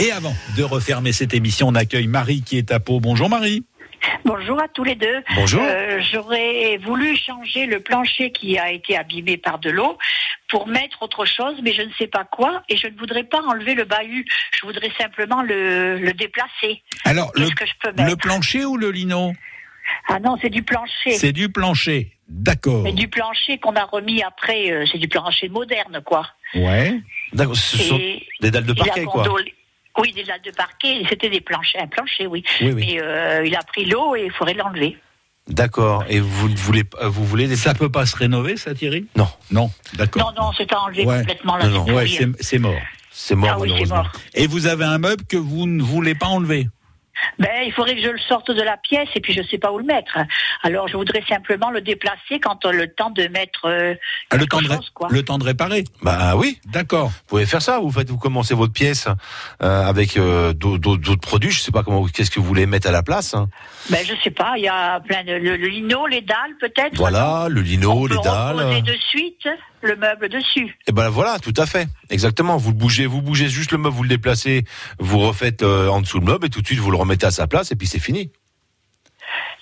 Et 0.00 0.10
avant 0.10 0.34
de 0.56 0.62
refermer 0.64 1.12
cette 1.12 1.34
émission, 1.34 1.68
on 1.68 1.74
accueille 1.76 2.08
Marie 2.08 2.42
qui 2.42 2.58
est 2.58 2.72
à 2.72 2.80
Pau. 2.80 2.98
Bonjour 3.00 3.28
Marie. 3.28 3.64
Bonjour 4.24 4.60
à 4.60 4.66
tous 4.68 4.82
les 4.82 4.96
deux. 4.96 5.22
Bonjour. 5.36 5.62
Euh, 5.62 6.00
J'aurais 6.12 6.78
voulu 6.78 7.16
changer 7.16 7.66
le 7.66 7.78
plancher 7.80 8.32
qui 8.32 8.58
a 8.58 8.72
été 8.72 8.96
abîmé 8.96 9.36
par 9.36 9.58
de 9.60 9.70
l'eau 9.70 9.98
pour 10.48 10.66
mettre 10.66 11.02
autre 11.02 11.24
chose, 11.26 11.54
mais 11.62 11.72
je 11.72 11.82
ne 11.82 11.90
sais 11.96 12.06
pas 12.08 12.24
quoi, 12.24 12.62
et 12.68 12.76
je 12.76 12.88
ne 12.88 12.98
voudrais 12.98 13.22
pas 13.24 13.40
enlever 13.42 13.74
le 13.74 13.84
bahut. 13.84 14.24
Je 14.58 14.66
voudrais 14.66 14.90
simplement 14.98 15.42
le, 15.42 15.98
le 15.98 16.12
déplacer. 16.12 16.82
Alors, 17.04 17.30
le, 17.36 17.42
Qu'est-ce 17.44 17.54
que 17.54 17.66
je 17.66 17.72
peux 17.80 17.92
mettre? 17.92 18.10
le 18.10 18.16
plancher 18.16 18.64
ou 18.64 18.76
le 18.76 18.90
lino? 18.90 19.32
Ah 20.08 20.18
non, 20.20 20.36
c'est 20.40 20.50
du 20.50 20.62
plancher. 20.62 21.12
C'est 21.12 21.32
du 21.32 21.48
plancher. 21.50 22.12
D'accord. 22.28 22.82
Mais 22.82 22.92
du 22.92 23.08
plancher 23.08 23.58
qu'on 23.58 23.74
a 23.76 23.84
remis 23.84 24.22
après, 24.22 24.70
euh, 24.70 24.84
c'est 24.90 24.98
du 24.98 25.08
plancher 25.08 25.48
moderne, 25.48 26.00
quoi. 26.04 26.26
Ouais. 26.54 27.00
D'accord, 27.32 27.56
ce 27.56 27.76
sont 27.78 27.98
Et 27.98 28.26
des 28.40 28.50
dalles 28.50 28.66
de 28.66 28.72
parquet, 28.72 29.04
quoi. 29.04 29.24
Oui, 29.98 30.12
des 30.12 30.22
dalles 30.24 30.40
de 30.44 30.52
parquet, 30.52 31.02
c'était 31.08 31.28
des 31.28 31.40
planchers, 31.40 31.82
un 31.82 31.88
plancher, 31.88 32.26
oui. 32.26 32.44
Oui, 32.60 32.72
oui. 32.72 32.86
Mais 32.94 33.02
euh, 33.02 33.44
il 33.44 33.54
a 33.56 33.62
pris 33.62 33.84
l'eau 33.84 34.14
et 34.14 34.26
il 34.26 34.30
faudrait 34.30 34.54
l'enlever. 34.54 34.96
D'accord. 35.48 36.04
Et 36.08 36.20
vous 36.20 36.48
ne 36.48 36.54
voulez, 36.56 36.84
pas- 36.84 37.08
vous 37.08 37.24
voulez 37.24 37.48
des 37.48 37.56
Ça 37.56 37.74
peut 37.74 37.90
pas 37.90 38.06
se 38.06 38.16
rénover, 38.16 38.56
ça, 38.56 38.72
Thierry? 38.74 39.06
Non, 39.16 39.26
Non. 39.50 39.70
D'accord. 39.94 40.32
Non, 40.36 40.44
non, 40.44 40.52
c'est 40.56 40.72
à 40.72 40.80
enlever 40.82 41.04
Ouais. 41.04 41.18
complètement 41.18 41.56
là. 41.56 41.66
Non, 41.66 41.78
non. 41.78 41.86
c'est 41.86 41.92
Ouais, 41.92 42.06
c'est 42.06 42.28
c'est 42.42 42.58
mort. 42.58 42.74
c'est 43.10 43.34
mort 43.34 43.50
Ah 43.54 43.58
oui, 43.58 43.74
c'est 43.76 43.88
mort. 43.88 44.12
Et 44.34 44.46
vous 44.46 44.66
avez 44.68 44.84
un 44.84 44.98
meuble 44.98 45.24
que 45.28 45.36
vous 45.36 45.66
ne 45.66 45.82
voulez 45.82 46.14
pas 46.14 46.26
enlever? 46.26 46.68
Ben, 47.38 47.62
il 47.66 47.72
faudrait 47.72 47.96
que 47.96 48.02
je 48.02 48.08
le 48.08 48.18
sorte 48.18 48.50
de 48.50 48.62
la 48.62 48.76
pièce 48.76 49.08
et 49.14 49.20
puis 49.20 49.32
je 49.34 49.42
sais 49.42 49.58
pas 49.58 49.70
où 49.72 49.78
le 49.78 49.84
mettre. 49.84 50.16
Alors, 50.62 50.88
je 50.88 50.96
voudrais 50.96 51.22
simplement 51.28 51.70
le 51.70 51.80
déplacer 51.80 52.38
quand 52.42 52.64
on 52.64 52.68
a 52.68 52.72
le 52.72 52.92
temps 52.92 53.10
de 53.10 53.26
mettre 53.28 53.66
euh, 53.66 53.94
Ah, 54.30 54.36
le 54.36 54.46
temps, 54.46 54.60
de 54.62 54.68
ré- 54.68 54.76
chose, 54.76 54.90
quoi. 54.94 55.08
le 55.10 55.22
temps 55.22 55.38
de 55.38 55.44
réparer 55.44 55.84
Bah 56.02 56.36
oui, 56.36 56.58
D'accord. 56.66 57.08
vous 57.08 57.14
pouvez 57.28 57.46
faire 57.46 57.62
ça. 57.62 57.78
Vous 57.78 57.90
faites, 57.90 58.08
vous 58.10 58.18
commencez 58.18 58.54
votre 58.54 58.72
pièce 58.72 59.06
euh, 59.62 59.84
avec 59.86 60.16
euh, 60.16 60.52
d'autres 60.54 61.16
produits. 61.16 61.50
Je 61.50 61.60
sais 61.60 61.72
pas 61.72 61.82
comment, 61.82 62.04
qu'est-ce 62.06 62.30
que 62.30 62.40
vous 62.40 62.46
voulez 62.46 62.66
mettre 62.66 62.88
à 62.88 62.92
la 62.92 63.02
place. 63.02 63.34
hein. 63.34 63.48
Ben, 63.90 64.04
je 64.06 64.14
sais 64.22 64.30
pas, 64.30 64.54
il 64.56 64.62
y 64.64 64.68
a 64.68 65.00
plein 65.00 65.24
de 65.24 65.32
le, 65.32 65.56
le 65.56 65.68
lino, 65.68 66.06
les 66.06 66.20
dalles 66.22 66.56
peut-être. 66.60 66.96
Voilà, 66.96 67.46
le 67.50 67.60
lino, 67.60 67.90
On 67.92 68.06
peut 68.08 68.14
les 68.14 68.20
dalles. 68.22 68.56
reposer 68.56 68.82
de 68.82 68.96
suite 69.08 69.48
le 69.82 69.96
meuble 69.96 70.28
dessus. 70.28 70.76
Et 70.86 70.92
ben 70.92 71.08
voilà, 71.08 71.38
tout 71.38 71.54
à 71.56 71.66
fait, 71.66 71.88
exactement. 72.10 72.56
Vous 72.56 72.70
le 72.70 72.76
bougez, 72.76 73.06
vous 73.06 73.22
bougez 73.22 73.48
juste 73.48 73.72
le 73.72 73.78
meuble, 73.78 73.94
vous 73.96 74.02
le 74.02 74.08
déplacez, 74.08 74.64
vous 74.98 75.18
refaites 75.18 75.62
euh, 75.62 75.88
en 75.88 76.00
dessous 76.00 76.18
le 76.20 76.26
meuble 76.26 76.46
et 76.46 76.50
tout 76.50 76.60
de 76.60 76.66
suite 76.66 76.78
vous 76.78 76.90
le 76.90 76.96
remettez 76.96 77.26
à 77.26 77.30
sa 77.30 77.46
place 77.46 77.72
et 77.72 77.76
puis 77.76 77.86
c'est 77.86 77.98
fini. 77.98 78.30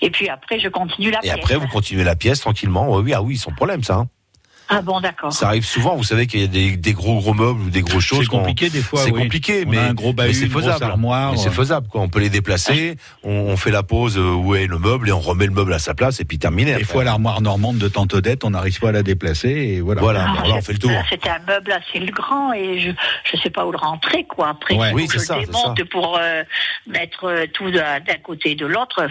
Et 0.00 0.10
puis 0.10 0.28
après, 0.28 0.60
je 0.60 0.68
continue 0.68 1.10
la 1.10 1.18
Et 1.18 1.22
pièce. 1.22 1.34
après 1.34 1.56
vous 1.56 1.66
continuez 1.68 2.04
la 2.04 2.16
pièce 2.16 2.40
tranquillement. 2.40 2.88
Oui, 2.94 3.02
oui, 3.04 3.12
ah 3.14 3.22
oui, 3.22 3.36
sans 3.36 3.52
problème 3.52 3.82
ça. 3.82 3.96
hein. 3.96 4.08
Ah 4.70 4.82
bon, 4.82 5.00
d'accord. 5.00 5.32
Ça 5.32 5.46
arrive 5.48 5.64
souvent. 5.64 5.96
Vous 5.96 6.04
savez 6.04 6.26
qu'il 6.26 6.40
y 6.40 6.44
a 6.44 6.46
des, 6.46 6.76
des 6.76 6.92
gros 6.92 7.18
gros 7.20 7.32
meubles 7.34 7.60
ou 7.62 7.70
des 7.70 7.80
grosses 7.82 8.04
choses. 8.04 8.20
C'est 8.20 8.26
compliqué 8.26 8.68
des 8.68 8.82
fois. 8.82 9.02
C'est 9.02 9.10
oui. 9.12 9.22
compliqué, 9.22 9.64
On 9.66 9.70
mais, 9.70 9.78
un 9.78 9.94
gros 9.94 10.12
bahut, 10.12 10.28
mais 10.28 10.34
c'est 10.34 10.48
faisable. 10.48 10.84
armoire. 10.84 11.32
Mais 11.32 11.38
c'est 11.38 11.50
faisable, 11.50 11.88
quoi. 11.88 12.02
On 12.02 12.08
peut 12.08 12.20
les 12.20 12.28
déplacer, 12.28 12.96
on, 13.22 13.30
on 13.32 13.56
fait 13.56 13.70
la 13.70 13.82
pause 13.82 14.18
euh, 14.18 14.32
où 14.34 14.54
est 14.54 14.66
le 14.66 14.78
meuble 14.78 15.08
et 15.08 15.12
on 15.12 15.20
remet 15.20 15.46
le 15.46 15.52
meuble 15.52 15.72
à 15.72 15.78
sa 15.78 15.94
place 15.94 16.20
et 16.20 16.24
puis 16.24 16.38
terminé. 16.38 16.74
Des 16.74 16.84
fois, 16.84 17.02
l'armoire 17.04 17.40
normande 17.40 17.78
de 17.78 17.88
Tante 17.88 18.12
Odette, 18.14 18.44
on 18.44 18.50
n'arrive 18.50 18.78
pas 18.78 18.90
à 18.90 18.92
la 18.92 19.02
déplacer 19.02 19.48
et 19.48 19.80
voilà. 19.80 20.00
Voilà, 20.02 20.26
Ah, 20.38 20.46
là 20.46 20.54
on 20.56 20.60
fait 20.62 20.72
le 20.74 20.78
tour. 20.78 20.90
C'était 21.08 21.30
un 21.30 21.40
meuble 21.46 21.72
assez 21.72 22.04
grand 22.10 22.52
et 22.52 22.80
je 22.80 22.90
je 23.32 23.36
sais 23.42 23.50
pas 23.50 23.64
où 23.66 23.72
le 23.72 23.78
rentrer 23.78 24.24
quoi. 24.24 24.48
Après, 24.50 24.74
Ouais. 24.76 24.90
Oui, 24.92 25.08
je 25.12 25.18
ça, 25.18 25.36
le 25.38 25.46
démonte 25.46 25.78
ça. 25.78 25.84
pour 25.90 26.18
euh, 26.20 26.42
mettre 26.86 27.24
euh, 27.24 27.46
tout 27.52 27.70
d'un 27.70 28.00
côté 28.22 28.50
et 28.50 28.54
de 28.54 28.66
l'autre. 28.66 29.06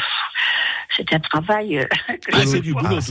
C'est 0.95 1.12
un 1.14 1.20
travail. 1.20 1.80
euh, 1.80 1.86
que 2.08 2.32
Ah, 2.34 2.41
c'est 2.45 2.62
du 2.62 2.74
boulot, 2.74 2.89
pas 2.89 3.01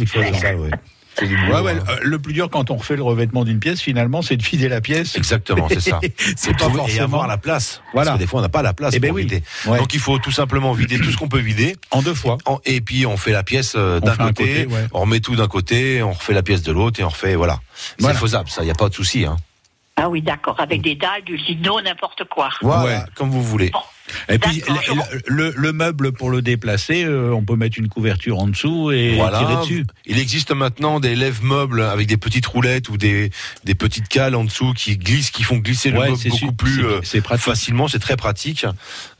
ouais. 1.24 1.60
Ouais, 1.60 1.72
euh, 1.72 1.96
le 2.02 2.18
plus 2.18 2.32
dur 2.32 2.50
quand 2.50 2.70
on 2.70 2.76
refait 2.76 2.96
le 2.96 3.02
revêtement 3.02 3.44
d'une 3.44 3.58
pièce, 3.58 3.80
finalement, 3.80 4.22
c'est 4.22 4.36
de 4.36 4.42
vider 4.42 4.68
la 4.68 4.80
pièce. 4.80 5.16
Exactement, 5.16 5.68
c'est 5.68 5.80
ça. 5.80 6.00
c'est 6.36 6.52
pas 6.52 6.58
trouver- 6.58 6.76
forcément 6.78 7.00
et 7.00 7.00
avoir 7.00 7.26
la 7.26 7.38
place. 7.38 7.80
Voilà. 7.94 8.10
Parce 8.12 8.18
que 8.18 8.24
des 8.24 8.28
fois, 8.28 8.40
on 8.40 8.42
n'a 8.42 8.48
pas 8.48 8.62
la 8.62 8.72
place 8.74 8.92
Eh 8.96 9.00
ben 9.00 9.08
pour 9.08 9.16
oui. 9.16 9.22
vider. 9.22 9.42
Ouais. 9.66 9.78
Donc, 9.78 9.94
il 9.94 10.00
faut 10.00 10.18
tout 10.18 10.30
simplement 10.30 10.72
vider 10.72 10.98
tout 10.98 11.10
ce 11.10 11.16
qu'on 11.16 11.28
peut 11.28 11.38
vider. 11.38 11.76
en 11.90 12.02
deux 12.02 12.14
fois. 12.14 12.38
En- 12.44 12.60
Et 12.64 12.80
puis, 12.80 13.06
on 13.06 13.16
fait 13.16 13.32
la 13.32 13.42
pièce 13.42 13.74
euh, 13.76 14.00
d'un 14.00 14.16
côté, 14.16 14.64
côté, 14.64 14.66
ouais. 14.66 14.86
on 14.92 15.00
remet 15.00 15.20
tout 15.20 15.36
d'un 15.36 15.48
côté, 15.48 16.02
on 16.02 16.12
refait 16.12 16.34
la 16.34 16.42
pièce 16.42 16.62
de 16.62 16.72
l'autre 16.72 17.00
et 17.00 17.04
on 17.04 17.08
refait, 17.08 17.34
voilà. 17.36 17.58
C'est 17.74 17.94
Voilà. 18.02 18.18
faisable, 18.18 18.48
ça, 18.48 18.62
il 18.62 18.66
n'y 18.66 18.70
a 18.70 18.74
pas 18.74 18.88
de 18.88 18.94
souci. 18.94 19.24
Hein. 19.24 19.36
Ah 19.96 20.08
oui, 20.10 20.20
d'accord. 20.20 20.60
Avec 20.60 20.82
des 20.82 20.94
dalles, 20.94 21.24
du 21.24 21.36
lino, 21.36 21.80
n'importe 21.80 22.24
quoi. 22.24 22.50
Voilà, 22.60 22.84
Ouais. 22.84 22.98
comme 23.14 23.30
vous 23.30 23.42
voulez. 23.42 23.70
Bon. 23.70 23.78
Et 24.28 24.38
puis 24.38 24.62
le, 24.68 25.02
le- 25.26 25.54
le 25.56 25.72
meuble 25.72 26.12
pour 26.12 26.30
le 26.30 26.42
déplacer, 26.42 27.04
euh, 27.04 27.32
on 27.32 27.42
peut 27.44 27.56
mettre 27.56 27.78
une 27.78 27.88
couverture 27.88 28.38
en 28.38 28.46
dessous 28.48 28.90
et 28.92 29.16
Voilà. 29.16 29.38
tirer 29.38 29.56
dessus. 29.56 29.86
Il 30.06 30.18
existe 30.18 30.52
maintenant 30.52 31.00
des 31.00 31.14
lève-meubles 31.14 31.82
avec 31.82 32.06
des 32.06 32.16
petites 32.16 32.46
roulettes 32.46 32.88
ou 32.88 32.96
des, 32.96 33.30
des 33.64 33.74
petites 33.74 34.08
cales 34.08 34.34
en 34.34 34.44
dessous 34.44 34.72
qui 34.74 34.96
glissent, 34.96 35.30
qui 35.30 35.42
font 35.42 35.56
glisser 35.58 35.90
le 35.90 35.98
Ouais, 35.98 36.10
meuble 36.10 36.22
beaucoup 36.24 36.36
su- 36.36 36.52
plus 36.52 36.82
c'est- 37.02 37.18
euh, 37.32 37.36
facilement. 37.38 37.88
C'est 37.88 37.98
très 37.98 38.16
pratique. 38.16 38.64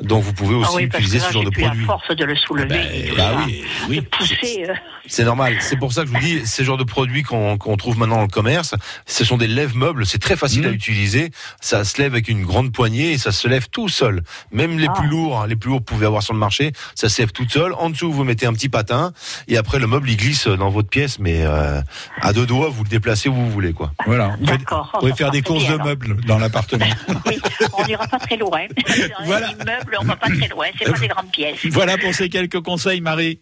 Donc 0.02 0.22
vous 0.22 0.32
pouvez 0.32 0.54
aussi 0.54 0.70
ah 0.72 0.76
oui, 0.76 0.88
que 0.88 0.96
utiliser 0.96 1.18
là, 1.18 1.24
ce 1.28 1.32
genre 1.32 1.44
de 1.44 1.50
produit. 1.50 1.80
la 1.80 1.86
force 1.86 2.16
de 2.16 2.24
le 2.24 2.36
soulever. 2.36 2.68
Ben, 2.68 2.86
et 2.92 3.08
tout 3.08 3.16
bah 3.16 3.32
ça. 3.32 3.44
oui, 3.46 3.62
De 3.62 3.90
oui. 3.90 4.00
pousser. 4.02 4.66
C'est 5.08 5.24
normal. 5.24 5.56
C'est 5.60 5.76
pour 5.76 5.92
ça 5.92 6.02
que 6.02 6.08
je 6.08 6.12
vous 6.14 6.20
dis, 6.20 6.46
ces 6.46 6.64
genres 6.64 6.76
de 6.76 6.84
produits 6.84 7.22
qu'on 7.22 7.58
qu'on 7.58 7.76
trouve 7.76 7.98
maintenant 7.98 8.16
dans 8.16 8.22
le 8.22 8.28
commerce, 8.28 8.74
ce 9.06 9.24
sont 9.24 9.36
des 9.36 9.46
lève-meubles. 9.46 10.06
C'est 10.06 10.18
très 10.18 10.36
facile 10.36 10.62
Mmh. 10.62 10.66
à 10.66 10.70
utiliser. 10.70 11.30
Ça 11.60 11.84
se 11.84 11.98
lève 12.00 12.12
avec 12.12 12.28
une 12.28 12.44
grande 12.44 12.72
poignée 12.72 13.12
et 13.12 13.18
ça 13.18 13.32
se 13.32 13.46
lève 13.48 13.68
tout 13.70 13.88
seul. 13.88 14.22
Même 14.52 14.78
les 14.78 14.86
Ah. 14.88 14.92
plus 14.98 15.08
lourds, 15.08 15.40
hein, 15.40 15.46
les 15.46 15.56
plus 15.56 15.70
lourds 15.70 15.78
que 15.84 15.90
vous 15.90 15.94
pouvez 15.96 16.06
avoir 16.06 16.22
sur 16.22 16.32
le 16.32 16.38
marché, 16.40 16.72
ça 16.94 17.08
se 17.08 17.20
lève 17.22 17.32
tout 17.32 17.48
seul. 17.48 17.72
En 17.74 17.90
dessous, 17.90 18.10
vous 18.12 18.24
mettez 18.24 18.46
un 18.46 18.52
petit 18.52 18.68
patin 18.68 19.12
et 19.48 19.56
après 19.56 19.78
le 19.78 19.86
meuble 19.86 20.08
il 20.10 20.16
glisse 20.16 20.46
dans 20.48 20.70
votre 20.70 20.88
pièce, 20.88 21.18
mais 21.18 21.42
euh, 21.44 21.80
à 22.20 22.32
deux 22.32 22.46
doigts, 22.46 22.68
vous 22.68 22.84
le 22.84 22.88
déplacez 22.88 23.28
où 23.28 23.34
vous 23.34 23.50
voulez, 23.50 23.72
quoi. 23.72 23.92
Voilà. 24.06 24.36
Vous 24.40 24.46
faites- 24.46 24.58
D'accord. 24.60 24.90
vous 24.94 25.00
pouvez 25.00 25.12
faire 25.14 25.30
des 25.30 25.42
courses 25.42 25.66
de 25.68 25.76
meubles 25.76 26.16
dans 26.26 26.38
l'appartement. 26.38 26.86
Oui, 27.26 27.38
on 27.76 27.84
n'ira 27.86 28.06
pas 28.06 28.18
très 28.18 28.36
loin. 28.36 28.60
Dans 28.86 29.24
Voilà. 29.24 29.48
les 29.48 29.52
immeubles, 29.54 29.96
on 30.00 30.04
va 30.04 30.16
pas 30.16 30.28
très 30.28 30.48
loin. 30.48 30.66
C'est 30.78 30.90
pas 30.92 30.98
des 30.98 31.08
grandes 31.08 31.30
pièces. 31.32 31.58
voilà 31.70 31.96
pour 31.98 32.14
ces 32.14 32.28
quelques 32.28 32.60
conseils, 32.60 33.00
Marie. 33.00 33.40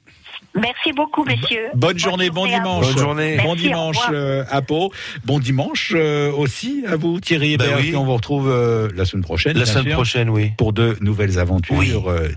Merci 0.55 0.93
beaucoup, 0.93 1.25
messieurs. 1.25 1.67
Bonne 1.75 1.99
journée, 1.99 2.31
bon 2.31 2.47
dimanche. 2.47 2.87
Bonne 2.87 2.99
journée. 2.99 3.37
Bon 3.39 3.55
Merci, 3.55 3.63
dimanche 3.63 3.97
euh, 4.13 4.45
à 4.51 4.63
Pau. 4.63 4.93
Bon 5.25 5.41
dimanche 5.41 5.93
euh, 5.97 6.31
aussi 6.33 6.85
à 6.87 6.95
vous, 6.97 7.19
Thierry 7.21 7.57
Ben 7.57 7.77
oui. 7.81 7.95
On 7.97 8.05
vous 8.05 8.15
retrouve 8.15 8.49
euh, 8.49 8.89
la 8.95 9.05
semaine 9.05 9.25
prochaine. 9.25 9.59
La 9.59 9.67
semaine 9.67 9.85
sûr, 9.87 9.95
prochaine, 9.95 10.31
oui. 10.31 10.53
Pour 10.57 10.73
de 10.73 10.97
nouvelles 11.01 11.41
aventures 11.41 11.77
Oui. 11.77 11.93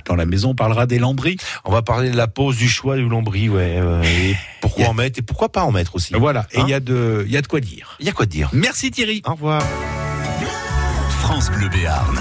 dans 0.06 0.16
la 0.16 0.26
maison. 0.26 0.50
On 0.50 0.56
parlera 0.56 0.88
des 0.88 0.98
lambris. 0.98 1.38
On 1.64 1.72
va 1.72 1.84
parler 1.84 2.10
de 2.10 2.18
la 2.18 2.28
pose 2.28 2.58
du 2.58 2.68
choix 2.68 2.96
du 2.96 3.08
lambris, 3.08 3.50
ouais. 3.50 3.76
euh, 3.78 4.02
et 4.02 4.36
pourquoi 4.62 4.86
en 4.90 4.94
mettre 4.96 5.20
et 5.20 5.22
pourquoi 5.22 5.50
pas 5.50 5.64
en 5.64 5.72
mettre 5.72 5.96
aussi. 5.96 6.14
Voilà. 6.16 6.48
Et 6.54 6.60
Hein 6.60 6.64
il 6.68 6.72
y, 6.72 6.74
a 6.74 6.80
de- 6.80 7.24
il 7.28 7.32
y 7.32 7.38
a 7.38 7.42
de 7.44 7.48
quoi 7.48 7.60
dire. 7.60 7.98
Il 8.00 8.08
y 8.08 8.10
a 8.10 8.14
quoi 8.14 8.26
dire. 8.26 8.50
Merci 8.52 8.90
Thierry. 8.90 9.22
Au 9.28 9.34
revoir. 9.34 9.62
France 11.22 11.52
Bleu 11.52 11.70
Béarn. 11.70 12.20